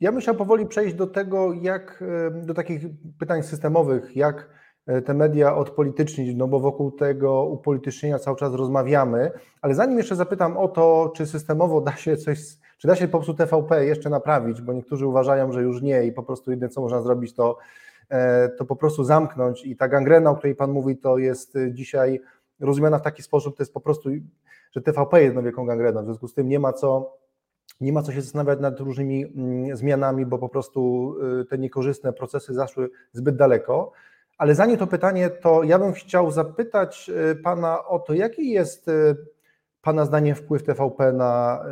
ja 0.00 0.12
bym 0.12 0.20
chciał 0.20 0.34
powoli 0.34 0.66
przejść 0.66 0.94
do 0.94 1.06
tego, 1.06 1.52
jak 1.52 2.04
do 2.42 2.54
takich 2.54 2.82
pytań 3.18 3.42
systemowych, 3.42 4.16
jak 4.16 4.48
e, 4.86 5.02
te 5.02 5.14
media 5.14 5.56
odpolitycznić, 5.56 6.36
no 6.36 6.48
bo 6.48 6.60
wokół 6.60 6.90
tego 6.90 7.44
upolitycznienia 7.44 8.18
cały 8.18 8.36
czas 8.36 8.54
rozmawiamy, 8.54 9.30
ale 9.62 9.74
zanim 9.74 9.98
jeszcze 9.98 10.16
zapytam 10.16 10.56
o 10.56 10.68
to, 10.68 11.12
czy 11.16 11.26
systemowo 11.26 11.80
da 11.80 11.92
się 11.92 12.16
coś, 12.16 12.38
czy 12.78 12.88
da 12.88 12.96
się 12.96 13.08
po 13.08 13.18
prostu 13.18 13.34
TVP 13.34 13.86
jeszcze 13.86 14.10
naprawić, 14.10 14.62
bo 14.62 14.72
niektórzy 14.72 15.06
uważają, 15.06 15.52
że 15.52 15.62
już 15.62 15.82
nie 15.82 16.04
i 16.04 16.12
po 16.12 16.22
prostu 16.22 16.50
jedyne 16.50 16.68
co 16.68 16.80
można 16.80 17.02
zrobić 17.02 17.34
to, 17.34 17.58
e, 18.08 18.48
to 18.48 18.64
po 18.64 18.76
prostu 18.76 19.04
zamknąć. 19.04 19.66
I 19.66 19.76
ta 19.76 19.88
gangrena, 19.88 20.30
o 20.30 20.36
której 20.36 20.54
Pan 20.54 20.70
mówi, 20.70 20.96
to 20.96 21.18
jest 21.18 21.56
e, 21.56 21.72
dzisiaj 21.72 22.20
rozumiana 22.60 22.98
w 22.98 23.02
taki 23.02 23.22
sposób, 23.22 23.56
to 23.56 23.62
jest 23.62 23.74
po 23.74 23.80
prostu, 23.80 24.10
że 24.72 24.82
TVP 24.82 25.22
jest 25.22 25.36
wielką 25.36 25.66
gangreną, 25.66 26.02
w 26.02 26.04
związku 26.04 26.28
z 26.28 26.34
tym 26.34 26.48
nie 26.48 26.58
ma 26.58 26.72
co 26.72 27.18
nie 27.80 27.92
ma 27.92 28.02
co 28.02 28.12
się 28.12 28.20
zastanawiać 28.20 28.60
nad 28.60 28.80
różnymi 28.80 29.24
mm, 29.24 29.76
zmianami, 29.76 30.26
bo 30.26 30.38
po 30.38 30.48
prostu 30.48 31.14
y, 31.40 31.44
te 31.44 31.58
niekorzystne 31.58 32.12
procesy 32.12 32.54
zaszły 32.54 32.90
zbyt 33.12 33.36
daleko. 33.36 33.92
Ale 34.38 34.54
zanim 34.54 34.76
to 34.76 34.86
pytanie, 34.86 35.30
to 35.30 35.62
ja 35.62 35.78
bym 35.78 35.92
chciał 35.92 36.30
zapytać 36.30 37.10
y, 37.32 37.36
Pana 37.36 37.84
o 37.84 37.98
to, 37.98 38.14
jaki 38.14 38.50
jest 38.50 38.88
y, 38.88 39.16
Pana 39.82 40.04
zdaniem 40.04 40.34
wpływ 40.34 40.62
TVP 40.62 41.12
na 41.12 41.64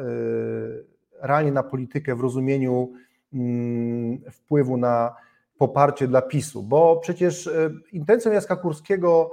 realnie 1.20 1.52
na 1.52 1.62
politykę 1.62 2.14
w 2.14 2.20
rozumieniu 2.20 2.92
mm, 3.34 4.18
wpływu 4.30 4.76
na 4.76 5.14
poparcie 5.58 6.08
dla 6.08 6.22
PiSu, 6.22 6.62
bo 6.62 6.96
przecież 6.96 7.50
intencją 7.92 8.32
Jacka 8.32 8.56
Kurskiego 8.56 9.30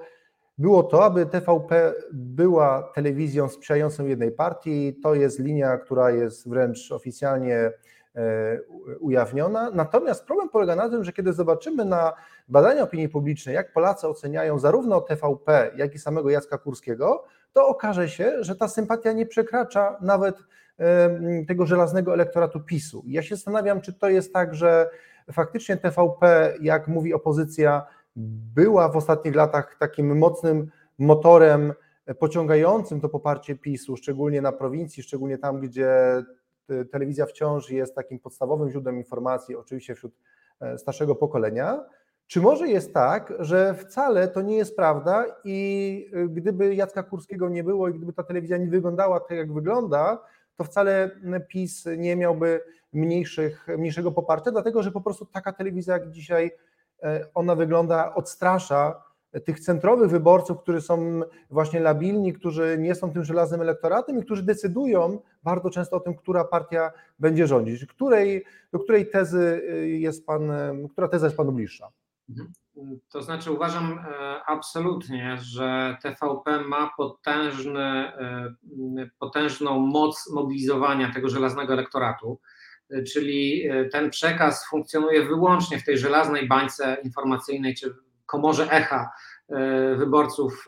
było 0.57 0.83
to, 0.83 1.05
aby 1.05 1.25
TVP 1.25 1.93
była 2.13 2.91
telewizją 2.95 3.49
sprzyjającą 3.49 4.05
jednej 4.05 4.31
partii. 4.31 4.99
To 5.03 5.15
jest 5.15 5.39
linia, 5.39 5.77
która 5.77 6.11
jest 6.11 6.49
wręcz 6.49 6.91
oficjalnie 6.91 7.71
e, 8.15 8.59
ujawniona. 8.99 9.71
Natomiast 9.73 10.25
problem 10.25 10.49
polega 10.49 10.75
na 10.75 10.89
tym, 10.89 11.03
że 11.03 11.13
kiedy 11.13 11.33
zobaczymy 11.33 11.85
na 11.85 12.13
badania 12.47 12.83
opinii 12.83 13.09
publicznej, 13.09 13.55
jak 13.55 13.73
Polacy 13.73 14.07
oceniają 14.07 14.59
zarówno 14.59 15.01
TVP, 15.01 15.71
jak 15.75 15.95
i 15.95 15.99
samego 15.99 16.29
Jacka 16.29 16.57
Kurskiego, 16.57 17.23
to 17.53 17.67
okaże 17.67 18.09
się, 18.09 18.43
że 18.43 18.55
ta 18.55 18.67
sympatia 18.67 19.11
nie 19.11 19.25
przekracza 19.25 19.97
nawet 20.01 20.35
e, 20.79 21.45
tego 21.47 21.65
żelaznego 21.65 22.13
elektoratu 22.13 22.59
PiSu. 22.59 23.03
Ja 23.07 23.23
się 23.23 23.35
zastanawiam, 23.35 23.81
czy 23.81 23.93
to 23.93 24.09
jest 24.09 24.33
tak, 24.33 24.55
że 24.55 24.89
faktycznie 25.31 25.77
TVP, 25.77 26.53
jak 26.61 26.87
mówi 26.87 27.13
opozycja, 27.13 27.85
była 28.55 28.89
w 28.89 28.97
ostatnich 28.97 29.35
latach 29.35 29.77
takim 29.79 30.17
mocnym 30.17 30.71
motorem 30.97 31.73
pociągającym 32.19 33.01
to 33.01 33.09
poparcie 33.09 33.55
PiSu, 33.55 33.97
szczególnie 33.97 34.41
na 34.41 34.51
prowincji, 34.51 35.03
szczególnie 35.03 35.37
tam, 35.37 35.59
gdzie 35.59 36.23
telewizja 36.91 37.25
wciąż 37.25 37.69
jest 37.69 37.95
takim 37.95 38.19
podstawowym 38.19 38.69
źródłem 38.69 38.97
informacji, 38.97 39.55
oczywiście 39.55 39.95
wśród 39.95 40.13
e, 40.59 40.77
starszego 40.77 41.15
pokolenia. 41.15 41.85
Czy 42.27 42.41
może 42.41 42.67
jest 42.67 42.93
tak, 42.93 43.33
że 43.39 43.73
wcale 43.73 44.27
to 44.27 44.41
nie 44.41 44.55
jest 44.55 44.75
prawda 44.75 45.25
i 45.43 46.09
e, 46.13 46.27
gdyby 46.27 46.75
Jacka 46.75 47.03
Kurskiego 47.03 47.49
nie 47.49 47.63
było 47.63 47.89
i 47.89 47.93
gdyby 47.93 48.13
ta 48.13 48.23
telewizja 48.23 48.57
nie 48.57 48.67
wyglądała 48.67 49.19
tak, 49.19 49.37
jak 49.37 49.53
wygląda, 49.53 50.23
to 50.55 50.63
wcale 50.63 51.11
PiS 51.47 51.85
nie 51.97 52.15
miałby 52.15 52.61
mniejszych, 52.93 53.67
mniejszego 53.77 54.11
poparcia, 54.11 54.51
dlatego 54.51 54.83
że 54.83 54.91
po 54.91 55.01
prostu 55.01 55.25
taka 55.25 55.53
telewizja 55.53 55.93
jak 55.93 56.09
dzisiaj 56.09 56.51
ona 57.33 57.55
wygląda, 57.55 58.15
odstrasza 58.15 59.03
tych 59.45 59.59
centrowych 59.59 60.09
wyborców, 60.09 60.59
którzy 60.59 60.81
są 60.81 61.21
właśnie 61.49 61.79
labilni, 61.79 62.33
którzy 62.33 62.77
nie 62.79 62.95
są 62.95 63.13
tym 63.13 63.23
żelaznym 63.23 63.61
elektoratem 63.61 64.19
i 64.19 64.23
którzy 64.23 64.43
decydują 64.43 65.19
bardzo 65.43 65.69
często 65.69 65.97
o 65.97 65.99
tym, 65.99 66.15
która 66.15 66.43
partia 66.43 66.91
będzie 67.19 67.47
rządzić. 67.47 67.85
Której, 67.85 68.45
do 68.71 68.79
której 68.79 69.09
tezy 69.09 69.61
jest 69.85 70.25
pan, 70.25 70.51
która 70.91 71.07
teza 71.07 71.27
jest 71.27 71.37
panu 71.37 71.51
bliższa? 71.51 71.87
Mhm. 72.29 72.53
To 73.09 73.21
znaczy 73.21 73.51
uważam 73.51 73.99
e, 73.99 74.41
absolutnie, 74.45 75.37
że 75.41 75.97
TVP 76.01 76.59
ma 76.59 76.91
potężny, 76.97 77.81
e, 77.81 78.55
potężną 79.19 79.79
moc 79.79 80.29
mobilizowania 80.31 81.13
tego 81.13 81.29
żelaznego 81.29 81.73
elektoratu. 81.73 82.39
Czyli 83.13 83.69
ten 83.91 84.09
przekaz 84.09 84.69
funkcjonuje 84.69 85.25
wyłącznie 85.25 85.79
w 85.79 85.85
tej 85.85 85.97
żelaznej 85.97 86.47
bańce 86.47 86.97
informacyjnej 87.03 87.75
czy 87.75 87.95
komorze 88.25 88.71
echa 88.71 89.11
wyborców 89.97 90.65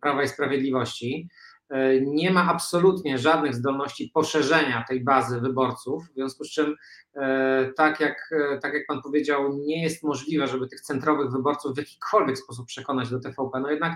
Prawa 0.00 0.22
i 0.22 0.28
Sprawiedliwości. 0.28 1.28
E, 1.70 2.00
nie 2.00 2.30
ma 2.30 2.44
absolutnie 2.44 3.18
żadnych 3.18 3.54
zdolności 3.54 4.10
poszerzenia 4.14 4.84
tej 4.88 5.04
bazy 5.04 5.40
wyborców, 5.40 6.04
w 6.08 6.14
związku 6.14 6.44
z 6.44 6.50
czym, 6.50 6.76
e, 7.16 7.72
tak 7.76 8.00
jak, 8.00 8.30
e, 8.32 8.58
tak 8.58 8.74
jak 8.74 8.86
Pan 8.86 9.02
powiedział, 9.02 9.58
nie 9.66 9.82
jest 9.82 10.02
możliwe, 10.02 10.46
żeby 10.46 10.68
tych 10.68 10.80
centrowych 10.80 11.30
wyborców 11.30 11.74
w 11.74 11.78
jakikolwiek 11.78 12.38
sposób 12.38 12.66
przekonać 12.66 13.10
do 13.10 13.20
TVP. 13.20 13.60
No 13.60 13.70
jednak, 13.70 13.92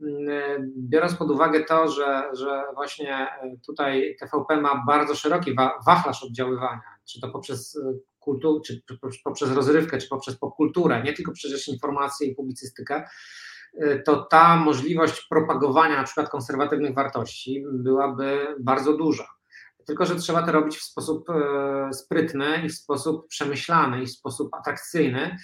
mm, 0.00 0.72
biorąc 0.76 1.14
pod 1.14 1.30
uwagę 1.30 1.64
to, 1.64 1.88
że, 1.88 2.22
że 2.32 2.62
właśnie 2.74 3.28
tutaj 3.66 4.16
TVP 4.20 4.60
ma 4.60 4.84
bardzo 4.86 5.14
szeroki 5.14 5.54
wachlarz 5.86 6.24
oddziaływania, 6.24 6.82
czy 7.04 7.20
to 7.20 7.28
poprzez 7.28 7.78
kulturę, 8.20 8.60
czy 8.60 8.82
poprzez 9.24 9.52
rozrywkę, 9.52 9.98
czy 9.98 10.08
poprzez 10.08 10.36
popkulturę, 10.36 11.02
nie 11.02 11.12
tylko 11.12 11.32
przecież 11.32 11.68
informacje 11.68 12.28
i 12.28 12.34
publicystykę, 12.34 13.04
to 14.04 14.22
ta 14.22 14.56
możliwość 14.56 15.26
propagowania 15.30 15.96
na 15.96 16.04
przykład 16.04 16.28
konserwatywnych 16.28 16.94
wartości 16.94 17.64
byłaby 17.72 18.46
bardzo 18.60 18.96
duża. 18.96 19.26
Tylko, 19.86 20.04
że 20.04 20.16
trzeba 20.16 20.42
to 20.42 20.52
robić 20.52 20.76
w 20.76 20.82
sposób 20.82 21.30
e, 21.30 21.92
sprytny 21.92 22.62
i 22.64 22.68
w 22.68 22.74
sposób 22.74 23.28
przemyślany 23.28 24.02
i 24.02 24.06
w 24.06 24.10
sposób 24.10 24.54
atrakcyjny, 24.54 25.36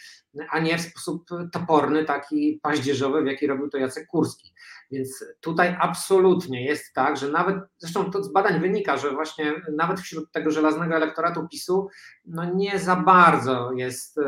a 0.50 0.58
nie 0.58 0.78
w 0.78 0.80
sposób 0.80 1.28
toporny, 1.52 2.04
taki 2.04 2.60
paździerzowy, 2.62 3.22
w 3.22 3.26
jaki 3.26 3.46
robił 3.46 3.68
to 3.68 3.78
Jacek 3.78 4.06
Kurski. 4.06 4.52
Więc 4.90 5.24
tutaj 5.40 5.76
absolutnie 5.80 6.64
jest 6.64 6.94
tak, 6.94 7.16
że 7.16 7.28
nawet, 7.28 7.56
zresztą 7.78 8.10
to 8.10 8.22
z 8.22 8.32
badań 8.32 8.60
wynika, 8.60 8.96
że 8.96 9.10
właśnie 9.10 9.52
nawet 9.76 10.00
wśród 10.00 10.32
tego 10.32 10.50
żelaznego 10.50 10.94
elektoratu 10.94 11.48
PiSu, 11.48 11.88
no 12.24 12.54
nie 12.54 12.78
za 12.78 12.96
bardzo 12.96 13.72
jest 13.72 14.18
e, 14.18 14.22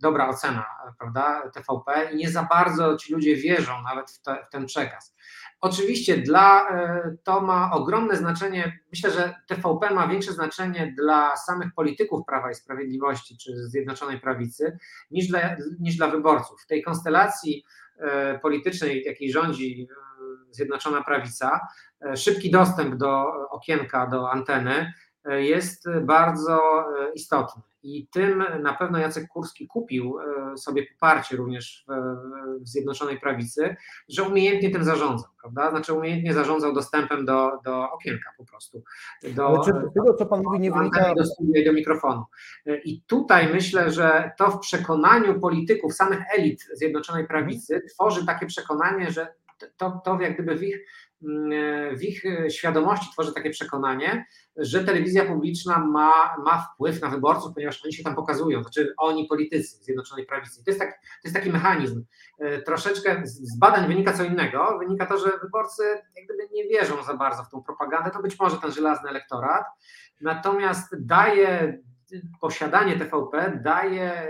dobra 0.00 0.28
ocena, 0.28 0.66
prawda, 0.98 1.50
TVP 1.54 2.10
i 2.12 2.16
nie 2.16 2.30
za 2.30 2.42
bardzo 2.42 2.96
ci 2.96 3.12
ludzie 3.12 3.36
wierzą 3.36 3.82
nawet 3.82 4.10
w, 4.10 4.22
te, 4.22 4.44
w 4.48 4.50
ten 4.50 4.66
przekaz. 4.66 5.16
Oczywiście 5.60 6.16
dla, 6.18 6.68
e, 6.70 7.16
to 7.24 7.40
ma 7.40 7.72
ogromne 7.72 8.16
znaczenie, 8.16 8.78
myślę, 8.92 9.10
że 9.10 9.34
TVP 9.46 9.94
ma 9.94 10.08
większe 10.08 10.32
znaczenie 10.32 10.94
dla 10.96 11.36
samych 11.36 11.74
polityków 11.74 12.26
Prawa 12.26 12.50
i 12.50 12.54
Sprawiedliwości 12.54 13.38
czy 13.38 13.68
Zjednoczonej 13.68 14.20
Prawicy 14.20 14.78
niż 15.10 15.28
dla, 15.28 15.56
niż 15.80 15.96
dla 15.96 16.08
wyborców. 16.08 16.62
W 16.62 16.66
tej 16.66 16.82
konstelacji 16.82 17.64
e, 17.98 18.38
politycznej, 18.38 19.02
jakiej 19.04 19.32
rządzi 19.32 19.88
e, 19.90 19.94
Zjednoczona 20.50 21.04
Prawica, 21.04 21.60
szybki 22.16 22.50
dostęp 22.50 22.94
do 22.94 23.24
okienka, 23.50 24.06
do 24.06 24.30
anteny 24.30 24.92
jest 25.24 25.84
bardzo 26.02 26.84
istotny. 27.14 27.62
I 27.86 28.08
tym 28.12 28.44
na 28.62 28.74
pewno 28.74 28.98
Jacek 28.98 29.28
Kurski 29.28 29.66
kupił 29.66 30.18
e, 30.18 30.56
sobie 30.56 30.86
poparcie 30.86 31.36
również 31.36 31.84
w, 32.60 32.68
Zjednoczonej 32.68 33.20
Prawicy, 33.20 33.76
że 34.08 34.22
umiejętnie 34.22 34.70
tym 34.70 34.84
zarządzał, 34.84 35.30
prawda? 35.40 35.70
Znaczy 35.70 35.92
umiejętnie 35.92 36.34
zarządzał 36.34 36.74
dostępem 36.74 37.24
do, 37.24 37.50
do 37.64 37.90
okienka 37.90 38.30
po 38.38 38.44
prostu. 38.44 38.82
Do, 39.22 39.62
czy 39.64 39.72
tego, 39.94 40.14
co 40.14 40.26
Pan 40.26 40.42
mówi, 40.42 40.60
nie 40.60 40.72
wynika... 40.72 41.14
Do 41.14 41.24
studia 41.24 41.62
i 41.62 41.64
do 41.64 41.72
mikrofonu. 41.72 42.24
E, 42.66 42.78
I 42.78 43.02
tutaj 43.06 43.52
myślę, 43.52 43.90
że 43.92 44.30
to 44.38 44.50
w 44.50 44.60
przekonaniu 44.60 45.40
polityków, 45.40 45.94
samych 45.94 46.20
elit 46.38 46.68
Zjednoczonej 46.72 47.26
Prawicy 47.26 47.82
tworzy 47.90 48.26
takie 48.26 48.46
przekonanie, 48.46 49.10
że 49.10 49.34
to, 49.76 50.00
to 50.04 50.20
jak 50.20 50.34
gdyby 50.34 50.56
w 50.56 50.62
ich 50.62 50.86
w 51.96 52.02
ich 52.02 52.22
świadomości 52.48 53.12
tworzy 53.12 53.34
takie 53.34 53.50
przekonanie, 53.50 54.26
że 54.56 54.84
telewizja 54.84 55.24
publiczna 55.24 55.78
ma, 55.78 56.36
ma 56.44 56.58
wpływ 56.58 57.02
na 57.02 57.08
wyborców, 57.08 57.54
ponieważ 57.54 57.84
oni 57.84 57.92
się 57.92 58.04
tam 58.04 58.14
pokazują, 58.14 58.62
znaczy 58.62 58.94
oni 58.98 59.26
politycy 59.26 59.84
Zjednoczonej 59.84 60.26
Prawicy. 60.26 60.64
To 60.64 60.70
jest, 60.70 60.80
to 60.80 60.86
jest 61.24 61.36
taki 61.36 61.50
mechanizm. 61.50 62.04
E, 62.38 62.62
troszeczkę 62.62 63.22
z 63.24 63.58
badań 63.58 63.88
wynika 63.88 64.12
co 64.12 64.24
innego. 64.24 64.78
Wynika 64.78 65.06
to, 65.06 65.18
że 65.18 65.30
wyborcy 65.42 65.82
jak 66.16 66.50
nie 66.50 66.64
wierzą 66.64 67.02
za 67.02 67.14
bardzo 67.14 67.44
w 67.44 67.50
tą 67.50 67.62
propagandę, 67.62 68.10
to 68.10 68.22
być 68.22 68.38
może 68.38 68.56
ten 68.56 68.72
żelazny 68.72 69.08
elektorat, 69.08 69.64
natomiast 70.20 71.06
daje 71.06 71.78
posiadanie 72.40 72.96
TVP, 72.98 73.60
daje 73.64 74.28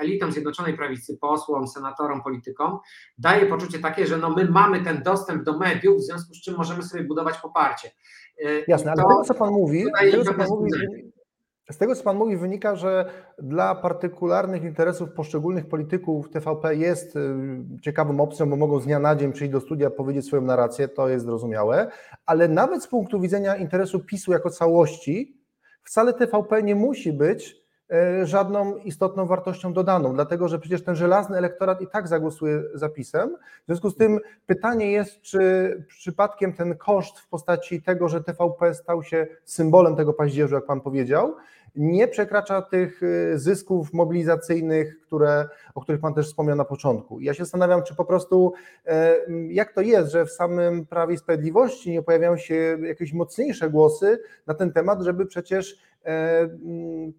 elitom 0.00 0.32
Zjednoczonej 0.32 0.76
Prawicy, 0.76 1.18
posłom, 1.20 1.68
senatorom, 1.68 2.22
politykom, 2.22 2.78
daje 3.18 3.46
poczucie 3.46 3.78
takie, 3.78 4.06
że 4.06 4.16
no 4.16 4.30
my 4.30 4.44
mamy 4.44 4.84
ten 4.84 5.02
dostęp 5.02 5.42
do 5.42 5.58
mediów, 5.58 5.96
w 5.96 6.04
związku 6.04 6.34
z 6.34 6.40
czym 6.40 6.56
możemy 6.56 6.82
sobie 6.82 7.04
budować 7.04 7.38
poparcie. 7.38 7.90
E, 8.44 8.48
Jasne, 8.68 8.92
ale 8.92 9.02
z 9.02 9.06
tego, 9.06 9.24
co 9.24 9.34
Pan 9.34 9.52
mówi, 9.52 9.84
z 9.84 10.10
tego, 10.10 10.24
co 10.24 10.34
pan 10.34 10.48
mówi, 10.48 10.70
z 11.70 11.78
tego, 11.78 11.94
co 11.94 12.04
Pan 12.04 12.16
mówi, 12.16 12.36
wynika, 12.36 12.76
że 12.76 13.10
dla 13.38 13.74
partykularnych 13.74 14.62
interesów 14.62 15.12
poszczególnych 15.12 15.68
polityków 15.68 16.30
TVP 16.30 16.76
jest 16.76 17.16
y, 17.16 17.20
ciekawą 17.82 18.20
opcją, 18.20 18.50
bo 18.50 18.56
mogą 18.56 18.80
z 18.80 18.84
dnia 18.84 18.98
na 18.98 19.16
dzień 19.16 19.32
przyjść 19.32 19.52
do 19.52 19.60
studia, 19.60 19.90
powiedzieć 19.90 20.26
swoją 20.26 20.42
narrację, 20.42 20.88
to 20.88 21.08
jest 21.08 21.24
zrozumiałe, 21.24 21.90
ale 22.26 22.48
nawet 22.48 22.82
z 22.82 22.88
punktu 22.88 23.20
widzenia 23.20 23.56
interesu 23.56 24.00
PiSu 24.00 24.32
jako 24.32 24.50
całości, 24.50 25.40
wcale 25.82 26.14
TVP 26.14 26.62
nie 26.62 26.74
musi 26.74 27.12
być 27.12 27.63
żadną 28.22 28.76
istotną 28.76 29.26
wartością 29.26 29.72
dodaną, 29.72 30.14
dlatego 30.14 30.48
że 30.48 30.58
przecież 30.58 30.84
ten 30.84 30.96
żelazny 30.96 31.38
elektorat 31.38 31.80
i 31.80 31.86
tak 31.86 32.08
zagłosuje 32.08 32.62
zapisem. 32.74 33.36
W 33.62 33.66
związku 33.66 33.90
z 33.90 33.96
tym 33.96 34.20
pytanie 34.46 34.92
jest, 34.92 35.20
czy 35.20 35.84
przypadkiem 35.88 36.52
ten 36.52 36.76
koszt 36.76 37.18
w 37.18 37.28
postaci 37.28 37.82
tego, 37.82 38.08
że 38.08 38.24
TVP 38.24 38.74
stał 38.74 39.02
się 39.02 39.26
symbolem 39.44 39.96
tego 39.96 40.12
paździerza, 40.12 40.56
jak 40.56 40.66
Pan 40.66 40.80
powiedział, 40.80 41.34
nie 41.76 42.08
przekracza 42.08 42.62
tych 42.62 43.02
y, 43.02 43.38
zysków 43.38 43.92
mobilizacyjnych, 43.92 45.00
które, 45.00 45.48
o 45.74 45.80
których 45.80 46.00
Pan 46.00 46.14
też 46.14 46.26
wspomniał 46.26 46.56
na 46.56 46.64
początku. 46.64 47.20
Ja 47.20 47.34
się 47.34 47.44
zastanawiam, 47.44 47.82
czy 47.82 47.94
po 47.94 48.04
prostu 48.04 48.52
e, 48.86 49.16
jak 49.48 49.72
to 49.72 49.80
jest, 49.80 50.12
że 50.12 50.26
w 50.26 50.30
samym 50.30 50.86
Prawie 50.86 51.14
i 51.14 51.18
Sprawiedliwości 51.18 51.90
nie 51.90 52.02
pojawiają 52.02 52.36
się 52.36 52.78
jakieś 52.82 53.12
mocniejsze 53.12 53.70
głosy 53.70 54.18
na 54.46 54.54
ten 54.54 54.72
temat, 54.72 55.02
żeby 55.02 55.26
przecież 55.26 55.72
e, 55.72 55.76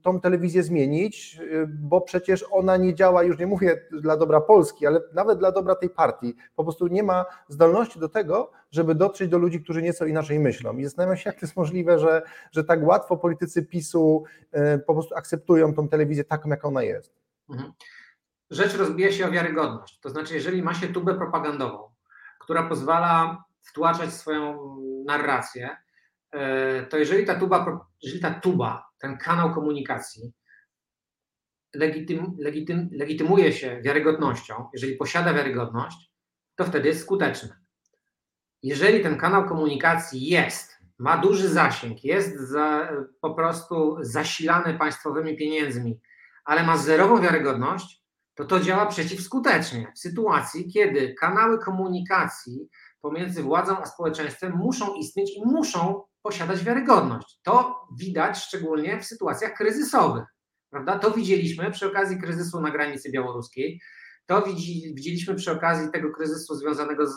tą 0.01 0.21
telewizję 0.21 0.63
zmienić, 0.63 1.39
e, 1.39 1.67
bo 1.67 2.01
przecież 2.01 2.45
ona 2.51 2.77
nie 2.77 2.95
działa, 2.95 3.23
już 3.23 3.39
nie 3.39 3.47
mówię 3.47 3.87
dla 3.91 4.17
dobra 4.17 4.41
Polski, 4.41 4.87
ale 4.87 5.01
nawet 5.13 5.39
dla 5.39 5.51
dobra 5.51 5.75
tej 5.75 5.89
partii. 5.89 6.35
Po 6.55 6.63
prostu 6.63 6.87
nie 6.87 7.03
ma 7.03 7.25
zdolności 7.47 7.99
do 7.99 8.09
tego, 8.09 8.51
żeby 8.71 8.95
dotrzeć 8.95 9.29
do 9.29 9.37
ludzi, 9.37 9.63
którzy 9.63 9.81
nieco 9.81 10.05
inaczej 10.05 10.39
myślą. 10.39 10.77
I 10.77 10.83
zastanawiam 10.83 11.17
się, 11.17 11.29
jak 11.29 11.39
to 11.39 11.45
jest 11.45 11.55
możliwe, 11.55 11.99
że, 11.99 12.21
że 12.51 12.63
tak 12.63 12.83
łatwo 12.83 13.17
politycy 13.17 13.65
PiSu 13.65 14.23
e, 14.51 14.77
po 14.77 14.93
prostu 14.93 15.15
akceptują 15.15 15.73
tą 15.73 15.87
telewizję 15.87 16.23
taką, 16.23 16.49
jak 16.49 16.65
ona 16.65 16.83
jest. 16.83 17.13
Mhm. 17.49 17.71
Rzecz 18.49 18.77
rozbija 18.77 19.11
się 19.11 19.27
o 19.27 19.31
wiarygodność. 19.31 19.99
To 19.99 20.09
znaczy, 20.09 20.33
jeżeli 20.33 20.63
ma 20.63 20.73
się 20.73 20.87
tubę 20.87 21.15
propagandową, 21.15 21.89
która 22.39 22.63
pozwala 22.63 23.43
wtłaczać 23.61 24.13
swoją 24.13 24.75
narrację, 25.05 25.69
e, 25.69 25.77
to 26.89 26.97
jeżeli 26.97 27.25
ta 27.25 27.35
tuba, 27.35 27.87
jeżeli 28.01 28.21
ta 28.21 28.33
tuba 28.33 28.89
ten 28.99 29.17
kanał 29.17 29.53
komunikacji 29.53 30.33
legitym, 31.75 32.35
legitym, 32.39 32.89
legitymuje 32.91 33.53
się 33.53 33.81
wiarygodnością, 33.81 34.69
jeżeli 34.73 34.95
posiada 34.95 35.33
wiarygodność, 35.33 36.11
to 36.55 36.65
wtedy 36.65 36.87
jest 36.87 37.01
skuteczny. 37.01 37.49
Jeżeli 38.63 39.03
ten 39.03 39.17
kanał 39.17 39.45
komunikacji 39.45 40.27
jest, 40.27 40.75
ma 40.97 41.17
duży 41.17 41.49
zasięg, 41.49 42.03
jest 42.03 42.39
za, 42.39 42.91
po 43.21 43.33
prostu 43.33 43.97
zasilany 44.01 44.77
państwowymi 44.77 45.37
pieniędzmi, 45.37 45.99
ale 46.45 46.63
ma 46.63 46.77
zerową 46.77 47.21
wiarygodność, 47.21 48.05
to 48.35 48.45
to 48.45 48.59
działa 48.59 48.85
przeciwskutecznie 48.85 49.91
w 49.95 49.99
sytuacji, 49.99 50.71
kiedy 50.71 51.13
kanały 51.13 51.59
komunikacji 51.59 52.69
pomiędzy 53.01 53.43
władzą 53.43 53.77
a 53.77 53.85
społeczeństwem 53.85 54.53
muszą 54.55 54.93
istnieć 54.93 55.37
i 55.37 55.41
muszą 55.45 56.03
posiadać 56.25 56.63
wiarygodność. 56.63 57.39
To 57.43 57.75
widać 57.97 58.37
szczególnie 58.37 58.99
w 58.99 59.05
sytuacjach 59.05 59.53
kryzysowych. 59.53 60.23
Prawda? 60.69 60.99
To 60.99 61.11
widzieliśmy 61.11 61.71
przy 61.71 61.87
okazji 61.87 62.17
kryzysu 62.17 62.61
na 62.61 62.71
granicy 62.71 63.11
białoruskiej, 63.11 63.81
to 64.25 64.43
widzieliśmy 64.95 65.35
przy 65.35 65.51
okazji 65.51 65.91
tego 65.91 66.11
kryzysu 66.11 66.55
związanego 66.55 67.07
z 67.07 67.15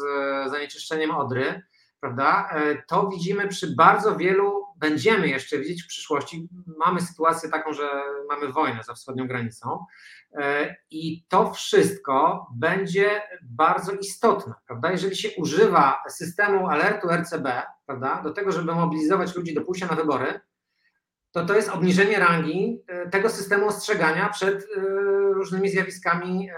zanieczyszczeniem 0.51 1.11
Odry, 1.11 1.63
prawda? 2.01 2.51
E, 2.53 2.83
to 2.89 3.09
widzimy 3.09 3.49
przy 3.49 3.75
bardzo 3.77 4.17
wielu, 4.17 4.65
będziemy 4.79 5.29
jeszcze 5.29 5.59
widzieć 5.59 5.83
w 5.83 5.87
przyszłości. 5.87 6.49
Mamy 6.67 7.01
sytuację 7.01 7.49
taką, 7.49 7.73
że 7.73 7.91
mamy 8.29 8.53
wojnę 8.53 8.85
za 8.85 8.95
wschodnią 8.95 9.27
granicą 9.27 9.85
e, 10.33 10.77
i 10.91 11.25
to 11.29 11.53
wszystko 11.53 12.47
będzie 12.55 13.23
bardzo 13.43 13.93
istotne, 13.93 14.55
prawda? 14.67 14.91
Jeżeli 14.91 15.17
się 15.17 15.29
używa 15.39 16.03
systemu 16.09 16.69
alertu 16.69 17.09
RCB, 17.11 17.63
prawda, 17.87 18.23
do 18.23 18.31
tego, 18.31 18.53
żeby 18.53 18.75
mobilizować 18.75 19.37
ludzi 19.37 19.55
do 19.55 19.61
pójścia 19.61 19.87
na 19.87 19.95
wybory, 19.95 20.41
to 21.31 21.47
to 21.47 21.55
jest 21.55 21.69
obniżenie 21.69 22.19
rangi 22.19 22.83
e, 22.87 23.11
tego 23.11 23.31
systemu 23.31 23.67
ostrzegania 23.67 24.29
przed 24.29 24.67
różnymi 25.33 25.71
zjawiskami 25.71 26.51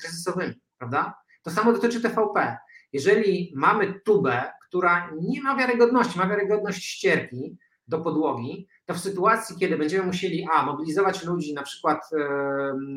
kryzysowymi, 0.00 0.60
prawda? 0.78 1.14
To 1.42 1.50
samo 1.50 1.72
dotyczy 1.72 2.00
TVP. 2.00 2.56
Jeżeli 2.92 3.52
mamy 3.56 4.00
tubę, 4.00 4.52
która 4.72 5.10
nie 5.20 5.42
ma 5.42 5.56
wiarygodności, 5.56 6.18
ma 6.18 6.26
wiarygodność 6.26 6.84
ścierki, 6.84 7.58
do 7.88 7.98
podłogi, 7.98 8.68
to 8.86 8.94
w 8.94 8.98
sytuacji, 8.98 9.56
kiedy 9.56 9.78
będziemy 9.78 10.06
musieli 10.06 10.46
a, 10.52 10.62
mobilizować 10.66 11.24
ludzi, 11.24 11.54
na 11.54 11.62
przykład 11.62 12.10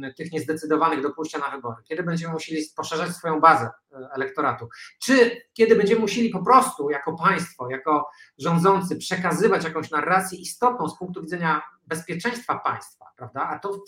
e, 0.03 0.13
tych 0.13 0.31
niezdecydowanych 0.31 1.01
do 1.01 1.09
pójścia 1.09 1.39
na 1.39 1.49
wybory, 1.49 1.83
kiedy 1.83 2.03
będziemy 2.03 2.33
musieli 2.33 2.61
poszerzać 2.75 3.09
swoją 3.09 3.39
bazę 3.39 3.69
e, 3.91 4.09
elektoratu, 4.15 4.69
czy 5.03 5.41
kiedy 5.53 5.75
będziemy 5.75 6.01
musieli 6.01 6.29
po 6.29 6.43
prostu 6.43 6.89
jako 6.89 7.13
państwo, 7.13 7.69
jako 7.69 8.09
rządzący 8.37 8.95
przekazywać 8.95 9.63
jakąś 9.63 9.91
narrację 9.91 10.39
istotną 10.39 10.89
z 10.89 10.97
punktu 10.97 11.21
widzenia 11.21 11.61
bezpieczeństwa 11.87 12.59
państwa, 12.59 13.05
prawda? 13.17 13.47
A 13.49 13.59
to 13.59 13.73
w, 13.73 13.79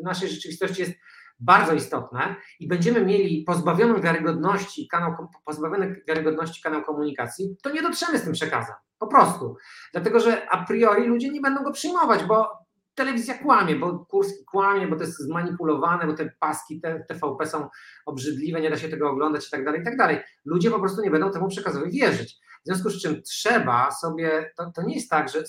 w 0.00 0.02
naszej 0.02 0.28
rzeczywistości 0.28 0.80
jest 0.80 0.92
bardzo 1.40 1.74
istotne 1.74 2.36
i 2.60 2.68
będziemy 2.68 3.04
mieli 3.04 3.44
pozbawioną 3.46 4.00
wiarygodności 4.00 4.88
kanał, 4.88 5.16
pozbawiony 5.44 6.02
wiarygodności 6.08 6.62
kanał 6.62 6.82
komunikacji, 6.82 7.56
to 7.62 7.70
nie 7.70 7.82
dotrzemy 7.82 8.18
z 8.18 8.22
tym 8.22 8.32
przekazem. 8.32 8.74
Po 8.98 9.06
prostu. 9.06 9.56
Dlatego, 9.92 10.20
że 10.20 10.50
a 10.50 10.64
priori 10.64 11.06
ludzie 11.06 11.30
nie 11.30 11.40
będą 11.40 11.62
go 11.62 11.72
przyjmować, 11.72 12.24
bo 12.24 12.68
telewizja 12.94 13.38
kłamie, 13.38 13.76
bo 13.76 13.98
Kurski 13.98 14.44
kłamie, 14.44 14.86
bo 14.86 14.96
to 14.96 15.02
jest 15.02 15.18
zmanipulowane, 15.18 16.06
bo 16.06 16.12
te 16.12 16.30
paski 16.40 16.80
te, 16.80 17.04
TVP 17.08 17.46
są 17.46 17.68
obrzydliwe, 18.06 18.60
nie 18.60 18.70
da 18.70 18.76
się 18.76 18.88
tego 18.88 19.10
oglądać 19.10 19.48
i 19.48 19.50
tak 19.50 19.64
dalej, 19.64 19.80
i 19.80 19.84
tak 19.84 19.96
dalej. 19.96 20.18
Ludzie 20.44 20.70
po 20.70 20.78
prostu 20.78 21.02
nie 21.02 21.10
będą 21.10 21.30
temu 21.30 21.48
przekazowi 21.48 21.90
wierzyć. 21.90 22.38
W 22.62 22.66
związku 22.66 22.90
z 22.90 23.02
czym 23.02 23.22
trzeba 23.22 23.90
sobie, 23.90 24.52
to, 24.56 24.72
to 24.74 24.82
nie 24.82 24.94
jest 24.94 25.10
tak, 25.10 25.28
że 25.28 25.42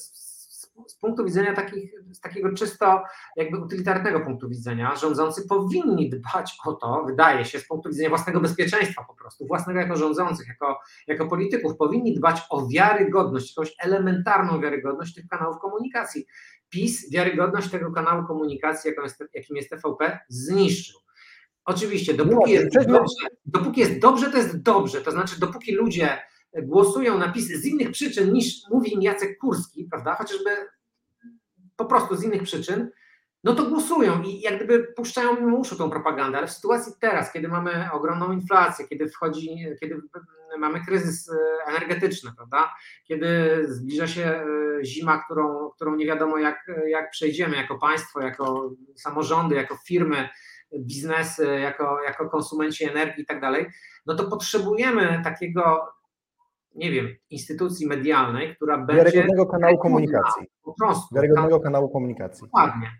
z 0.87 0.95
punktu 0.95 1.25
widzenia 1.25 1.53
takich, 1.53 1.91
z 2.11 2.19
takiego 2.19 2.53
czysto 2.53 3.03
jakby 3.35 3.57
utylitarnego 3.57 4.19
punktu 4.19 4.49
widzenia, 4.49 4.95
rządzący 4.95 5.47
powinni 5.47 6.09
dbać 6.09 6.57
o 6.65 6.73
to, 6.73 7.03
wydaje 7.07 7.45
się, 7.45 7.59
z 7.59 7.67
punktu 7.67 7.89
widzenia 7.89 8.09
własnego 8.09 8.39
bezpieczeństwa 8.39 9.03
po 9.07 9.13
prostu, 9.13 9.47
własnego 9.47 9.79
jako 9.79 9.95
rządzących, 9.95 10.47
jako, 10.47 10.79
jako 11.07 11.27
polityków, 11.27 11.77
powinni 11.77 12.15
dbać 12.15 12.41
o 12.49 12.67
wiarygodność, 12.67 13.57
jakąś 13.57 13.75
elementarną 13.79 14.61
wiarygodność 14.61 15.13
tych 15.15 15.27
kanałów 15.27 15.59
komunikacji. 15.59 16.25
PiS 16.69 17.11
wiarygodność 17.11 17.69
tego 17.69 17.91
kanału 17.91 18.27
komunikacji, 18.27 18.91
jakim 19.33 19.55
jest, 19.55 19.69
TVP, 19.69 20.19
zniszczył. 20.27 20.99
Oczywiście, 21.65 22.13
dopóki 22.13 22.51
jest 22.51 22.75
dobrze, 22.75 23.27
dopóki 23.45 23.79
jest 23.79 23.99
dobrze, 23.99 24.31
to 24.31 24.37
jest 24.37 24.61
dobrze. 24.61 25.01
To 25.01 25.11
znaczy, 25.11 25.39
dopóki 25.39 25.75
ludzie 25.75 26.17
głosują 26.61 27.17
na 27.17 27.31
PiS 27.31 27.47
z 27.47 27.65
innych 27.65 27.91
przyczyn 27.91 28.33
niż 28.33 28.61
mówi 28.71 28.93
im 28.93 29.01
Jacek 29.01 29.37
Kurski, 29.37 29.87
prawda, 29.91 30.15
chociażby 30.15 30.49
po 31.75 31.85
prostu 31.85 32.15
z 32.15 32.23
innych 32.23 32.43
przyczyn, 32.43 32.89
no 33.43 33.55
to 33.55 33.65
głosują 33.65 34.21
i 34.21 34.41
jak 34.41 34.55
gdyby 34.55 34.83
puszczają 34.83 35.35
mimo 35.39 35.57
uszu 35.57 35.75
tą 35.75 35.89
propagandę, 35.89 36.37
ale 36.37 36.47
w 36.47 36.51
sytuacji 36.51 36.93
teraz, 36.99 37.33
kiedy 37.33 37.47
mamy 37.47 37.91
ogromną 37.91 38.31
inflację, 38.31 38.87
kiedy 38.87 39.09
wchodzi, 39.09 39.57
kiedy 39.79 40.01
mamy 40.59 40.85
kryzys 40.85 41.29
e, 41.29 41.35
energetyczny, 41.67 42.31
prawda, 42.35 42.73
kiedy 43.03 43.27
zbliża 43.67 44.07
się 44.07 44.23
e, 44.23 44.45
zima, 44.83 45.23
którą, 45.23 45.69
którą 45.69 45.95
nie 45.95 46.05
wiadomo 46.05 46.37
jak, 46.37 46.71
jak 46.87 47.11
przejdziemy 47.11 47.57
jako 47.57 47.77
państwo, 47.77 48.21
jako 48.21 48.71
samorządy, 48.95 49.55
jako 49.55 49.77
firmy, 49.87 50.29
biznesy, 50.79 51.45
jako, 51.45 51.99
jako 52.03 52.29
konsumenci 52.29 52.85
energii 52.85 53.23
i 53.23 53.25
tak 53.25 53.41
dalej, 53.41 53.67
no 54.05 54.15
to 54.15 54.29
potrzebujemy 54.29 55.21
takiego 55.23 55.87
nie 56.75 56.91
wiem, 56.91 57.07
instytucji 57.29 57.87
medialnej, 57.87 58.55
która 58.55 58.77
będzie. 58.77 59.03
Wiarygodnego 59.03 59.45
kanału 59.45 59.77
komunikacji. 59.77 60.47
Po 60.63 60.73
prostu. 60.73 61.15
Wiarygodnego 61.15 61.59
kanału 61.59 61.89
komunikacji. 61.89 62.43
Dokładnie. 62.43 62.91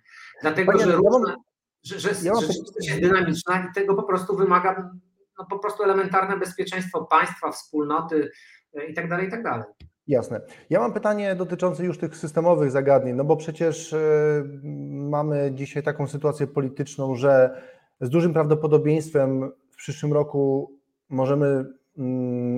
Dlatego, 0.42 0.72
Panie, 0.72 0.86
że, 0.86 0.92
różne, 0.92 1.04
ja 1.04 1.20
mam, 1.20 1.36
że, 1.84 2.00
że, 2.00 2.10
ja 2.24 2.34
mam... 2.34 2.44
jest 2.82 3.02
dynamiczna 3.02 3.68
i 3.70 3.74
tego 3.74 3.96
po 3.96 4.04
prostu 4.04 4.38
wymaga 4.38 4.92
no, 5.40 5.46
po 5.46 5.60
prostu 5.60 5.84
elementarne 5.84 6.38
bezpieczeństwo 6.38 7.06
państwa, 7.06 7.52
wspólnoty 7.52 8.32
e, 8.74 8.86
i 8.86 8.94
tak 8.94 9.10
dalej, 9.10 9.28
i 9.28 9.32
tak 9.32 9.44
dalej. 9.44 9.66
Jasne. 10.08 10.42
Ja 10.70 10.80
mam 10.80 10.94
pytanie 10.94 11.36
dotyczące 11.36 11.86
już 11.86 11.98
tych 11.98 12.16
systemowych 12.16 12.72
zagadnień, 12.72 13.16
no 13.16 13.24
bo 13.24 13.38
przecież 13.38 13.92
yy, 13.92 14.60
mamy 14.94 15.52
dzisiaj 15.54 15.84
taką 15.84 16.08
sytuację 16.08 16.48
polityczną, 16.48 17.16
że 17.16 17.62
z 18.02 18.10
dużym 18.10 18.34
prawdopodobieństwem 18.34 19.52
w 19.72 19.76
przyszłym 19.76 20.14
roku 20.14 20.74
możemy 21.10 21.66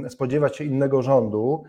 spodziewać 0.09 0.57
się 0.57 0.63
innego 0.63 1.01
rządu, 1.01 1.63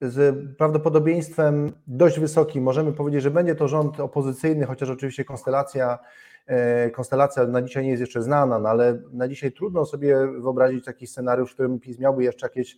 z 0.00 0.36
prawdopodobieństwem 0.56 1.72
dość 1.86 2.20
wysokim 2.20 2.64
możemy 2.64 2.92
powiedzieć, 2.92 3.22
że 3.22 3.30
będzie 3.30 3.54
to 3.54 3.68
rząd 3.68 4.00
opozycyjny, 4.00 4.66
chociaż 4.66 4.90
oczywiście 4.90 5.24
konstelacja, 5.24 5.98
e, 6.46 6.90
konstelacja 6.90 7.46
na 7.46 7.62
dzisiaj 7.62 7.84
nie 7.84 7.90
jest 7.90 8.00
jeszcze 8.00 8.22
znana, 8.22 8.58
no 8.58 8.68
ale 8.68 8.98
na 9.12 9.28
dzisiaj 9.28 9.52
trudno 9.52 9.86
sobie 9.86 10.16
wyobrazić 10.26 10.84
taki 10.84 11.06
scenariusz, 11.06 11.50
w 11.50 11.54
którym 11.54 11.80
PiS 11.80 11.98
miałby 11.98 12.24
jeszcze 12.24 12.46
jakieś, 12.46 12.76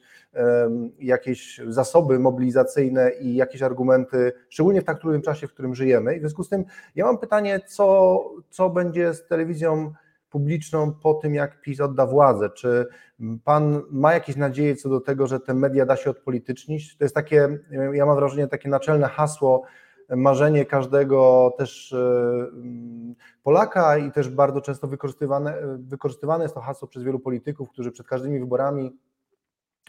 jakieś 0.99 1.61
zasoby 1.69 2.19
mobilizacyjne 2.19 3.11
i 3.11 3.35
jakieś 3.35 3.63
argumenty, 3.63 4.33
szczególnie 4.49 4.81
w 4.83 4.85
tak 4.85 5.01
trudnym 5.01 5.23
czasie, 5.23 5.47
w 5.47 5.53
którym 5.53 5.75
żyjemy. 5.75 6.15
I 6.15 6.19
w 6.19 6.21
związku 6.21 6.45
z 6.45 6.49
tym 6.49 6.65
ja 6.95 7.05
mam 7.05 7.19
pytanie, 7.19 7.61
co, 7.67 8.21
co 8.51 8.71
będzie 8.71 9.15
z 9.15 9.27
telewizją 9.27 9.93
publiczną 10.31 10.93
po 10.93 11.15
tym, 11.15 11.35
jak 11.35 11.61
PiS 11.61 11.81
odda 11.81 12.07
władzę? 12.07 12.51
Czy 12.51 12.87
Pan 13.45 13.83
ma 13.91 14.15
jakieś 14.15 14.37
nadzieje 14.37 14.77
co 14.77 14.89
do 14.89 15.01
tego, 15.01 15.27
że 15.27 15.41
te 15.41 15.55
media 15.55 15.87
da 15.87 15.97
się 15.97 16.11
odpolitycznić? 16.11 16.97
To 16.97 17.05
jest 17.05 17.15
takie, 17.15 17.59
ja 17.93 18.07
mam 18.07 18.17
wrażenie, 18.17 18.49
takie 18.49 18.69
naczelne 18.69 19.09
hasło, 19.09 19.63
marzenie 20.17 20.67
każdego 20.67 21.53
też 21.59 21.93
e, 21.93 22.47
Polaka 23.43 23.99
i 23.99 24.13
też 24.13 24.29
bardzo 24.29 24.61
często 24.61 24.87
wykorzystywane, 24.87 25.55
wykorzystywane 25.79 26.45
jest 26.45 26.55
to 26.55 26.61
hasło 26.61 26.89
przez 26.89 27.03
wielu 27.03 27.19
polityków, 27.19 27.71
którzy 27.71 27.93
przed 27.93 28.07
każdymi 28.07 28.41
wyborami 28.41 28.99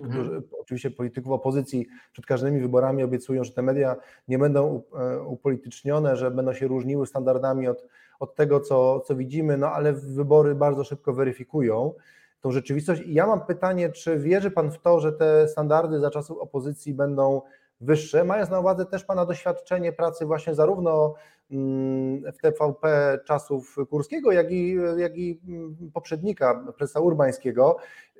Mhm. 0.02 0.44
Oczywiście 0.60 0.92
polityków 0.92 1.32
opozycji 1.32 1.88
przed 2.12 2.26
każdymi 2.26 2.62
wyborami 2.62 3.04
obiecują, 3.04 3.44
że 3.44 3.52
te 3.52 3.62
media 3.62 3.96
nie 4.28 4.40
będą 4.40 4.82
e, 5.00 5.22
upolitycznione, 5.22 6.16
że 6.16 6.32
będą 6.32 6.54
się 6.54 6.68
różniły 6.68 7.08
standardami 7.08 7.68
od, 7.68 7.86
od 8.22 8.36
tego, 8.36 8.60
co, 8.60 9.00
co 9.00 9.16
widzimy, 9.16 9.58
no 9.58 9.72
ale 9.72 9.94
wybory 9.94 10.56
bardzo 10.56 10.84
szybko 10.84 11.14
weryfikują 11.14 11.94
tą 12.42 12.52
rzeczywistość. 12.52 13.02
I 13.02 13.14
ja 13.14 13.28
mam 13.28 13.46
pytanie, 13.46 13.90
czy 13.90 14.20
wierzy 14.20 14.52
Pan 14.52 14.72
w 14.72 14.80
to, 14.80 15.00
że 15.00 15.14
te 15.14 15.48
standardy 15.48 16.00
za 16.00 16.12
czasów 16.12 16.38
opozycji 16.38 16.94
będą 16.94 17.42
wyższe, 17.82 18.24
mając 18.24 18.50
na 18.50 18.60
uwadze 18.60 18.86
też 18.86 19.04
Pana 19.04 19.26
doświadczenie 19.26 19.94
pracy 19.94 20.26
właśnie 20.26 20.56
zarówno 20.56 21.14
mm, 21.52 22.32
w 22.34 22.38
TVP 22.38 23.20
czasów 23.26 23.76
Kurskiego, 23.90 24.32
jak 24.32 24.52
i, 24.52 24.76
jak 24.98 25.18
i 25.18 25.42
mm, 25.48 25.92
poprzednika, 25.94 26.74
prezesa 26.78 27.00
Urbańskiego. 27.00 27.78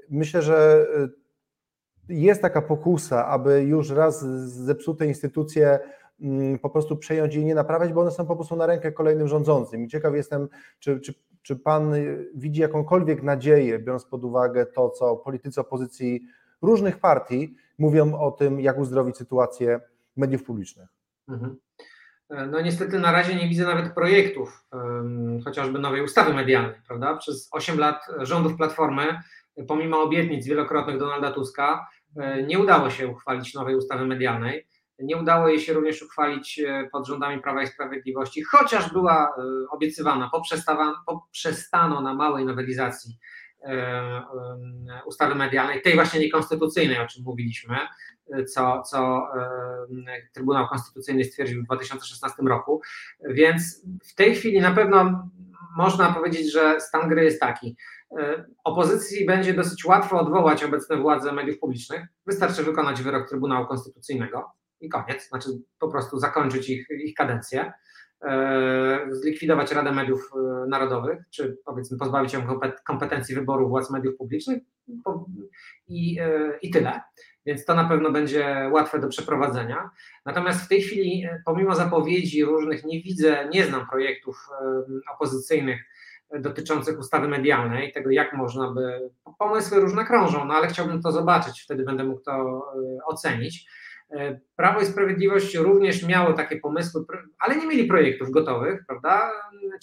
Myślę, 0.10 0.42
że 0.42 0.88
jest 2.10 2.42
taka 2.42 2.62
pokusa, 2.62 3.28
aby 3.28 3.64
już 3.64 3.90
raz 3.90 4.26
zepsute 4.46 5.06
instytucje 5.06 5.80
po 6.62 6.70
prostu 6.70 6.98
przejąć 6.98 7.36
i 7.36 7.46
nie 7.46 7.56
naprawiać, 7.56 7.94
bo 7.94 8.02
one 8.02 8.12
są 8.12 8.26
po 8.26 8.36
prostu 8.36 8.56
na 8.56 8.66
rękę 8.66 8.92
kolejnym 8.92 9.28
rządzącym. 9.28 9.86
I 9.86 9.88
ciekaw 9.88 10.16
jestem, 10.16 10.48
czy, 10.80 11.00
czy, 11.00 11.14
czy 11.42 11.56
Pan 11.56 11.94
widzi 12.36 12.62
jakąkolwiek 12.62 13.24
nadzieję, 13.24 13.80
biorąc 13.80 14.06
pod 14.06 14.24
uwagę 14.24 14.66
to, 14.66 14.90
co 14.90 15.16
politycy 15.16 15.62
opozycji 15.62 16.28
różnych 16.62 17.00
partii 17.00 17.56
mówią 17.78 18.20
o 18.20 18.32
tym, 18.32 18.60
jak 18.60 18.80
uzdrowić 18.80 19.18
sytuację 19.18 19.80
mediów 20.18 20.44
publicznych? 20.44 20.90
Mhm. 21.30 21.56
No 22.52 22.62
niestety 22.62 23.00
na 23.00 23.12
razie 23.12 23.36
nie 23.36 23.50
widzę 23.50 23.64
nawet 23.64 23.94
projektów, 23.94 24.66
chociażby 25.46 25.80
nowej 25.80 26.02
ustawy 26.02 26.34
medialnej, 26.34 26.82
prawda? 26.88 27.18
Przez 27.18 27.50
8 27.52 27.80
lat 27.80 28.06
rządów 28.20 28.58
Platformy, 28.58 29.04
pomimo 29.68 30.02
obietnic 30.02 30.46
wielokrotnych 30.46 31.00
Donalda 31.00 31.32
Tuska, 31.32 31.88
E, 32.18 32.44
nie 32.44 32.60
udało 32.60 32.90
się 32.90 33.08
uchwalić 33.08 33.54
nowej 33.54 33.76
ustawy 33.76 34.06
medialnej. 34.06 34.68
Nie 35.04 35.18
udało 35.18 35.48
jej 35.48 35.60
się 35.60 35.74
również 35.74 36.02
uchwalić 36.02 36.60
e, 36.60 36.90
pod 36.92 37.08
rządami 37.08 37.42
Prawa 37.42 37.64
i 37.64 37.68
Sprawiedliwości, 37.68 38.44
chociaż 38.44 38.94
była 38.94 39.28
e, 39.28 39.42
obiecywana, 39.72 40.30
poprzestano 41.06 42.02
na 42.02 42.14
małej 42.14 42.46
nowelizacji 42.46 43.18
ustawy 45.06 45.36
medialnej, 45.36 45.82
tej 45.82 45.96
właśnie 45.96 46.20
niekonstytucyjnej, 46.20 47.00
o 47.00 47.08
czym 47.08 47.24
mówiliśmy, 47.24 47.76
co, 48.48 48.82
co 48.82 49.28
Trybunał 50.34 50.68
Konstytucyjny 50.68 51.24
stwierdził 51.24 51.62
w 51.62 51.66
2016 51.66 52.44
roku. 52.44 52.82
Więc 53.30 53.86
w 54.12 54.16
tej 54.16 54.36
chwili 54.36 54.62
na 54.62 54.72
pewno 54.72 55.30
można 55.78 56.14
powiedzieć, 56.14 56.52
że 56.52 56.80
stan 56.80 57.10
gry 57.10 57.24
jest 57.24 57.40
taki. 57.40 57.76
E, 58.20 58.46
opozycji 58.64 59.26
będzie 59.26 59.54
dosyć 59.54 59.86
łatwo 59.86 60.20
odwołać 60.20 60.64
obecne 60.64 60.98
władze 60.98 61.32
mediów 61.32 61.60
publicznych. 61.60 62.02
Wystarczy 62.26 62.64
wykonać 62.64 63.02
wyrok 63.02 63.30
Trybunału 63.30 63.68
Konstytucyjnego 63.68 64.52
i 64.82 64.90
koniec, 64.90 65.28
znaczy 65.28 65.50
po 65.80 65.88
prostu 65.88 66.20
zakończyć 66.20 66.70
ich, 66.70 66.88
ich 66.90 67.16
kadencję, 67.16 67.74
e, 68.22 69.00
zlikwidować 69.10 69.72
Radę 69.72 69.92
Mediów 69.92 70.32
e, 70.36 70.68
Narodowych, 70.68 71.20
czy 71.30 71.58
powiedzmy 71.66 71.98
pozbawić 71.98 72.34
ją 72.34 72.60
kompetencji 72.86 73.36
wyboru 73.36 73.70
władz 73.70 73.92
mediów 73.92 74.18
publicznych 74.18 74.64
i, 75.88 76.20
i 76.62 76.72
tyle. 76.72 77.02
Więc 77.46 77.66
to 77.66 77.76
na 77.76 77.90
pewno 77.90 78.12
będzie 78.12 78.70
łatwe 78.72 79.00
do 79.00 79.08
przeprowadzenia. 79.08 79.90
Natomiast 80.26 80.62
w 80.62 80.68
tej 80.68 80.82
chwili, 80.82 81.28
pomimo 81.46 81.76
zapowiedzi 81.76 82.46
różnych, 82.46 82.86
nie 82.86 83.02
widzę, 83.02 83.50
nie 83.54 83.66
znam 83.66 83.88
projektów 83.88 84.50
opozycyjnych 85.14 85.82
dotyczących 86.40 87.00
ustawy 87.00 87.28
medialnej, 87.28 87.92
tego 87.92 88.12
jak 88.12 88.34
można 88.34 88.72
by, 88.72 89.12
pomysły 89.40 89.80
różne 89.80 90.06
krążą, 90.06 90.46
no 90.46 90.54
ale 90.54 90.68
chciałbym 90.68 91.02
to 91.02 91.12
zobaczyć, 91.12 91.62
wtedy 91.62 91.84
będę 91.84 92.04
mógł 92.04 92.22
to 92.22 92.32
e, 92.32 93.06
ocenić. 93.06 93.66
Prawo 94.56 94.82
i 94.82 94.86
Sprawiedliwość 94.86 95.56
również 95.56 96.08
miało 96.08 96.34
takie 96.34 96.58
pomysły, 96.58 97.06
ale 97.40 97.56
nie 97.56 97.68
mieli 97.68 97.88
projektów 97.88 98.32
gotowych, 98.32 98.84
prawda? 98.88 99.32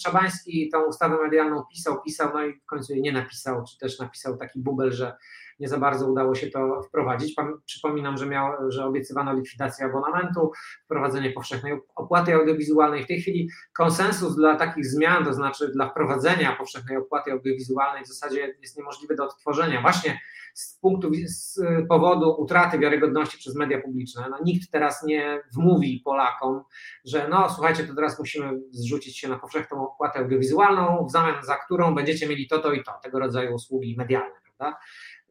Czabański 0.03 0.69
tą 0.69 0.85
ustawę 0.85 1.17
medialną 1.23 1.63
pisał, 1.71 2.01
pisał, 2.01 2.29
no 2.33 2.45
i 2.45 2.53
w 2.53 2.65
końcu 2.65 2.93
jej 2.93 3.01
nie 3.01 3.11
napisał, 3.11 3.63
czy 3.71 3.77
też 3.77 3.99
napisał 3.99 4.37
taki 4.37 4.59
bubel, 4.59 4.91
że 4.91 5.13
nie 5.59 5.67
za 5.67 5.77
bardzo 5.77 6.11
udało 6.11 6.35
się 6.35 6.47
to 6.47 6.81
wprowadzić. 6.81 7.35
Przypominam, 7.65 8.17
że, 8.17 8.25
miał, 8.25 8.71
że 8.71 8.85
obiecywano 8.85 9.33
likwidację 9.33 9.85
abonamentu, 9.85 10.51
wprowadzenie 10.85 11.31
powszechnej 11.31 11.73
opłaty 11.95 12.33
audiowizualnej. 12.33 13.03
W 13.03 13.07
tej 13.07 13.21
chwili 13.21 13.49
konsensus 13.73 14.35
dla 14.35 14.55
takich 14.55 14.85
zmian, 14.85 15.25
to 15.25 15.33
znaczy 15.33 15.67
dla 15.67 15.89
wprowadzenia 15.89 16.55
powszechnej 16.55 16.97
opłaty 16.97 17.31
audiowizualnej 17.31 18.03
w 18.03 18.07
zasadzie 18.07 18.55
jest 18.61 18.77
niemożliwy 18.77 19.15
do 19.15 19.23
odtworzenia. 19.23 19.81
Właśnie 19.81 20.19
z 20.53 20.79
punktu 20.79 21.11
z 21.25 21.61
powodu 21.89 22.35
utraty 22.41 22.79
wiarygodności 22.79 23.37
przez 23.37 23.55
media 23.55 23.81
publiczne. 23.81 24.27
No, 24.29 24.37
nikt 24.43 24.71
teraz 24.71 25.03
nie 25.03 25.41
wmówi 25.53 26.01
Polakom, 26.05 26.63
że 27.05 27.27
no 27.29 27.49
słuchajcie, 27.49 27.83
to 27.83 27.95
teraz 27.95 28.19
musimy 28.19 28.59
zrzucić 28.71 29.19
się 29.19 29.27
na 29.27 29.39
powszechną 29.39 29.89
opłatę 29.91 30.19
audiowizualną, 30.19 31.05
w 31.05 31.11
zamian 31.11 31.43
za 31.43 31.55
którą 31.55 31.95
będziecie 31.95 32.27
mieli 32.27 32.47
to, 32.47 32.59
to 32.59 32.73
i 32.73 32.83
to, 32.83 32.91
tego 33.03 33.19
rodzaju 33.19 33.53
usługi 33.53 33.95
medialne, 33.97 34.35
prawda? 34.43 34.79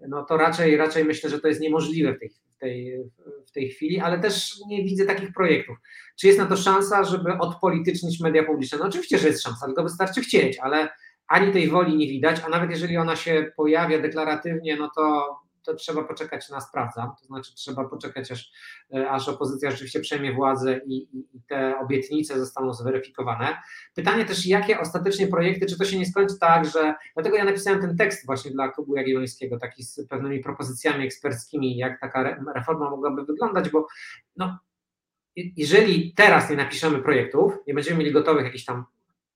No 0.09 0.25
to 0.25 0.37
raczej, 0.37 0.77
raczej 0.77 1.05
myślę, 1.05 1.31
że 1.31 1.41
to 1.41 1.49
jest 1.49 1.61
niemożliwe 1.61 2.15
w 2.15 2.19
tej, 2.19 2.29
w, 2.29 2.59
tej, 2.59 3.05
w 3.47 3.53
tej 3.53 3.71
chwili, 3.71 4.01
ale 4.01 4.19
też 4.19 4.55
nie 4.69 4.85
widzę 4.85 5.05
takich 5.05 5.33
projektów. 5.33 5.77
Czy 6.21 6.27
jest 6.27 6.39
na 6.39 6.47
to 6.47 6.57
szansa, 6.57 7.05
żeby 7.05 7.33
odpolitycznić 7.33 8.21
media 8.21 8.45
publiczne? 8.45 8.79
No 8.79 8.87
oczywiście, 8.87 9.19
że 9.19 9.29
jest 9.29 9.43
szansa, 9.43 9.67
tylko 9.67 9.83
wystarczy 9.83 10.21
chcieć, 10.21 10.59
ale 10.59 10.89
ani 11.29 11.53
tej 11.53 11.69
woli 11.69 11.97
nie 11.97 12.07
widać, 12.07 12.41
a 12.47 12.49
nawet 12.49 12.71
jeżeli 12.71 12.97
ona 12.97 13.17
się 13.17 13.53
pojawia 13.57 13.99
deklaratywnie, 13.99 14.77
no 14.77 14.91
to 14.97 15.37
to 15.69 15.75
trzeba 15.75 16.05
poczekać 16.05 16.51
na 16.51 16.61
sprawdza, 16.61 17.15
to 17.21 17.27
znaczy 17.27 17.55
trzeba 17.55 17.85
poczekać, 17.85 18.33
aż, 18.33 18.53
e, 18.95 19.11
aż 19.11 19.29
opozycja 19.29 19.71
rzeczywiście 19.71 20.01
przejmie 20.01 20.35
władzę 20.35 20.81
i, 20.87 20.97
i, 20.97 21.37
i, 21.37 21.43
te 21.49 21.79
obietnice 21.79 22.39
zostaną 22.39 22.73
zweryfikowane. 22.73 23.57
Pytanie 23.95 24.25
też, 24.25 24.47
jakie 24.47 24.81
ostatecznie 24.81 25.27
projekty, 25.27 25.67
czy 25.67 25.79
to 25.79 25.85
się 25.85 25.99
nie 25.99 26.07
skończy 26.07 26.39
tak, 26.41 26.65
że, 26.65 26.95
dlatego 27.15 27.37
ja 27.37 27.45
napisałem 27.45 27.81
ten 27.81 27.97
tekst 27.97 28.27
właśnie 28.27 28.51
dla 28.51 28.69
Klubu 28.69 28.97
Jagiellońskiego, 28.97 29.59
taki 29.59 29.83
z 29.83 30.07
pewnymi 30.09 30.41
propozycjami 30.41 31.05
eksperckimi, 31.05 31.77
jak 31.77 32.01
taka 32.01 32.37
reforma 32.55 32.91
mogłaby 32.91 33.25
wyglądać, 33.25 33.71
bo 33.71 33.87
no, 34.37 34.59
jeżeli 35.37 36.15
teraz 36.15 36.51
nie 36.51 36.57
napiszemy 36.57 36.99
projektów, 36.99 37.53
nie 37.67 37.75
będziemy 37.75 37.99
mieli 37.99 38.13
gotowych 38.13 38.45
jakichś 38.45 38.65
tam 38.65 38.85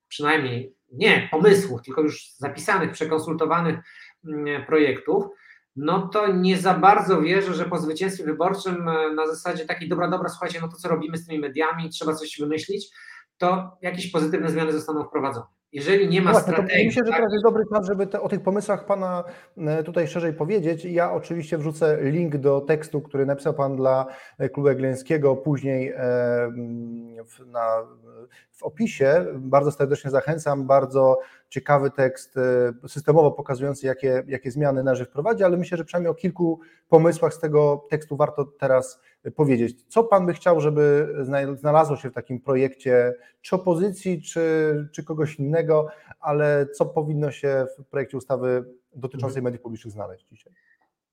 przynajmniej 0.09 0.75
nie 0.93 1.29
pomysłów, 1.31 1.83
tylko 1.83 2.01
już 2.01 2.35
zapisanych, 2.37 2.93
przekonsultowanych 2.93 3.79
mm, 4.25 4.67
projektów, 4.67 5.25
no 5.77 6.09
to 6.09 6.33
nie 6.33 6.59
za 6.59 6.75
bardzo 6.75 7.23
wierzę, 7.23 7.55
że 7.55 7.65
po 7.65 7.79
zwycięstwie 7.79 8.25
wyborczym 8.25 8.89
e, 8.89 9.15
na 9.15 9.27
zasadzie 9.27 9.67
takiej 9.67 9.89
dobra, 9.89 10.09
dobra, 10.09 10.29
słuchajcie, 10.29 10.59
no 10.61 10.69
to 10.69 10.77
co 10.77 10.89
robimy 10.89 11.19
z 11.19 11.27
tymi 11.27 11.39
mediami, 11.39 11.91
trzeba 11.91 12.15
coś 12.15 12.39
wymyślić, 12.41 12.91
to 13.43 13.77
jakieś 13.83 14.11
pozytywne 14.11 14.51
zmiany 14.51 14.73
zostaną 14.73 15.05
wprowadzone. 15.05 15.47
Jeżeli 15.73 16.09
nie 16.09 16.23
ma 16.23 16.33
no 16.33 16.33
Właśnie, 16.33 16.53
strategii. 16.53 16.87
Myślę, 16.87 17.03
że 17.05 17.11
tak? 17.11 17.19
teraz 17.19 17.33
jest 17.33 17.45
dobry 17.45 17.65
czas, 17.75 17.87
żeby 17.87 18.07
te, 18.07 18.21
o 18.21 18.29
tych 18.29 18.43
pomysłach 18.43 18.87
Pana 18.87 19.25
e, 19.59 19.83
tutaj 19.83 20.09
szerzej 20.09 20.33
powiedzieć. 20.33 20.85
Ja 20.85 21.13
oczywiście 21.13 21.59
wrzucę 21.59 21.99
link 22.03 22.37
do 22.37 22.61
tekstu, 22.61 23.01
który 23.01 23.27
napisał 23.27 23.55
Pan 23.55 23.77
dla 23.77 24.07
e, 24.39 24.49
Klubu 24.49 24.69
Egleńskiego, 24.69 25.37
później 25.37 25.93
w, 27.25 27.47
na, 27.47 27.67
w 28.53 28.63
opisie. 28.63 29.27
Bardzo 29.35 29.73
serdecznie 29.73 30.11
zachęcam. 30.11 30.67
Bardzo 30.67 31.19
ciekawy 31.49 31.91
tekst, 31.91 32.37
e, 32.37 32.89
systemowo 32.89 33.31
pokazujący, 33.31 33.87
jakie, 33.87 34.23
jakie 34.27 34.51
zmiany 34.51 34.83
należy 34.83 35.05
wprowadzić, 35.05 35.43
ale 35.43 35.57
myślę, 35.57 35.79
że 35.79 35.85
przynajmniej 35.85 36.11
o 36.11 36.15
kilku 36.15 36.61
pomysłach 36.89 37.35
z 37.35 37.39
tego 37.39 37.87
tekstu 37.91 38.17
warto 38.17 38.45
teraz 38.45 39.01
powiedzieć. 39.31 39.83
Co 39.89 40.05
Pan 40.05 40.27
by 40.27 40.35
chciał, 40.35 40.61
żeby 40.61 41.15
znalazło 41.57 41.97
się 41.97 42.11
w 42.11 42.15
takim 42.15 42.41
projekcie, 42.41 43.15
czy 43.41 43.57
opozycji, 43.57 44.23
czy, 44.23 44.89
czy 44.93 45.05
kogoś 45.05 45.39
innego, 45.39 45.89
ale 46.21 46.67
co 46.67 46.87
powinno 46.87 47.31
się 47.31 47.67
w 47.79 47.85
projekcie 47.85 48.17
ustawy 48.17 48.65
dotyczącej 48.95 49.39
mhm. 49.39 49.45
mediów 49.45 49.63
publicznych 49.63 49.93
znaleźć 49.93 50.27
dzisiaj? 50.31 50.53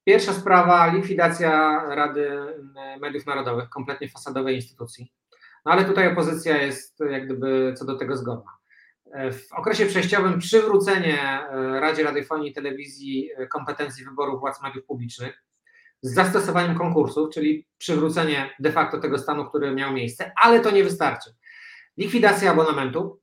Pierwsza 0.04 0.34
sprawa, 0.34 0.94
likwidacja 0.94 1.84
Rady 1.96 2.30
Mediów 3.02 3.26
Narodowych, 3.26 3.70
kompletnie 3.70 4.10
fasadowej 4.10 4.56
instytucji. 4.56 5.12
No 5.66 5.72
ale 5.72 5.86
tutaj 5.86 6.12
opozycja 6.12 6.58
jest 6.58 7.00
jak 7.12 7.26
gdyby 7.26 7.74
co 7.78 7.86
do 7.86 7.98
tego 7.98 8.18
zgodna. 8.18 8.60
W 9.32 9.54
okresie 9.54 9.86
przejściowym 9.86 10.40
przywrócenie 10.40 11.22
e, 11.22 11.80
Radzie 11.80 12.04
Radiofonii 12.04 12.52
i 12.52 12.54
Telewizji 12.54 13.30
e, 13.38 13.48
kompetencji 13.48 14.06
wyboru 14.06 14.40
władz 14.40 14.62
mediów 14.62 14.86
publicznych 14.86 15.44
z 16.02 16.14
zastosowaniem 16.14 16.78
konkursów, 16.78 17.30
czyli 17.34 17.68
przywrócenie 17.78 18.50
de 18.60 18.72
facto 18.72 19.00
tego 19.00 19.18
stanu, 19.18 19.46
który 19.46 19.72
miał 19.72 19.94
miejsce, 19.94 20.32
ale 20.44 20.60
to 20.60 20.72
nie 20.72 20.84
wystarczy. 20.84 21.30
Likwidacja 21.98 22.52
abonamentu. 22.52 23.20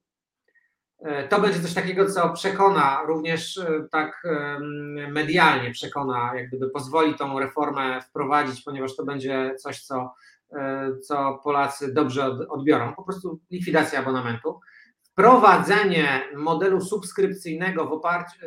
E, 0.98 1.28
to 1.28 1.40
będzie 1.40 1.60
coś 1.60 1.74
takiego, 1.74 2.10
co 2.10 2.32
przekona 2.32 3.02
również 3.06 3.60
tak 3.90 4.22
medialnie 5.08 5.70
przekona, 5.70 6.32
jak 6.34 6.48
gdyby 6.48 6.70
pozwoli 6.70 7.14
tą 7.14 7.38
reformę 7.38 8.00
wprowadzić, 8.02 8.62
ponieważ 8.62 8.96
to 8.96 9.04
będzie 9.04 9.54
coś, 9.58 9.82
co, 9.82 10.14
co 11.02 11.40
Polacy 11.44 11.94
dobrze 11.94 12.26
odbiorą. 12.48 12.94
Po 12.94 13.02
prostu 13.02 13.40
likwidacja 13.50 13.98
abonamentu 13.98 14.60
wprowadzenie 15.16 16.22
modelu 16.36 16.80
subskrypcyjnego 16.80 17.86
w 17.86 17.92
oparciu, 17.92 18.38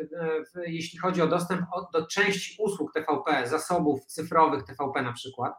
jeśli 0.66 0.98
chodzi 0.98 1.22
o 1.22 1.26
dostęp 1.26 1.60
do 1.92 2.06
części 2.06 2.56
usług 2.62 2.92
TVP, 2.92 3.46
zasobów 3.46 4.06
cyfrowych 4.06 4.64
TVP 4.64 5.02
na 5.02 5.12
przykład. 5.12 5.54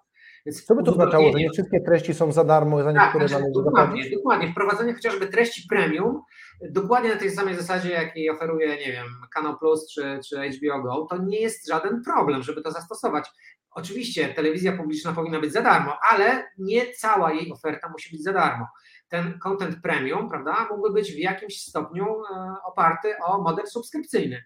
Więc 0.46 0.66
Co 0.66 0.76
by 0.76 0.84
to 0.84 0.92
oznaczało, 0.92 1.32
że 1.32 1.38
nie 1.38 1.50
wszystkie 1.50 1.82
treści 1.82 2.14
są 2.14 2.32
za 2.32 2.44
darmo, 2.44 2.84
za 2.84 2.92
niektóre 2.92 3.30
tak, 3.30 3.40
należy 3.40 3.64
dokładnie, 3.64 4.10
dokładnie. 4.10 4.52
Wprowadzenie 4.52 4.94
chociażby 4.94 5.28
treści 5.28 5.68
premium, 5.70 6.22
dokładnie 6.70 7.10
na 7.10 7.16
tej 7.16 7.32
samej 7.32 7.56
zasadzie, 7.56 7.90
jakiej 7.90 8.30
oferuje, 8.30 8.68
nie 8.68 8.92
wiem, 8.92 9.08
Kanal 9.34 9.58
Plus 9.60 9.94
czy, 9.94 10.20
czy 10.30 10.50
HBO 10.50 10.82
Go, 10.82 11.08
to 11.10 11.18
nie 11.24 11.40
jest 11.42 11.68
żaden 11.68 12.02
problem, 12.04 12.44
żeby 12.44 12.62
to 12.62 12.72
zastosować. 12.72 13.30
Oczywiście 13.72 14.28
telewizja 14.28 14.78
publiczna 14.78 15.14
powinna 15.14 15.40
być 15.40 15.54
za 15.54 15.62
darmo, 15.62 15.98
ale 16.12 16.44
nie 16.58 16.94
cała 16.94 17.34
jej 17.34 17.52
oferta 17.52 17.90
musi 17.90 18.12
być 18.12 18.24
za 18.24 18.34
darmo 18.34 18.68
ten 19.12 19.40
content 19.40 19.82
premium, 19.82 20.30
prawda, 20.30 20.68
mógłby 20.70 20.94
być 20.94 21.12
w 21.12 21.18
jakimś 21.18 21.62
stopniu 21.62 22.06
e, 22.06 22.56
oparty 22.66 23.14
o 23.26 23.42
model 23.42 23.68
subskrypcyjny. 23.68 24.44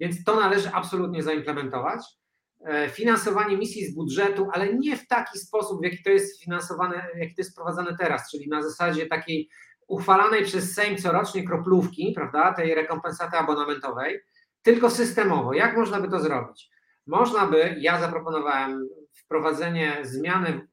Więc 0.00 0.24
to 0.24 0.40
należy 0.40 0.70
absolutnie 0.72 1.22
zaimplementować. 1.22 2.00
E, 2.64 2.88
finansowanie 2.88 3.56
misji 3.56 3.86
z 3.86 3.94
budżetu, 3.94 4.48
ale 4.52 4.74
nie 4.74 4.96
w 4.96 5.06
taki 5.06 5.38
sposób, 5.38 5.80
w 5.80 5.84
jaki 5.84 6.02
to 6.02 6.10
jest 6.10 6.42
finansowane, 6.42 7.08
jaki 7.16 7.34
to 7.34 7.40
jest 7.40 7.56
prowadzone 7.56 7.96
teraz, 7.96 8.30
czyli 8.30 8.48
na 8.48 8.62
zasadzie 8.62 9.06
takiej 9.06 9.48
uchwalanej 9.86 10.44
przez 10.44 10.74
Sejm 10.74 10.96
corocznie 10.96 11.44
kroplówki, 11.44 12.12
prawda, 12.16 12.54
tej 12.54 12.74
rekompensaty 12.74 13.36
abonamentowej, 13.36 14.20
tylko 14.62 14.90
systemowo. 14.90 15.52
Jak 15.52 15.76
można 15.76 16.00
by 16.00 16.08
to 16.08 16.20
zrobić? 16.20 16.70
Można 17.06 17.46
by, 17.46 17.76
ja 17.78 18.00
zaproponowałem 18.00 18.88
wprowadzenie 19.14 19.98
zmiany 20.02 20.68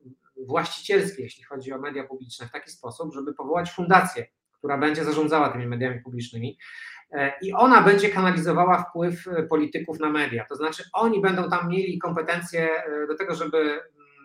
właścicielskie, 0.47 1.23
jeśli 1.23 1.43
chodzi 1.43 1.73
o 1.73 1.79
media 1.79 2.03
publiczne, 2.03 2.47
w 2.47 2.51
taki 2.51 2.71
sposób, 2.71 3.13
żeby 3.13 3.33
powołać 3.33 3.71
fundację, 3.71 4.25
która 4.57 4.77
będzie 4.77 5.03
zarządzała 5.03 5.49
tymi 5.49 5.67
mediami 5.67 6.01
publicznymi 6.01 6.57
e, 7.11 7.33
i 7.41 7.53
ona 7.53 7.81
będzie 7.81 8.09
kanalizowała 8.09 8.83
wpływ 8.83 9.27
e, 9.27 9.43
polityków 9.43 9.99
na 9.99 10.09
media. 10.09 10.45
To 10.49 10.55
znaczy, 10.55 10.83
oni 10.93 11.21
będą 11.21 11.49
tam 11.49 11.69
mieli 11.69 11.99
kompetencje 11.99 12.69
e, 12.69 13.07
do 13.07 13.15
tego, 13.15 13.35
żeby 13.35 13.79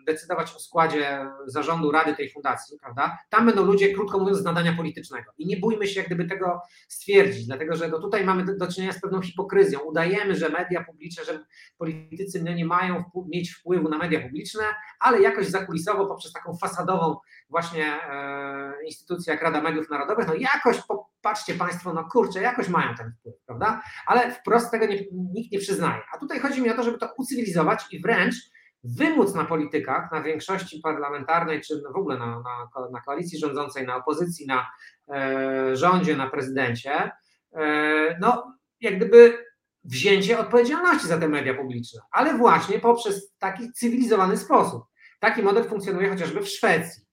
decydować 0.07 0.55
o 0.55 0.59
składzie 0.59 1.25
zarządu 1.47 1.91
rady 1.91 2.15
tej 2.15 2.29
fundacji, 2.29 2.79
prawda? 2.79 3.17
Tam 3.29 3.45
będą 3.45 3.65
ludzie, 3.65 3.93
krótko 3.93 4.19
mówiąc, 4.19 4.37
z 4.37 4.43
nadania 4.43 4.73
politycznego. 4.73 5.31
I 5.37 5.47
nie 5.47 5.57
bójmy 5.57 5.87
się 5.87 5.99
jak 5.99 6.07
gdyby 6.07 6.25
tego 6.25 6.61
stwierdzić, 6.87 7.45
dlatego 7.45 7.75
że 7.75 7.87
no 7.87 7.99
tutaj 7.99 8.25
mamy 8.25 8.57
do 8.57 8.67
czynienia 8.67 8.93
z 8.93 9.01
pewną 9.01 9.21
hipokryzją. 9.21 9.79
Udajemy, 9.79 10.35
że 10.35 10.49
media 10.49 10.83
publiczne, 10.83 11.25
że 11.25 11.39
politycy 11.77 12.43
nie 12.43 12.65
mają 12.65 13.03
mieć 13.27 13.51
wpływu 13.51 13.89
na 13.89 13.97
media 13.97 14.21
publiczne, 14.21 14.63
ale 14.99 15.21
jakoś 15.21 15.47
zakulisowo 15.47 16.05
poprzez 16.05 16.33
taką 16.33 16.57
fasadową 16.57 17.15
właśnie 17.49 17.85
e, 18.03 18.73
instytucję 18.85 19.33
jak 19.33 19.43
Rada 19.43 19.61
Mediów 19.61 19.89
Narodowych, 19.89 20.27
no 20.27 20.33
jakoś 20.33 20.81
popatrzcie 20.81 21.53
Państwo, 21.53 21.93
no 21.93 22.03
kurczę, 22.11 22.41
jakoś 22.41 22.69
mają 22.69 22.95
ten 22.95 23.11
wpływ, 23.19 23.35
prawda? 23.45 23.81
Ale 24.05 24.31
wprost 24.31 24.71
tego 24.71 24.85
nie, 24.85 24.99
nikt 25.11 25.51
nie 25.51 25.59
przyznaje. 25.59 26.01
A 26.13 26.17
tutaj 26.17 26.39
chodzi 26.39 26.61
mi 26.61 26.69
o 26.69 26.75
to, 26.75 26.83
żeby 26.83 26.97
to 26.97 27.09
ucywilizować 27.17 27.85
i 27.91 28.01
wręcz 28.01 28.35
wymóc 28.83 29.35
na 29.35 29.45
politykach, 29.45 30.11
na 30.11 30.21
większości 30.21 30.79
parlamentarnej, 30.83 31.61
czy 31.61 31.81
w 31.93 31.97
ogóle 31.97 32.17
na, 32.17 32.25
na, 32.25 32.89
na 32.91 33.01
koalicji 33.01 33.39
rządzącej, 33.39 33.85
na 33.85 33.95
opozycji, 33.95 34.47
na 34.47 34.67
e, 35.09 35.75
rządzie, 35.75 36.17
na 36.17 36.29
prezydencie, 36.29 37.11
e, 37.53 38.17
no 38.21 38.57
jak 38.81 38.97
gdyby 38.97 39.45
wzięcie 39.83 40.39
odpowiedzialności 40.39 41.07
za 41.07 41.17
te 41.17 41.27
media 41.27 41.53
publiczne, 41.53 42.01
ale 42.11 42.37
właśnie 42.37 42.79
poprzez 42.79 43.33
taki 43.37 43.71
cywilizowany 43.71 44.37
sposób. 44.37 44.83
Taki 45.19 45.41
model 45.41 45.63
funkcjonuje 45.63 46.09
chociażby 46.09 46.41
w 46.41 46.47
Szwecji, 46.47 47.03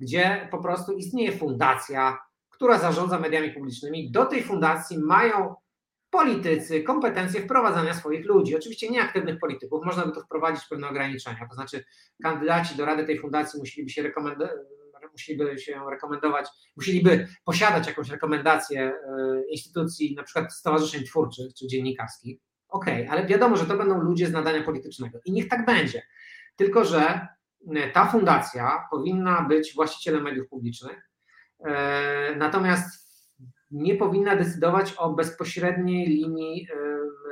gdzie 0.00 0.48
po 0.50 0.58
prostu 0.58 0.92
istnieje 0.92 1.32
fundacja, 1.32 2.18
która 2.50 2.78
zarządza 2.78 3.18
mediami 3.18 3.50
publicznymi. 3.50 4.10
Do 4.10 4.24
tej 4.26 4.42
fundacji 4.42 4.98
mają 4.98 5.54
politycy 6.16 6.82
kompetencje 6.82 7.40
wprowadzania 7.40 7.94
swoich 7.94 8.26
ludzi. 8.26 8.56
Oczywiście 8.56 8.90
nie 8.90 9.02
aktywnych 9.02 9.38
polityków, 9.38 9.84
można 9.84 10.06
by 10.06 10.12
tu 10.12 10.20
wprowadzić 10.20 10.64
pewne 10.70 10.88
ograniczenia, 10.88 11.46
to 11.48 11.54
znaczy 11.54 11.84
kandydaci 12.22 12.76
do 12.76 12.84
rady 12.84 13.04
tej 13.04 13.18
fundacji 13.18 13.60
musieliby 13.60 13.90
się 13.90 14.02
rekomendować 14.02 14.50
musieliby 15.12 15.58
się 15.58 15.80
rekomendować, 15.90 16.46
musieliby 16.76 17.28
posiadać 17.44 17.86
jakąś 17.86 18.10
rekomendację 18.10 18.80
e, 18.80 18.92
instytucji, 19.50 20.14
na 20.14 20.22
przykład 20.22 20.54
stowarzyszeń 20.54 21.04
twórczych 21.04 21.54
czy 21.54 21.66
dziennikarskich. 21.66 22.38
Okej, 22.68 23.06
okay, 23.06 23.10
ale 23.10 23.26
wiadomo, 23.26 23.56
że 23.56 23.66
to 23.66 23.76
będą 23.76 24.00
ludzie 24.00 24.26
z 24.26 24.32
nadania 24.32 24.62
politycznego 24.62 25.18
i 25.24 25.32
niech 25.32 25.48
tak 25.48 25.66
będzie. 25.66 26.02
Tylko, 26.56 26.84
że 26.84 27.28
e, 27.74 27.90
ta 27.90 28.06
fundacja 28.06 28.86
powinna 28.90 29.42
być 29.42 29.74
właścicielem 29.74 30.22
mediów 30.22 30.48
publicznych, 30.48 31.10
e, 31.64 32.36
natomiast 32.36 33.05
nie 33.76 33.94
powinna 33.94 34.36
decydować 34.36 34.92
o 34.92 35.10
bezpośredniej 35.10 36.06
linii 36.06 36.68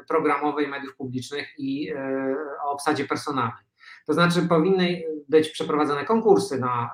programowej 0.08 0.68
mediów 0.68 0.96
publicznych 0.96 1.46
i 1.58 1.94
o 2.64 2.70
obsadzie 2.70 3.04
personalnej. 3.04 3.64
To 4.06 4.12
znaczy, 4.12 4.42
powinny 4.42 5.02
być 5.28 5.48
przeprowadzane 5.48 6.04
konkursy 6.04 6.58
na 6.58 6.90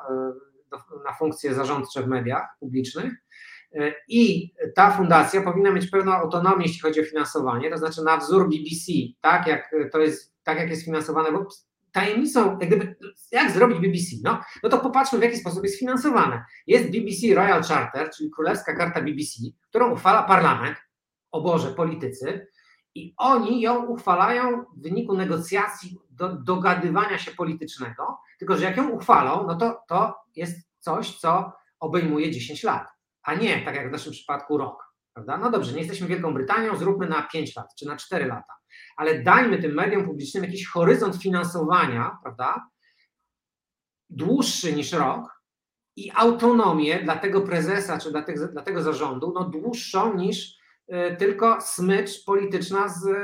na 1.04 1.12
funkcje 1.12 1.54
zarządcze 1.54 2.02
w 2.02 2.08
mediach 2.08 2.48
publicznych. 2.60 3.12
E, 3.74 3.94
I 4.08 4.52
ta 4.74 4.90
fundacja 4.90 5.42
powinna 5.42 5.70
mieć 5.70 5.90
pewną 5.90 6.12
autonomię, 6.12 6.62
jeśli 6.62 6.80
chodzi 6.80 7.00
o 7.00 7.04
finansowanie, 7.04 7.70
to 7.70 7.78
znaczy 7.78 8.02
na 8.02 8.16
wzór 8.16 8.48
BBC, 8.48 8.92
tak 9.20 9.46
jak 9.46 9.74
to 9.92 9.98
jest, 9.98 10.34
tak 10.42 10.58
jak 10.58 10.70
jest 10.70 10.84
finansowane, 10.84 11.32
tajemnicą, 11.92 12.58
jak, 12.58 12.68
gdyby, 12.68 12.96
jak 13.32 13.50
zrobić 13.50 13.78
BBC? 13.78 14.16
No, 14.24 14.40
no 14.62 14.68
to 14.68 14.78
popatrzmy, 14.78 15.18
w 15.18 15.22
jaki 15.22 15.36
sposób 15.36 15.64
jest 15.64 15.78
finansowane. 15.78 16.44
Jest 16.66 16.90
BBC 16.90 17.34
Royal 17.34 17.62
Charter, 17.62 18.10
czyli 18.16 18.30
Królewska 18.30 18.76
Karta 18.76 19.00
BBC, 19.00 19.42
którą 19.68 19.92
uchwala 19.92 20.22
parlament, 20.22 20.76
o 21.30 21.40
Boże, 21.40 21.74
politycy, 21.74 22.46
i 22.94 23.14
oni 23.16 23.60
ją 23.60 23.86
uchwalają 23.86 24.64
w 24.76 24.82
wyniku 24.82 25.16
negocjacji, 25.16 25.98
do, 26.10 26.36
dogadywania 26.36 27.18
się 27.18 27.30
politycznego, 27.30 28.18
tylko 28.38 28.56
że 28.56 28.64
jak 28.64 28.76
ją 28.76 28.88
uchwalą, 28.88 29.46
no 29.46 29.56
to 29.56 29.82
to 29.88 30.14
jest 30.36 30.70
coś, 30.78 31.18
co 31.18 31.52
obejmuje 31.80 32.30
10 32.30 32.62
lat, 32.62 32.88
a 33.22 33.34
nie, 33.34 33.64
tak 33.64 33.74
jak 33.74 33.88
w 33.88 33.92
naszym 33.92 34.12
przypadku, 34.12 34.58
rok. 34.58 34.89
Prawda? 35.14 35.36
No 35.36 35.50
dobrze, 35.50 35.72
nie 35.72 35.78
jesteśmy 35.78 36.06
Wielką 36.06 36.34
Brytanią, 36.34 36.76
zróbmy 36.76 37.08
na 37.08 37.22
5 37.22 37.56
lat 37.56 37.74
czy 37.78 37.86
na 37.86 37.96
4 37.96 38.26
lata, 38.26 38.54
ale 38.96 39.22
dajmy 39.22 39.58
tym 39.58 39.74
mediom 39.74 40.04
publicznym 40.04 40.44
jakiś 40.44 40.66
horyzont 40.66 41.16
finansowania, 41.22 42.18
prawda? 42.22 42.68
Dłuższy 44.10 44.72
niż 44.72 44.92
rok 44.92 45.40
i 45.96 46.12
autonomię 46.14 47.02
dla 47.02 47.16
tego 47.16 47.40
prezesa 47.40 47.98
czy 47.98 48.10
dla, 48.10 48.22
tych, 48.22 48.52
dla 48.52 48.62
tego 48.62 48.82
zarządu, 48.82 49.32
no 49.34 49.44
dłuższą 49.44 50.14
niż 50.14 50.58
y, 50.88 51.16
tylko 51.16 51.60
smycz 51.60 52.24
polityczna 52.24 52.88
z 52.88 53.06
y, 53.06 53.14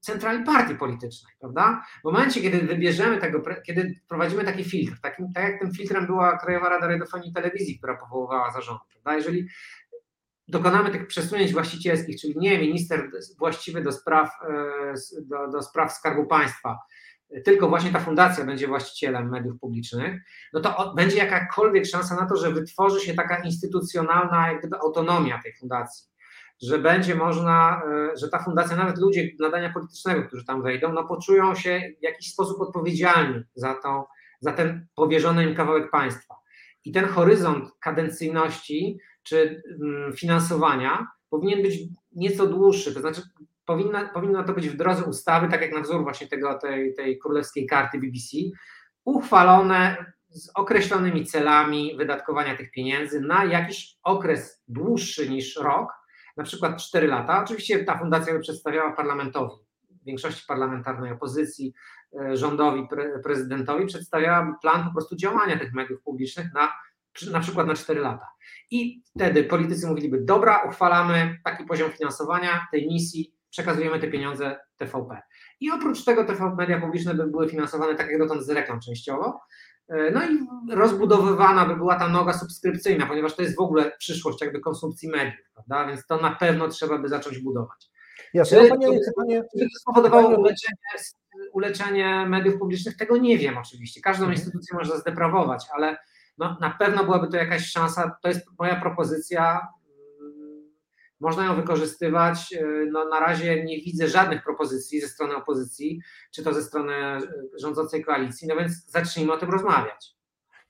centrali 0.00 0.44
partii 0.44 0.74
politycznej, 0.74 1.32
prawda? 1.40 1.84
W 2.00 2.04
momencie, 2.04 2.40
kiedy 2.40 2.58
wybierzemy 2.58 3.18
tego, 3.18 3.42
kiedy 3.66 4.00
prowadzimy 4.08 4.44
taki 4.44 4.64
filtr, 4.64 5.00
takim, 5.02 5.32
tak 5.32 5.44
jak 5.44 5.60
tym 5.60 5.72
filtrem 5.72 6.06
była 6.06 6.38
Krajowa 6.38 6.68
Rada 6.68 6.86
Radiofonii 6.86 7.30
i 7.30 7.32
Telewizji, 7.32 7.78
która 7.78 7.96
powoływała 7.96 8.52
zarząd, 8.52 8.80
prawda? 8.92 9.14
Jeżeli 9.14 9.48
dokonamy 10.48 10.90
tych 10.90 11.06
przesunięć 11.06 11.52
właścicielskich, 11.52 12.20
czyli 12.20 12.34
nie 12.38 12.58
minister 12.58 13.10
właściwy 13.38 13.82
do 13.82 13.92
spraw, 13.92 14.30
e, 14.48 14.94
do, 15.22 15.48
do 15.48 15.62
spraw 15.62 15.92
Skarbu 15.92 16.26
Państwa, 16.26 16.78
tylko 17.44 17.68
właśnie 17.68 17.90
ta 17.90 18.00
fundacja 18.00 18.44
będzie 18.44 18.68
właścicielem 18.68 19.28
mediów 19.28 19.60
publicznych, 19.60 20.22
no 20.52 20.60
to 20.60 20.94
będzie 20.96 21.16
jakakolwiek 21.16 21.86
szansa 21.86 22.16
na 22.16 22.26
to, 22.26 22.36
że 22.36 22.52
wytworzy 22.52 23.00
się 23.00 23.14
taka 23.14 23.42
instytucjonalna 23.42 24.48
jak 24.48 24.58
gdyby 24.58 24.76
autonomia 24.76 25.40
tej 25.42 25.54
fundacji 25.60 26.08
że 26.62 26.78
będzie 26.78 27.14
można, 27.14 27.82
e, 28.12 28.16
że 28.16 28.28
ta 28.28 28.38
fundacja, 28.38 28.76
nawet 28.76 28.98
ludzie 28.98 29.30
nadania 29.40 29.72
politycznego, 29.72 30.22
którzy 30.22 30.44
tam 30.44 30.62
wejdą, 30.62 30.92
no 30.92 31.04
poczują 31.04 31.54
się 31.54 31.92
w 32.00 32.02
jakiś 32.02 32.32
sposób 32.32 32.60
odpowiedzialni 32.60 33.42
za, 33.54 33.74
tą, 33.74 34.04
za 34.40 34.52
ten 34.52 34.86
powierzony 34.94 35.44
im 35.44 35.54
kawałek 35.54 35.90
państwa. 35.90 36.34
I 36.84 36.92
ten 36.92 37.04
horyzont 37.04 37.70
kadencyjności 37.80 38.98
czy 39.28 39.62
mm, 39.80 40.12
finansowania 40.12 41.06
powinien 41.30 41.62
być 41.62 41.78
nieco 42.12 42.46
dłuższy, 42.46 42.94
to 42.94 43.00
znaczy 43.00 43.22
powinna, 43.64 44.08
powinno 44.08 44.44
to 44.44 44.52
być 44.52 44.68
w 44.68 44.76
drodze 44.76 45.04
ustawy, 45.04 45.48
tak 45.48 45.60
jak 45.60 45.72
na 45.72 45.80
wzór 45.80 46.02
właśnie 46.02 46.26
tego, 46.26 46.58
tej, 46.58 46.94
tej 46.94 47.18
królewskiej 47.18 47.66
karty 47.66 47.98
BBC, 47.98 48.36
uchwalone 49.04 50.12
z 50.28 50.50
określonymi 50.54 51.26
celami 51.26 51.96
wydatkowania 51.96 52.56
tych 52.56 52.70
pieniędzy 52.70 53.20
na 53.20 53.44
jakiś 53.44 53.96
okres 54.02 54.62
dłuższy 54.68 55.28
niż 55.28 55.56
rok, 55.56 55.92
na 56.36 56.44
przykład 56.44 56.82
4 56.82 57.06
lata. 57.06 57.42
Oczywiście 57.44 57.84
ta 57.84 57.98
fundacja 57.98 58.32
by 58.34 58.40
przedstawiała 58.40 58.92
parlamentowi, 58.92 59.54
większości 60.06 60.44
parlamentarnej 60.48 61.12
opozycji, 61.12 61.74
e, 62.20 62.36
rządowi, 62.36 62.88
pre, 62.90 63.18
prezydentowi, 63.18 63.86
przedstawiała 63.86 64.58
plan 64.62 64.84
po 64.84 64.92
prostu 64.92 65.16
działania 65.16 65.58
tych 65.58 65.72
mediów 65.72 66.02
publicznych 66.02 66.46
na, 66.54 66.72
na 67.26 67.40
przykład 67.40 67.66
na 67.66 67.74
4 67.74 68.00
lata. 68.00 68.26
I 68.70 69.02
wtedy 69.16 69.44
politycy 69.44 69.86
mówiliby, 69.86 70.20
dobra, 70.20 70.62
uchwalamy 70.68 71.38
taki 71.44 71.64
poziom 71.64 71.90
finansowania 71.90 72.66
tej 72.72 72.86
misji, 72.86 73.34
przekazujemy 73.50 74.00
te 74.00 74.08
pieniądze 74.08 74.56
TVP. 74.76 75.22
I 75.60 75.70
oprócz 75.70 76.04
tego 76.04 76.24
TV 76.24 76.54
media 76.54 76.80
publiczne 76.80 77.14
by 77.14 77.26
były 77.26 77.48
finansowane 77.48 77.94
tak 77.94 78.10
jak 78.10 78.18
dotąd 78.18 78.42
z 78.42 78.50
reklam 78.50 78.80
częściowo, 78.80 79.40
E, 79.88 80.10
no 80.10 80.20
i 80.24 80.46
rozbudowywana 80.74 81.66
by 81.66 81.76
była 81.76 81.98
ta 81.98 82.08
noga 82.08 82.32
subskrypcyjna, 82.32 83.06
ponieważ 83.06 83.36
to 83.36 83.42
jest 83.42 83.56
w 83.56 83.60
ogóle 83.60 83.92
przyszłość 83.98 84.40
jakby 84.40 84.60
konsumpcji 84.60 85.08
mediów, 85.08 85.46
prawda? 85.54 85.86
Więc 85.86 86.06
to 86.06 86.16
na 86.16 86.30
pewno 86.30 86.68
trzeba 86.68 86.98
by 86.98 87.08
zacząć 87.08 87.38
budować. 87.38 87.90
Jasne. 88.34 88.62
Czy, 88.62 88.68
panie, 88.68 88.86
to, 88.86 89.12
panie, 89.16 89.42
czy 89.58 89.64
to 89.64 89.78
spowodowało 89.80 90.28
uleczenie, 90.28 90.76
uleczenie 91.52 92.26
mediów 92.28 92.58
publicznych? 92.58 92.96
Tego 92.96 93.16
nie 93.16 93.38
wiem 93.38 93.58
oczywiście. 93.58 94.00
Każdą 94.00 94.24
mhm. 94.24 94.38
instytucję 94.38 94.78
można 94.78 94.96
zdeprawować, 94.96 95.66
ale 95.72 95.96
no, 96.38 96.56
na 96.60 96.70
pewno 96.70 97.04
byłaby 97.04 97.28
to 97.28 97.36
jakaś 97.36 97.70
szansa. 97.70 98.16
To 98.22 98.28
jest 98.28 98.46
moja 98.58 98.80
propozycja 98.80 99.60
można 101.20 101.44
ją 101.44 101.56
wykorzystywać. 101.56 102.54
No, 102.92 103.04
na 103.04 103.20
razie 103.20 103.64
nie 103.64 103.76
widzę 103.76 104.08
żadnych 104.08 104.44
propozycji 104.44 105.00
ze 105.00 105.08
strony 105.08 105.36
opozycji, 105.36 106.00
czy 106.34 106.42
to 106.42 106.54
ze 106.54 106.62
strony 106.62 106.92
rządzącej 107.60 108.04
koalicji, 108.04 108.48
no 108.48 108.56
więc 108.56 108.90
zacznijmy 108.90 109.32
o 109.32 109.38
tym 109.38 109.50
rozmawiać. 109.50 110.18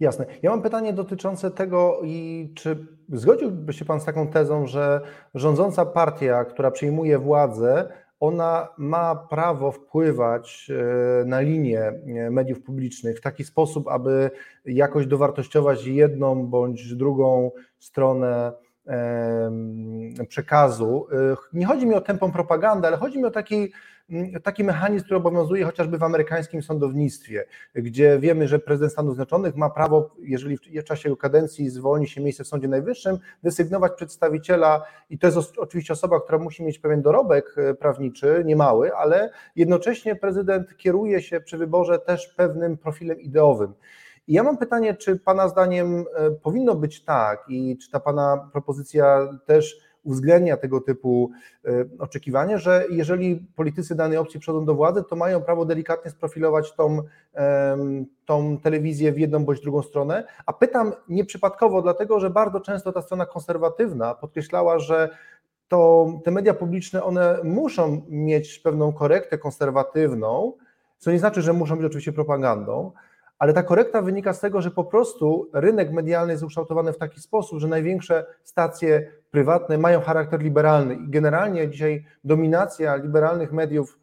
Jasne. 0.00 0.26
Ja 0.42 0.50
mam 0.50 0.62
pytanie 0.62 0.92
dotyczące 0.92 1.50
tego, 1.50 2.00
i 2.04 2.52
czy 2.56 2.86
zgodziłby 3.12 3.72
się 3.72 3.84
Pan 3.84 4.00
z 4.00 4.04
taką 4.04 4.28
tezą, 4.28 4.66
że 4.66 5.00
rządząca 5.34 5.86
partia, 5.86 6.44
która 6.44 6.70
przyjmuje 6.70 7.18
władzę, 7.18 7.92
ona 8.20 8.68
ma 8.78 9.14
prawo 9.14 9.72
wpływać 9.72 10.70
e, 10.70 11.24
na 11.24 11.40
linię 11.40 11.92
mediów 12.30 12.62
publicznych 12.62 13.18
w 13.18 13.22
taki 13.22 13.44
sposób, 13.44 13.88
aby 13.88 14.30
jakoś 14.64 15.06
dowartościować 15.06 15.86
jedną 15.86 16.46
bądź 16.46 16.94
drugą 16.94 17.50
stronę 17.78 18.52
przekazu. 20.28 21.06
Nie 21.52 21.66
chodzi 21.66 21.86
mi 21.86 21.94
o 21.94 22.00
tempą 22.00 22.32
propagandy, 22.32 22.86
ale 22.86 22.96
chodzi 22.96 23.18
mi 23.18 23.24
o 23.24 23.30
taki, 23.30 23.72
taki 24.42 24.64
mechanizm, 24.64 25.04
który 25.04 25.16
obowiązuje 25.16 25.64
chociażby 25.64 25.98
w 25.98 26.02
amerykańskim 26.02 26.62
sądownictwie, 26.62 27.44
gdzie 27.74 28.18
wiemy, 28.18 28.48
że 28.48 28.59
prezydent 28.59 28.92
Stanów 28.92 29.14
Zjednoczonych 29.14 29.56
ma 29.56 29.70
prawo, 29.70 30.11
jeżeli 30.18 30.56
w 30.56 30.84
czasie 30.84 31.16
kadencji 31.16 31.70
zwolni 31.70 32.09
się 32.09 32.20
miejsce 32.20 32.44
w 32.44 32.46
Sądzie 32.46 32.68
Najwyższym, 32.68 33.18
desygnować 33.42 33.92
przedstawiciela, 33.96 34.84
i 35.11 35.18
to 35.18 35.26
jest 35.26 35.59
oczywiście 35.59 35.92
osoba, 35.92 36.20
która 36.20 36.38
musi 36.38 36.64
mieć 36.64 36.78
pewien 36.78 37.02
dorobek 37.02 37.54
e, 37.56 37.74
prawniczy, 37.74 38.42
niemały, 38.44 38.94
ale 38.94 39.30
jednocześnie 39.56 40.16
prezydent 40.16 40.76
kieruje 40.76 41.22
się 41.22 41.40
przy 41.40 41.59
wyborze 41.59 41.98
też 41.98 42.28
pewnym 42.36 42.78
profilem 42.78 43.20
ideowym. 43.20 43.74
I 44.28 44.32
ja 44.32 44.42
mam 44.42 44.59
pytanie, 44.59 44.94
czy 44.94 45.16
Pana 45.16 45.48
zdaniem 45.48 46.04
e, 46.14 46.30
powinno 46.30 46.74
być 46.74 47.04
tak 47.04 47.44
i 47.48 47.78
czy 47.78 47.90
ta 47.90 48.00
Pana 48.00 48.48
propozycja 48.52 49.28
też 49.46 49.88
uwzględnia 50.09 50.56
tego 50.56 50.80
typu 50.80 51.30
e, 51.64 51.70
oczekiwanie, 51.98 52.59
że 52.59 52.84
jeżeli 52.90 53.46
politycy 53.56 53.94
danej 53.94 54.18
opcji 54.18 54.40
przychodzą 54.40 54.64
do 54.64 54.74
władzy, 54.74 55.04
to 55.09 55.16
mają 55.16 55.40
prawo 55.40 55.64
delikatnie 55.64 56.11
sprofilować 56.11 56.72
tą, 56.72 57.02
tą 58.24 58.59
telewizję 58.59 59.12
w 59.12 59.18
jedną 59.18 59.44
bądź 59.44 59.61
drugą 59.61 59.82
stronę. 59.82 60.24
A 60.46 60.52
pytam 60.52 60.92
nieprzypadkowo, 61.09 61.82
dlatego 61.82 62.20
że 62.20 62.30
bardzo 62.30 62.61
często 62.61 62.92
ta 62.92 63.02
strona 63.02 63.26
konserwatywna 63.26 64.14
podkreślała, 64.14 64.78
że 64.78 65.09
to 65.68 66.12
te 66.24 66.30
media 66.30 66.54
publiczne 66.54 67.04
one 67.04 67.38
muszą 67.44 68.02
mieć 68.09 68.59
pewną 68.59 68.92
korektę 68.92 69.38
konserwatywną, 69.38 70.52
co 70.98 71.12
nie 71.12 71.18
znaczy, 71.18 71.42
że 71.42 71.52
muszą 71.52 71.76
być 71.76 71.86
oczywiście 71.86 72.12
propagandą, 72.12 72.92
ale 73.39 73.53
ta 73.53 73.62
korekta 73.62 74.03
wynika 74.03 74.32
z 74.32 74.41
tego, 74.41 74.61
że 74.61 74.70
po 74.70 74.84
prostu 74.84 75.51
rynek 75.53 75.93
medialny 75.93 76.32
jest 76.32 76.45
ukształtowany 76.45 76.93
w 76.93 76.99
taki 76.99 77.20
sposób, 77.20 77.59
że 77.59 77.68
największe 77.68 78.26
stacje 78.45 79.12
prywatne 79.30 79.78
mają 79.78 80.01
charakter 80.01 80.43
liberalny 80.43 80.95
i 80.95 81.11
generalnie 81.11 81.68
dzisiaj 81.68 82.05
dominacja 82.24 82.97
liberalnych 82.97 83.53
mediów 83.53 83.99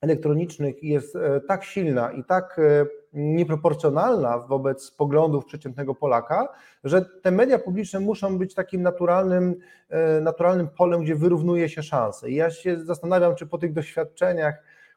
elektronicznych 0.00 0.82
jest 0.82 1.16
e, 1.16 1.40
tak 1.40 1.64
silna 1.64 2.12
i 2.12 2.24
tak 2.24 2.58
e, 2.58 2.86
nieproporcjonalna 3.12 4.38
wobec 4.38 4.90
poglądów 4.90 5.44
przeciętnego 5.44 5.94
Polaka, 5.94 6.48
że 6.84 7.04
te 7.22 7.30
media 7.30 7.58
publiczne 7.58 8.00
muszą 8.00 8.38
być 8.38 8.54
takim 8.54 8.82
naturalnym, 8.82 9.54
e, 9.88 10.20
naturalnym 10.20 10.68
polem, 10.68 11.02
gdzie 11.02 11.16
wyrównuje 11.16 11.68
się 11.68 11.82
szanse. 11.82 12.30
I 12.30 12.34
ja 12.34 12.50
się 12.50 12.84
zastanawiam, 12.84 13.34
czy 13.34 13.46
po 13.46 13.58
tych 13.58 13.72
doświadczeniach, 13.72 14.54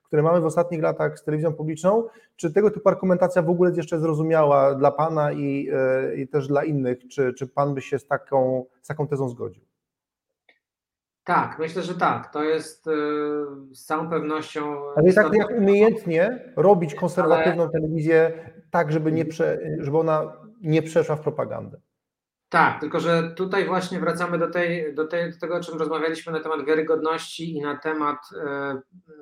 które 0.08 0.24
mamy 0.24 0.42
w 0.42 0.46
ostatnich 0.46 0.82
latach 0.82 1.20
z 1.20 1.24
telewizją 1.24 1.54
publiczną, 1.54 2.08
czy 2.36 2.54
tego 2.54 2.72
typu 2.72 2.90
argumentacja 2.90 3.42
w 3.42 3.50
ogóle 3.50 3.70
jest 3.70 3.78
jeszcze 3.78 4.00
zrozumiała 4.00 4.76
dla 4.76 4.92
Pana 4.92 5.32
i, 5.32 5.70
e, 5.74 6.16
i 6.16 6.28
też 6.28 6.48
dla 6.48 6.64
innych, 6.64 7.08
czy, 7.08 7.34
czy 7.34 7.48
Pan 7.48 7.74
by 7.74 7.82
się 7.82 8.00
z 8.00 8.08
taką, 8.08 8.66
z 8.82 8.88
taką 8.88 9.08
tezą 9.08 9.30
zgodził? 9.30 9.64
Tak, 11.24 11.60
myślę, 11.60 11.82
że 11.82 11.96
tak. 11.96 12.34
To 12.34 12.44
jest 12.44 12.88
y, 12.88 12.92
z 13.72 13.86
całą 13.86 14.10
pewnością. 14.10 14.76
Ale 14.96 15.14
tak 15.14 15.34
jak 15.34 15.50
umiejętnie 15.50 16.54
robić 16.56 16.96
konserwatywną 16.96 17.64
ale... 17.64 17.72
telewizję 17.72 18.32
tak, 18.72 18.92
żeby, 18.92 19.12
nie 19.12 19.26
prze, 19.26 19.60
żeby 19.80 19.98
ona 19.98 20.34
nie 20.62 20.82
przeszła 20.82 21.16
w 21.16 21.22
propagandę. 21.22 21.78
Tak, 22.50 22.80
tylko 22.80 23.00
że 23.00 23.32
tutaj 23.36 23.66
właśnie 23.66 24.00
wracamy 24.00 24.38
do, 24.38 24.50
tej, 24.50 24.96
do, 24.96 25.08
tej, 25.08 25.32
do 25.32 25.40
tego, 25.40 25.56
o 25.56 25.60
czym 25.60 25.78
rozmawialiśmy 25.78 26.32
na 26.32 26.40
temat 26.40 26.66
wiarygodności 26.66 27.56
i 27.56 27.62
na 27.62 27.78
temat 27.78 28.18
e, 28.46 28.82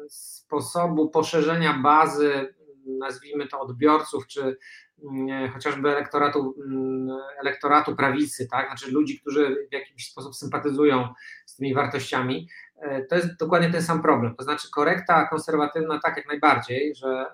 sposobu 0.10 1.10
poszerzenia 1.10 1.74
bazy, 1.84 2.56
nazwijmy 3.00 3.48
to 3.48 3.60
odbiorców, 3.60 4.28
czy 4.28 4.58
mm, 5.04 5.52
chociażby 5.52 5.90
elektoratu, 5.90 6.56
mm, 6.66 7.18
elektoratu 7.42 7.96
prawicy, 7.96 8.48
tak? 8.52 8.68
znaczy 8.68 8.92
ludzi, 8.92 9.20
którzy 9.20 9.68
w 9.70 9.74
jakiś 9.74 10.12
sposób 10.12 10.36
sympatyzują 10.36 11.08
z 11.46 11.56
tymi 11.56 11.74
wartościami. 11.74 12.50
E, 12.82 13.06
to 13.06 13.16
jest 13.16 13.38
dokładnie 13.40 13.72
ten 13.72 13.84
sam 13.84 14.02
problem. 14.02 14.36
To 14.36 14.44
znaczy 14.44 14.68
korekta 14.72 15.28
konserwatywna 15.28 16.00
tak 16.00 16.18
jak 16.18 16.28
najbardziej, 16.28 16.96
że 16.96 17.26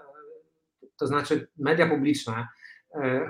to 0.98 1.08
znaczy 1.08 1.48
media 1.58 1.90
publiczne 1.90 2.48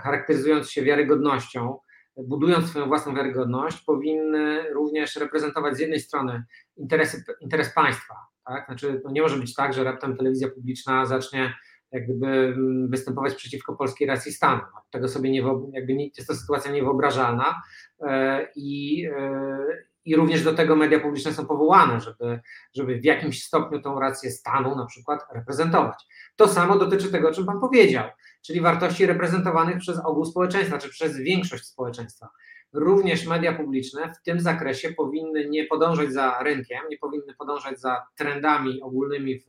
charakteryzując 0.03 0.72
się 0.72 0.84
wiarygodnością, 0.84 1.80
budując 2.18 2.70
swoją 2.70 2.88
własną 2.88 3.16
wiarygodność, 3.16 3.82
powinny 3.82 4.74
również 4.74 5.16
reprezentować 5.16 5.76
z 5.76 5.80
jednej 5.80 5.99
strony 5.99 6.43
interesy, 6.78 7.24
interes 7.41 7.74
państwa. 7.74 8.16
Tak? 8.45 8.66
Znaczy, 8.66 9.01
no 9.05 9.12
nie 9.12 9.22
może 9.22 9.38
być 9.38 9.55
tak, 9.55 9.74
że 9.74 9.84
raptem 9.84 10.18
telewizja 10.18 10.49
publiczna 10.49 11.05
zacznie 11.05 11.53
jak 11.91 12.03
gdyby 12.03 12.28
mm, 12.28 12.89
występować 12.89 13.36
przeciwko 13.36 13.76
polskiej 13.76 14.07
racji 14.07 14.32
stanu. 14.32 14.62
Tego 14.89 15.07
sobie 15.07 15.32
nie, 15.32 15.43
jakby 15.74 15.93
nie, 15.93 16.05
jest 16.18 16.28
to 16.28 16.36
sytuacja 16.36 16.72
niewyobrażalna 16.72 17.62
e, 17.99 18.47
i, 18.55 19.05
e, 19.05 19.57
i 20.05 20.16
również 20.16 20.43
do 20.43 20.53
tego 20.53 20.76
media 20.76 20.99
publiczne 20.99 21.34
są 21.34 21.45
powołane, 21.45 22.01
żeby, 22.01 22.39
żeby 22.76 22.99
w 22.99 23.05
jakimś 23.05 23.43
stopniu 23.43 23.82
tą 23.82 23.99
rację 23.99 24.32
stanu 24.32 24.76
na 24.76 24.86
przykład 24.86 25.22
reprezentować. 25.34 26.07
To 26.36 26.47
samo 26.47 26.80
dotyczy 26.80 27.12
tego, 27.12 27.30
o 27.30 27.34
czym 27.34 27.45
Pan 27.45 27.59
powiedział, 27.59 28.09
czyli 28.41 28.61
wartości 28.61 29.05
reprezentowanych 29.05 29.77
przez 29.77 29.99
ogół 29.99 30.25
społeczeństwa, 30.25 30.77
czy 30.77 30.89
przez 30.89 31.17
większość 31.17 31.65
społeczeństwa. 31.65 32.29
Również 32.73 33.27
media 33.27 33.53
publiczne 33.53 34.13
w 34.13 34.23
tym 34.25 34.39
zakresie 34.39 34.91
powinny 34.91 35.49
nie 35.49 35.65
podążać 35.65 36.13
za 36.13 36.43
rynkiem, 36.43 36.79
nie 36.89 36.97
powinny 36.97 37.33
podążać 37.33 37.79
za 37.79 38.05
trendami 38.15 38.81
ogólnymi 38.81 39.39
w, 39.39 39.47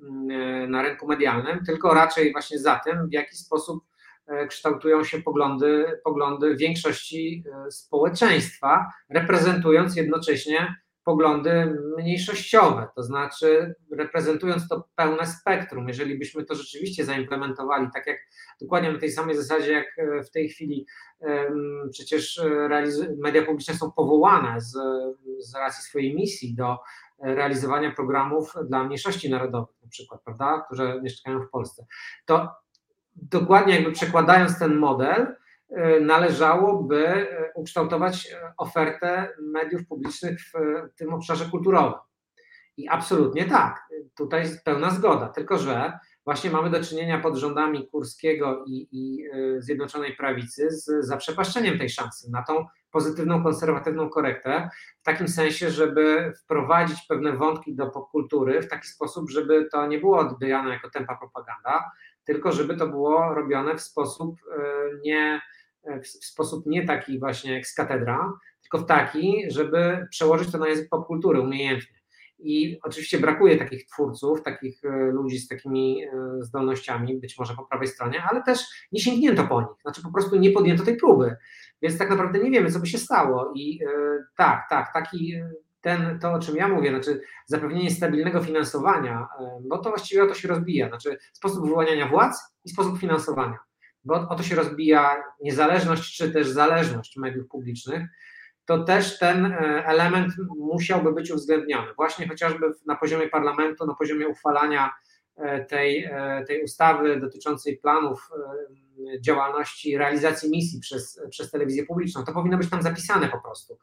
mm, 0.00 0.70
na 0.70 0.82
rynku 0.82 1.06
medialnym, 1.06 1.64
tylko 1.66 1.94
raczej 1.94 2.32
właśnie 2.32 2.58
za 2.58 2.80
tym, 2.84 3.08
w 3.08 3.12
jaki 3.12 3.36
sposób 3.36 3.84
E, 4.28 4.46
kształtują 4.46 5.04
się 5.04 5.22
poglądy, 5.22 6.00
poglądy 6.04 6.56
większości 6.56 7.44
e, 7.66 7.70
społeczeństwa, 7.70 8.92
reprezentując 9.08 9.96
jednocześnie 9.96 10.74
poglądy 11.08 11.76
mniejszościowe, 11.98 12.88
to 12.96 13.02
znaczy 13.02 13.74
reprezentując 13.92 14.68
to 14.68 14.88
pełne 14.96 15.26
spektrum. 15.26 15.88
Jeżeli 15.88 16.18
byśmy 16.18 16.44
to 16.44 16.54
rzeczywiście 16.54 17.04
zaimplementowali, 17.04 17.86
tak 17.94 18.06
jak 18.06 18.16
dokładnie 18.60 18.92
na 18.92 18.98
tej 18.98 19.12
samej 19.12 19.36
zasadzie, 19.36 19.72
jak 19.72 19.98
e, 19.98 20.22
w 20.22 20.30
tej 20.30 20.48
chwili 20.48 20.86
przecież 21.90 22.42
media 23.18 23.42
publiczne 23.42 23.74
są 23.74 23.92
powołane 23.92 24.60
z, 24.60 24.72
z 25.38 25.54
racji 25.54 25.84
swojej 25.84 26.14
misji 26.14 26.54
do 26.54 26.78
realizowania 27.22 27.90
programów 27.90 28.52
dla 28.68 28.84
mniejszości 28.84 29.30
narodowych, 29.30 29.76
na 29.82 29.88
przykład, 29.88 30.22
prawda, 30.22 30.64
które 30.66 31.02
mieszkają 31.02 31.40
w 31.40 31.50
Polsce, 31.50 31.86
to 32.24 32.48
dokładnie 33.16 33.74
jakby 33.74 33.92
przekładając 33.92 34.58
ten 34.58 34.76
model, 34.76 35.22
e, 35.22 35.36
należałoby 36.00 37.06
e, 37.06 37.52
ukształtować 37.54 38.26
e, 38.26 38.52
ofertę 38.56 39.28
mediów 39.42 39.86
publicznych 39.86 40.38
w 40.40 40.52
tym 40.96 41.14
obszarze 41.14 41.44
kulturowym. 41.44 41.98
I 42.76 42.88
absolutnie 42.88 43.44
tak, 43.44 43.88
tutaj 44.16 44.40
jest 44.40 44.64
pełna 44.64 44.90
zgoda, 44.90 45.28
tylko 45.28 45.58
że 45.58 45.92
właśnie 46.24 46.50
mamy 46.50 46.70
do 46.70 46.84
czynienia 46.84 47.20
pod 47.20 47.36
rządami 47.36 47.88
Kurskiego 47.88 48.64
i, 48.66 48.88
i 48.92 49.24
Zjednoczonej 49.58 50.16
Prawicy 50.16 50.70
z 50.70 51.06
zaprzepaszczeniem 51.06 51.78
tej 51.78 51.90
szansy 51.90 52.30
na 52.30 52.42
tą 52.42 52.66
pozytywną, 52.90 53.42
konserwatywną 53.42 54.10
korektę, 54.10 54.68
w 55.00 55.02
takim 55.02 55.28
sensie, 55.28 55.70
żeby 55.70 56.32
wprowadzić 56.44 57.06
pewne 57.08 57.32
wątki 57.32 57.74
do 57.74 57.86
popkultury 57.86 58.62
w 58.62 58.68
taki 58.68 58.88
sposób, 58.88 59.30
żeby 59.30 59.68
to 59.72 59.86
nie 59.86 59.98
było 59.98 60.18
odbierane 60.18 60.70
jako 60.70 60.90
tempa 60.90 61.16
propaganda, 61.16 61.90
tylko 62.24 62.52
żeby 62.52 62.76
to 62.76 62.86
było 62.86 63.34
robione 63.34 63.74
w 63.74 63.80
sposób 63.80 64.36
e, 64.50 64.60
nie, 65.04 65.40
w 66.02 66.06
sposób 66.06 66.66
nie 66.66 66.86
taki 66.86 67.18
właśnie 67.18 67.52
jak 67.52 67.66
z 67.66 67.74
katedra, 67.74 68.32
tylko 68.62 68.78
w 68.78 68.86
taki, 68.86 69.44
żeby 69.48 70.06
przełożyć 70.10 70.52
to 70.52 70.58
na 70.58 70.68
język 70.68 70.88
popkultury 70.88 71.40
umiejętnie. 71.40 71.98
I 72.38 72.78
oczywiście 72.82 73.18
brakuje 73.18 73.56
takich 73.56 73.86
twórców, 73.86 74.42
takich 74.42 74.84
e, 74.84 74.88
ludzi 75.12 75.38
z 75.38 75.48
takimi 75.48 76.04
e, 76.04 76.10
zdolnościami, 76.40 77.20
być 77.20 77.38
może 77.38 77.54
po 77.54 77.64
prawej 77.64 77.88
stronie, 77.88 78.22
ale 78.22 78.42
też 78.42 78.60
nie 78.92 79.00
sięgnięto 79.00 79.44
po 79.44 79.60
nich, 79.60 79.80
znaczy 79.82 80.02
po 80.02 80.12
prostu 80.12 80.36
nie 80.36 80.50
podjęto 80.50 80.84
tej 80.84 80.96
próby. 80.96 81.36
Więc 81.82 81.98
tak 81.98 82.10
naprawdę 82.10 82.38
nie 82.38 82.50
wiemy, 82.50 82.70
co 82.72 82.80
by 82.80 82.86
się 82.86 82.98
stało. 82.98 83.52
I 83.54 83.80
tak, 84.36 84.66
tak, 84.70 84.92
taki 84.92 85.34
ten, 85.80 86.18
to, 86.18 86.32
o 86.32 86.38
czym 86.38 86.56
ja 86.56 86.68
mówię, 86.68 86.90
znaczy 86.90 87.20
zapewnienie 87.46 87.90
stabilnego 87.90 88.42
finansowania, 88.42 89.28
bo 89.68 89.78
to 89.78 89.90
właściwie 89.90 90.24
o 90.24 90.26
to 90.26 90.34
się 90.34 90.48
rozbija, 90.48 90.88
znaczy 90.88 91.16
sposób 91.32 91.66
wyłaniania 91.66 92.08
władz 92.08 92.36
i 92.64 92.70
sposób 92.70 92.98
finansowania, 92.98 93.58
bo 94.04 94.14
o 94.14 94.34
to 94.36 94.42
się 94.42 94.56
rozbija 94.56 95.24
niezależność 95.40 96.16
czy 96.16 96.32
też 96.32 96.48
zależność 96.48 97.16
mediów 97.16 97.48
publicznych, 97.48 98.02
to 98.64 98.84
też 98.84 99.18
ten 99.18 99.46
e, 99.46 99.86
element 99.86 100.32
musiałby 100.56 101.12
być 101.12 101.30
uwzględniony, 101.30 101.94
właśnie 101.96 102.28
chociażby 102.28 102.66
na 102.86 102.96
poziomie 102.96 103.28
parlamentu, 103.28 103.86
na 103.86 103.94
poziomie 103.94 104.28
uchwalania 104.28 104.94
tej, 105.68 106.04
e, 106.04 106.44
tej 106.46 106.62
ustawy 106.62 107.20
dotyczącej 107.20 107.78
planów 107.78 108.30
działalności, 109.20 109.98
realizacji 109.98 110.50
misji 110.50 110.80
przez, 110.80 111.20
przez 111.30 111.50
telewizję 111.50 111.86
publiczną. 111.86 112.24
To 112.24 112.32
powinno 112.32 112.58
być 112.58 112.70
tam 112.70 112.82
zapisane 112.82 113.28
po 113.28 113.40
prostu. 113.40 113.78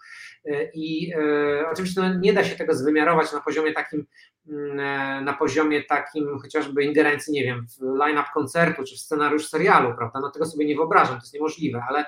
I 0.73 1.13
e, 1.13 1.69
oczywiście 1.71 2.01
no, 2.01 2.13
nie 2.13 2.33
da 2.33 2.43
się 2.43 2.55
tego 2.55 2.73
zwymiarować 2.73 3.33
na 3.33 3.41
poziomie 3.41 3.73
takim, 3.73 4.05
mm, 4.47 4.79
e, 4.79 5.21
na 5.21 5.33
poziomie 5.33 5.83
takim 5.83 6.39
chociażby 6.39 6.83
ingerencji, 6.83 7.33
nie 7.33 7.43
wiem, 7.43 7.65
w 7.67 7.97
line-up 7.97 8.29
koncertu 8.33 8.83
czy 8.83 8.95
w 8.95 8.99
scenariusz 8.99 9.47
serialu, 9.47 9.95
prawda? 9.97 10.19
No 10.19 10.31
tego 10.31 10.45
sobie 10.45 10.65
nie 10.65 10.75
wyobrażam, 10.75 11.15
to 11.15 11.23
jest 11.23 11.33
niemożliwe, 11.33 11.83
ale 11.89 12.05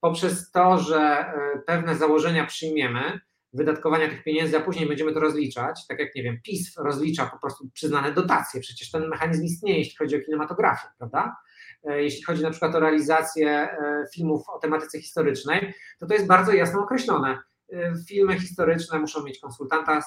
poprzez 0.00 0.50
to, 0.50 0.78
że 0.78 0.98
e, 0.98 1.62
pewne 1.66 1.96
założenia 1.96 2.46
przyjmiemy, 2.46 3.20
wydatkowania 3.52 4.08
tych 4.08 4.24
pieniędzy, 4.24 4.56
a 4.56 4.60
później 4.60 4.88
będziemy 4.88 5.12
to 5.12 5.20
rozliczać, 5.20 5.86
tak 5.88 5.98
jak, 5.98 6.14
nie 6.14 6.22
wiem, 6.22 6.38
PiS 6.44 6.76
rozlicza 6.76 7.26
po 7.26 7.38
prostu 7.38 7.70
przyznane 7.74 8.12
dotacje, 8.12 8.60
przecież 8.60 8.90
ten 8.90 9.08
mechanizm 9.08 9.44
istnieje, 9.44 9.78
jeśli 9.78 9.96
chodzi 9.96 10.16
o 10.16 10.20
kinematografię, 10.20 10.88
prawda? 10.98 11.36
E, 11.84 12.02
jeśli 12.02 12.24
chodzi 12.24 12.42
na 12.42 12.50
przykład 12.50 12.74
o 12.74 12.80
realizację 12.80 13.48
e, 13.50 14.04
filmów 14.14 14.48
o 14.48 14.58
tematyce 14.58 15.00
historycznej, 15.00 15.74
to 15.98 16.06
to 16.06 16.14
jest 16.14 16.26
bardzo 16.26 16.52
jasno 16.52 16.80
określone. 16.80 17.38
E, 17.72 17.94
filmy 18.08 18.40
historyczne 18.40 18.98
muszą 18.98 19.22
mieć 19.22 19.38
konsultanta, 19.38 20.02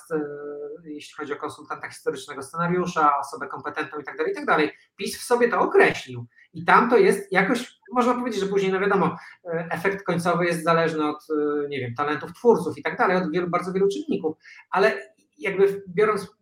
jeśli 0.84 1.16
chodzi 1.16 1.34
o 1.34 1.36
konsultanta 1.36 1.90
historycznego 1.90 2.44
scenariusza, 2.44 3.18
osobę 3.20 3.48
kompetentną 3.48 4.00
i 4.00 4.04
tak 4.04 4.18
dalej, 4.18 4.34
i 4.34 4.46
tak. 4.46 4.72
PiS 4.96 5.18
w 5.18 5.24
sobie 5.24 5.50
to 5.50 5.60
określił. 5.60 6.26
I 6.54 6.66
tam 6.66 6.90
to 6.90 6.98
jest 6.98 7.32
jakoś, 7.32 7.80
można 7.92 8.14
powiedzieć, 8.14 8.42
że 8.42 8.48
później, 8.48 8.72
no 8.72 8.80
wiadomo, 8.80 9.18
efekt 9.70 10.06
końcowy 10.06 10.46
jest 10.46 10.64
zależny 10.64 11.10
od, 11.10 11.28
nie 11.70 11.80
wiem, 11.80 11.96
talentów 11.96 12.34
twórców 12.34 12.78
i 12.78 12.84
tak 12.84 13.24
od 13.24 13.32
wielu, 13.32 13.50
bardzo 13.50 13.74
wielu 13.74 13.88
czynników, 13.88 14.38
ale 14.70 15.14
jakby 15.38 15.84
biorąc 15.88 16.38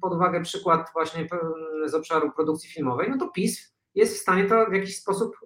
pod 0.00 0.14
uwagę 0.14 0.42
przykład 0.42 0.90
właśnie 0.92 1.28
z 1.86 1.94
obszaru 1.94 2.32
produkcji 2.32 2.70
filmowej, 2.70 3.10
no 3.10 3.18
to 3.18 3.28
PiS 3.28 3.74
jest 3.94 4.16
w 4.16 4.20
stanie 4.20 4.44
to 4.44 4.66
w 4.66 4.72
jakiś 4.72 4.96
sposób 4.96 5.36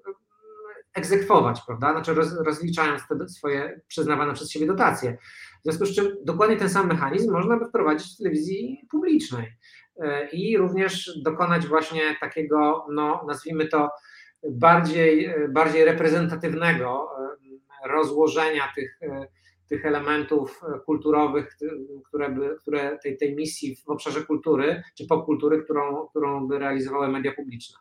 egzekwować, 0.95 1.61
prawda? 1.67 1.93
Znaczy 1.93 2.15
roz, 2.15 2.33
rozliczając 2.33 3.03
te 3.09 3.29
swoje 3.29 3.81
przyznawane 3.89 4.35
przez 4.35 4.51
siebie 4.51 4.67
dotacje. 4.67 5.19
W 5.61 5.63
związku 5.65 5.87
z 5.87 5.95
czym 5.97 6.17
dokładnie 6.25 6.57
ten 6.57 6.71
sam 6.71 6.89
mechanizm 6.89 7.33
można 7.33 7.57
by 7.57 7.67
wprowadzić 7.67 8.15
w 8.15 8.19
telewizji 8.19 8.87
publicznej 8.91 9.53
e, 10.01 10.29
i 10.31 10.57
również 10.57 11.19
dokonać 11.23 11.67
właśnie 11.67 12.17
takiego, 12.21 12.87
no 12.93 13.25
nazwijmy 13.29 13.69
to, 13.69 13.91
bardziej, 14.51 15.35
bardziej 15.49 15.85
reprezentatywnego 15.85 17.09
e, 17.85 17.89
rozłożenia 17.89 18.73
tych, 18.75 18.99
e, 19.03 19.27
tych 19.69 19.87
elementów 19.87 20.61
kulturowych, 20.87 21.57
które, 22.09 22.31
by, 22.31 22.57
które 22.61 22.99
tej, 23.03 23.17
tej 23.17 23.37
misji 23.37 23.77
w 23.77 23.89
obszarze 23.89 24.23
kultury 24.23 24.83
czy 24.99 25.07
popkultury, 25.07 25.63
którą, 25.63 26.07
którą 26.07 26.49
by 26.49 26.59
realizowały 26.59 27.09
media 27.09 27.33
publiczne. 27.33 27.79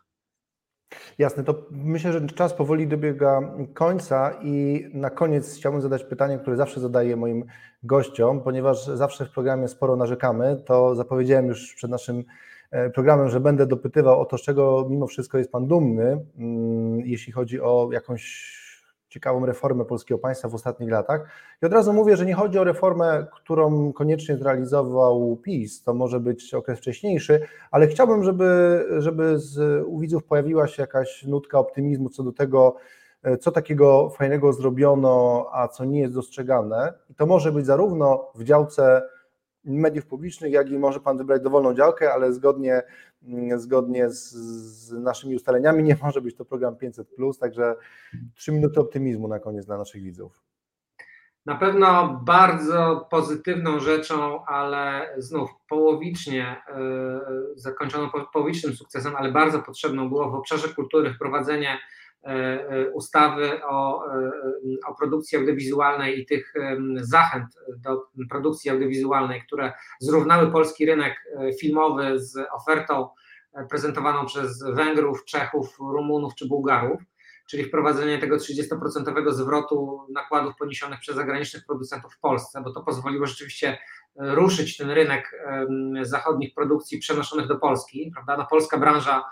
Jasne, 1.18 1.44
to 1.44 1.54
myślę, 1.70 2.12
że 2.12 2.26
czas 2.26 2.54
powoli 2.54 2.88
dobiega 2.88 3.40
końca 3.74 4.32
i 4.42 4.84
na 4.94 5.10
koniec 5.10 5.56
chciałbym 5.56 5.80
zadać 5.80 6.04
pytanie, 6.04 6.38
które 6.38 6.56
zawsze 6.56 6.80
zadaję 6.80 7.16
moim 7.16 7.44
gościom, 7.82 8.40
ponieważ 8.40 8.86
zawsze 8.86 9.26
w 9.26 9.30
programie 9.30 9.68
sporo 9.68 9.96
narzekamy, 9.96 10.62
to 10.66 10.94
zapowiedziałem 10.94 11.46
już 11.46 11.74
przed 11.74 11.90
naszym 11.90 12.24
e, 12.70 12.90
programem, 12.90 13.28
że 13.28 13.40
będę 13.40 13.66
dopytywał 13.66 14.20
o 14.20 14.24
to, 14.24 14.38
z 14.38 14.42
czego 14.42 14.86
mimo 14.90 15.06
wszystko 15.06 15.38
jest 15.38 15.52
Pan 15.52 15.66
dumny, 15.66 16.24
mm, 16.38 17.00
jeśli 17.00 17.32
chodzi 17.32 17.60
o 17.60 17.88
jakąś 17.92 18.63
ciekawą 19.14 19.46
reformę 19.46 19.84
polskiego 19.84 20.18
państwa 20.18 20.48
w 20.48 20.54
ostatnich 20.54 20.90
latach. 20.90 21.28
I 21.62 21.66
od 21.66 21.72
razu 21.72 21.92
mówię, 21.92 22.16
że 22.16 22.26
nie 22.26 22.34
chodzi 22.34 22.58
o 22.58 22.64
reformę, 22.64 23.26
którą 23.34 23.92
koniecznie 23.92 24.36
zrealizował 24.36 25.36
PiS, 25.42 25.82
to 25.82 25.94
może 25.94 26.20
być 26.20 26.54
okres 26.54 26.78
wcześniejszy, 26.78 27.40
ale 27.70 27.86
chciałbym, 27.86 28.24
żeby, 28.24 28.84
żeby 28.98 29.38
z, 29.38 29.84
u 29.86 29.98
widzów 29.98 30.24
pojawiła 30.24 30.66
się 30.66 30.82
jakaś 30.82 31.24
nutka 31.24 31.58
optymizmu 31.58 32.08
co 32.08 32.22
do 32.22 32.32
tego, 32.32 32.76
co 33.40 33.52
takiego 33.52 34.10
fajnego 34.10 34.52
zrobiono, 34.52 35.46
a 35.52 35.68
co 35.68 35.84
nie 35.84 36.00
jest 36.00 36.14
dostrzegane. 36.14 36.92
I 37.10 37.14
to 37.14 37.26
może 37.26 37.52
być 37.52 37.66
zarówno 37.66 38.30
w 38.34 38.44
działce 38.44 39.02
mediów 39.64 40.06
publicznych, 40.06 40.52
jak 40.52 40.70
i 40.70 40.78
może 40.78 41.00
Pan 41.00 41.18
wybrać 41.18 41.42
dowolną 41.42 41.74
działkę, 41.74 42.12
ale 42.12 42.32
zgodnie, 42.32 42.82
zgodnie 43.56 44.10
z, 44.10 44.30
z 44.32 44.92
naszymi 44.92 45.36
ustaleniami 45.36 45.82
nie 45.82 45.96
może 46.02 46.20
być 46.20 46.36
to 46.36 46.44
program 46.44 46.76
500, 46.76 47.08
także 47.40 47.76
trzy 48.34 48.52
minuty 48.52 48.80
optymizmu 48.80 49.28
na 49.28 49.38
koniec 49.38 49.66
dla 49.66 49.78
naszych 49.78 50.02
widzów. 50.02 50.42
Na 51.46 51.54
pewno 51.54 52.20
bardzo 52.24 53.06
pozytywną 53.10 53.80
rzeczą, 53.80 54.44
ale 54.44 55.14
znów 55.18 55.50
połowicznie 55.68 56.62
yy, 56.68 57.56
zakończoną 57.56 58.10
połowicznym 58.32 58.74
sukcesem, 58.74 59.16
ale 59.16 59.32
bardzo 59.32 59.62
potrzebną 59.62 60.08
było 60.08 60.30
w 60.30 60.34
obszarze 60.34 60.68
kultury 60.68 61.14
wprowadzenie 61.14 61.78
ustawy 62.94 63.64
o, 63.64 64.06
e, 64.12 64.30
o 64.86 64.94
produkcji 64.94 65.38
audiowizualnej 65.38 66.20
i 66.20 66.26
tych 66.26 66.54
zachęt 66.96 67.46
do 67.76 68.06
produkcji 68.30 68.70
audiowizualnej, 68.70 69.42
które 69.42 69.72
zrównały 70.00 70.52
polski 70.52 70.86
rynek 70.86 71.14
filmowy 71.60 72.20
z 72.20 72.36
ofertą 72.52 73.08
prezentowaną 73.68 74.26
przez 74.26 74.62
Węgrów, 74.62 75.24
Czechów, 75.24 75.78
Rumunów 75.78 76.34
czy 76.34 76.48
Bułgarów, 76.48 77.02
czyli 77.46 77.64
wprowadzenie 77.64 78.18
tego 78.18 78.36
30% 78.36 79.32
zwrotu 79.32 80.06
nakładów 80.12 80.56
poniesionych 80.56 81.00
przez 81.00 81.16
zagranicznych 81.16 81.66
producentów 81.66 82.14
w 82.14 82.20
Polsce, 82.20 82.62
bo 82.62 82.72
to 82.72 82.82
pozwoliło 82.82 83.26
rzeczywiście 83.26 83.78
ruszyć 84.16 84.76
ten 84.76 84.90
rynek 84.90 85.40
zachodnich 86.02 86.54
produkcji 86.54 86.98
przenoszonych 86.98 87.46
do 87.46 87.56
Polski. 87.56 88.10
Prawda? 88.14 88.36
No, 88.36 88.46
polska 88.50 88.78
branża 88.78 89.24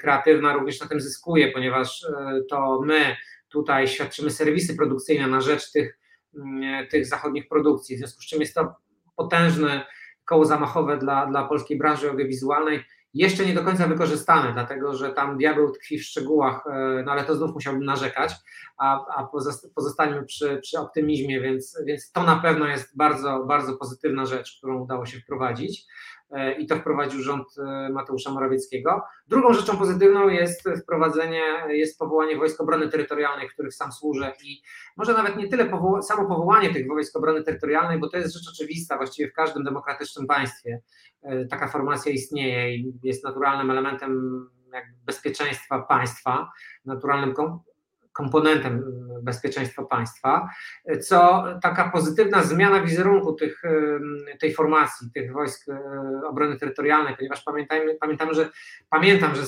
kreatywna 0.00 0.52
również 0.52 0.80
na 0.80 0.86
tym 0.86 1.00
zyskuje, 1.00 1.52
ponieważ 1.52 2.04
e, 2.04 2.40
to 2.50 2.80
my 2.80 3.16
tutaj 3.48 3.88
świadczymy 3.88 4.30
serwisy 4.30 4.76
produkcyjne 4.76 5.26
na 5.26 5.40
rzecz 5.40 5.72
tych, 5.72 5.98
mm, 6.34 6.86
tych 6.88 7.06
zachodnich 7.06 7.48
produkcji, 7.48 7.96
w 7.96 7.98
związku 7.98 8.22
z 8.22 8.26
czym 8.26 8.40
jest 8.40 8.54
to 8.54 8.74
potężne 9.16 9.86
koło 10.24 10.44
zamachowe 10.44 10.98
dla, 10.98 11.26
dla 11.26 11.48
polskiej 11.48 11.78
branży 11.78 12.10
audiowizualnej, 12.10 12.84
jeszcze 13.14 13.46
nie 13.46 13.54
do 13.54 13.64
końca 13.64 13.88
wykorzystane, 13.88 14.52
dlatego 14.52 14.94
że 14.94 15.10
tam 15.10 15.38
diabeł 15.38 15.70
tkwi 15.70 15.98
w 15.98 16.04
szczegółach, 16.04 16.66
e, 16.66 17.02
no 17.06 17.12
ale 17.12 17.24
to 17.24 17.36
znów 17.36 17.54
musiałbym 17.54 17.84
narzekać, 17.84 18.34
a, 18.78 19.04
a 19.16 19.28
pozostańmy 19.74 20.24
przy, 20.24 20.58
przy 20.62 20.78
optymizmie, 20.78 21.40
więc, 21.40 21.78
więc 21.86 22.12
to 22.12 22.22
na 22.22 22.36
pewno 22.36 22.66
jest 22.66 22.96
bardzo, 22.96 23.44
bardzo 23.44 23.76
pozytywna 23.76 24.26
rzecz, 24.26 24.58
którą 24.58 24.82
udało 24.82 25.06
się 25.06 25.20
wprowadzić. 25.20 25.86
E, 26.30 26.52
i 26.52 26.66
to 26.66 26.76
wprowadził 26.76 27.22
rząd 27.22 27.48
e, 27.58 27.88
Mateusza 27.92 28.30
Morawieckiego. 28.30 29.02
Drugą 29.28 29.52
rzeczą 29.52 29.76
pozytywną 29.76 30.28
jest 30.28 30.68
wprowadzenie, 30.82 31.42
jest 31.68 31.98
powołanie 31.98 32.36
Wojsk 32.36 32.60
Obrony 32.60 32.88
Terytorialnej, 32.88 33.48
których 33.48 33.74
sam 33.74 33.92
służę 33.92 34.32
i 34.44 34.62
może 34.96 35.12
nawet 35.12 35.36
nie 35.36 35.48
tyle 35.48 35.70
samo 36.02 36.28
powołanie 36.28 36.72
tych 36.72 36.88
Wojsk 36.88 37.16
Obrony 37.16 37.42
Terytorialnej, 37.42 37.98
bo 37.98 38.08
to 38.08 38.16
jest 38.16 38.34
rzecz 38.34 38.48
oczywista 38.48 38.96
właściwie 38.96 39.30
w 39.30 39.32
każdym 39.34 39.64
demokratycznym 39.64 40.26
państwie. 40.26 40.82
E, 41.22 41.44
taka 41.44 41.68
formacja 41.68 42.12
istnieje 42.12 42.76
i 42.76 42.92
jest 43.02 43.24
naturalnym 43.24 43.70
elementem 43.70 44.40
bezpieczeństwa 45.04 45.82
państwa, 45.82 46.50
naturalnym 46.84 47.34
komponentem 48.16 48.82
bezpieczeństwa 49.22 49.84
państwa, 49.84 50.48
co 51.00 51.44
taka 51.62 51.90
pozytywna 51.90 52.42
zmiana 52.42 52.82
wizerunku 52.82 53.32
tych, 53.32 53.62
tej 54.40 54.54
formacji, 54.54 55.10
tych 55.14 55.32
wojsk 55.32 55.68
e, 55.68 55.80
obrony 56.28 56.58
terytorialnej, 56.58 57.16
ponieważ 57.16 57.42
pamiętajmy, 57.42 57.94
pamiętamy, 58.00 58.34
że 58.34 58.50
pamiętam, 58.90 59.34
że 59.34 59.42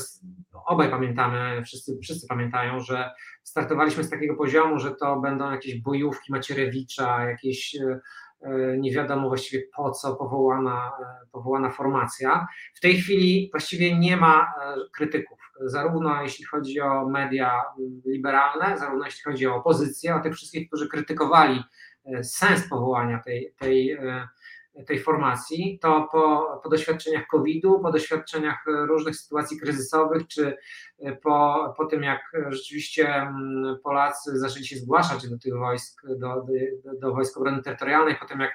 obaj 0.67 0.91
pamiętamy, 0.91 1.63
wszyscy, 1.65 1.99
wszyscy 2.03 2.27
pamiętają, 2.27 2.81
że 2.81 3.11
startowaliśmy 3.43 4.05
z 4.05 4.11
takiego 4.11 4.37
poziomu, 4.37 4.79
że 4.79 4.91
to 4.91 5.21
będą 5.21 5.51
jakieś 5.51 5.83
bojówki 5.83 6.33
Macierewicza, 6.33 7.25
jakieś 7.25 7.77
e, 7.77 8.01
e, 8.43 8.79
nie 8.79 8.93
wiadomo 8.93 9.29
właściwie 9.29 9.63
po 9.77 9.91
co 9.91 10.17
powołana, 10.17 10.93
powołana 11.33 11.71
formacja. 11.71 12.47
W 12.75 12.81
tej 12.81 12.95
chwili 12.95 13.49
właściwie 13.53 13.99
nie 13.99 14.17
ma 14.17 14.53
krytyków 14.97 15.39
zarówno 15.61 16.23
jeśli 16.23 16.45
chodzi 16.45 16.81
o 16.81 17.09
media 17.09 17.63
liberalne, 18.07 18.79
zarówno 18.79 19.05
jeśli 19.05 19.23
chodzi 19.23 19.47
o 19.47 19.55
opozycję, 19.55 20.15
o 20.15 20.21
tych 20.21 20.35
wszystkich, 20.35 20.69
którzy 20.69 20.89
krytykowali 20.89 21.63
e, 22.05 22.25
sens 22.25 22.69
powołania 22.69 23.23
tej, 23.25 23.55
tej, 23.59 23.93
e, 23.93 24.29
tej 24.87 25.01
formacji, 25.01 25.79
to 25.83 26.09
po, 26.13 26.61
po 26.63 26.69
doświadczeniach 26.69 27.27
COVID-u, 27.27 27.81
po 27.81 27.93
doświadczeniach 27.93 28.65
różnych 28.67 29.17
sytuacji 29.17 29.61
kryzysowych, 29.61 30.27
czy 30.27 30.57
e, 30.99 31.17
po, 31.17 31.75
po 31.77 31.87
tym, 31.87 32.03
jak 32.03 32.21
rzeczywiście 32.49 33.15
mm, 33.15 33.77
Polacy 33.83 34.39
zaczęli 34.39 34.67
się 34.67 34.77
zgłaszać 34.77 35.29
do 35.29 35.39
tych 35.39 35.59
wojsk, 35.59 36.03
do, 36.09 36.17
do, 36.17 36.95
do 37.01 37.15
wojsk 37.15 37.37
obrony 37.37 37.63
terytorialnej, 37.63 38.17
po 38.17 38.27
tym 38.27 38.41
jak, 38.41 38.53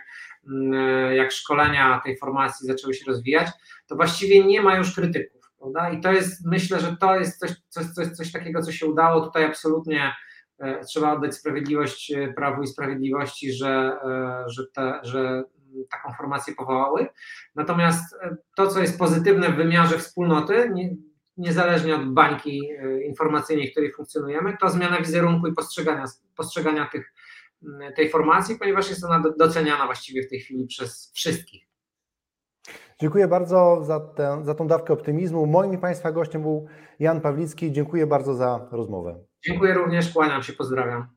mm, 0.48 1.14
jak 1.14 1.32
szkolenia 1.32 2.02
tej 2.06 2.18
formacji 2.18 2.68
zaczęły 2.68 2.94
się 2.94 3.06
rozwijać, 3.08 3.48
to 3.88 3.96
właściwie 3.96 4.46
nie 4.46 4.62
ma 4.62 4.78
już 4.78 4.96
krytyków. 4.96 5.43
Prawda? 5.64 5.90
I 5.90 6.02
to 6.02 6.12
jest, 6.12 6.46
myślę, 6.46 6.80
że 6.80 6.98
to 6.98 7.16
jest 7.16 7.40
coś, 7.40 7.52
coś, 7.70 7.86
coś, 7.86 8.08
coś 8.08 8.32
takiego, 8.32 8.62
co 8.62 8.72
się 8.72 8.86
udało. 8.86 9.22
Tutaj 9.22 9.46
absolutnie 9.46 10.16
e, 10.60 10.80
trzeba 10.86 11.14
oddać 11.14 11.36
sprawiedliwość 11.36 12.12
e, 12.12 12.34
Prawu 12.34 12.64
i 12.64 12.68
Sprawiedliwości, 12.68 13.54
że, 13.54 13.98
e, 14.06 14.44
że, 14.48 14.64
te, 14.76 15.00
że 15.04 15.44
taką 15.92 16.14
formację 16.14 16.56
powołały. 16.56 17.08
Natomiast 17.56 18.16
to, 18.56 18.68
co 18.68 18.80
jest 18.80 19.00
pozytywne 19.00 19.50
w 19.50 19.56
wymiarze 19.56 19.98
wspólnoty, 20.00 20.72
nie, 20.74 20.96
niezależnie 21.38 21.96
od 21.96 22.14
bańki 22.14 22.70
informacyjnej, 23.06 23.68
w 23.68 23.72
której 23.72 23.94
funkcjonujemy, 23.94 24.58
to 24.62 24.70
zmiana 24.70 24.98
wizerunku 24.98 25.48
i 25.48 25.54
postrzegania, 25.54 26.06
postrzegania 26.36 26.90
tych, 26.92 27.14
tej 27.96 28.10
formacji, 28.10 28.56
ponieważ 28.60 28.90
jest 28.90 29.04
ona 29.04 29.24
doceniana 29.38 29.86
właściwie 29.86 30.24
w 30.24 30.30
tej 30.30 30.40
chwili 30.40 30.68
przez 30.68 31.12
wszystkich. 31.14 31.73
Dziękuję 33.04 33.28
bardzo 33.28 33.84
za, 33.84 34.00
tę, 34.00 34.40
za 34.44 34.56
tą 34.56 34.68
dawkę 34.68 34.94
optymizmu. 34.94 35.46
Moim 35.46 35.74
i 35.74 35.78
Państwa 35.78 36.12
gościem 36.12 36.42
był 36.42 36.66
Jan 37.00 37.22
Pawlicki. 37.22 37.72
Dziękuję 37.72 38.08
bardzo 38.08 38.34
za 38.34 38.68
rozmowę. 38.72 39.20
Dziękuję 39.46 39.74
również, 39.74 40.14
kłaniam 40.14 40.44
się, 40.44 40.54
pozdrawiam. 40.54 41.08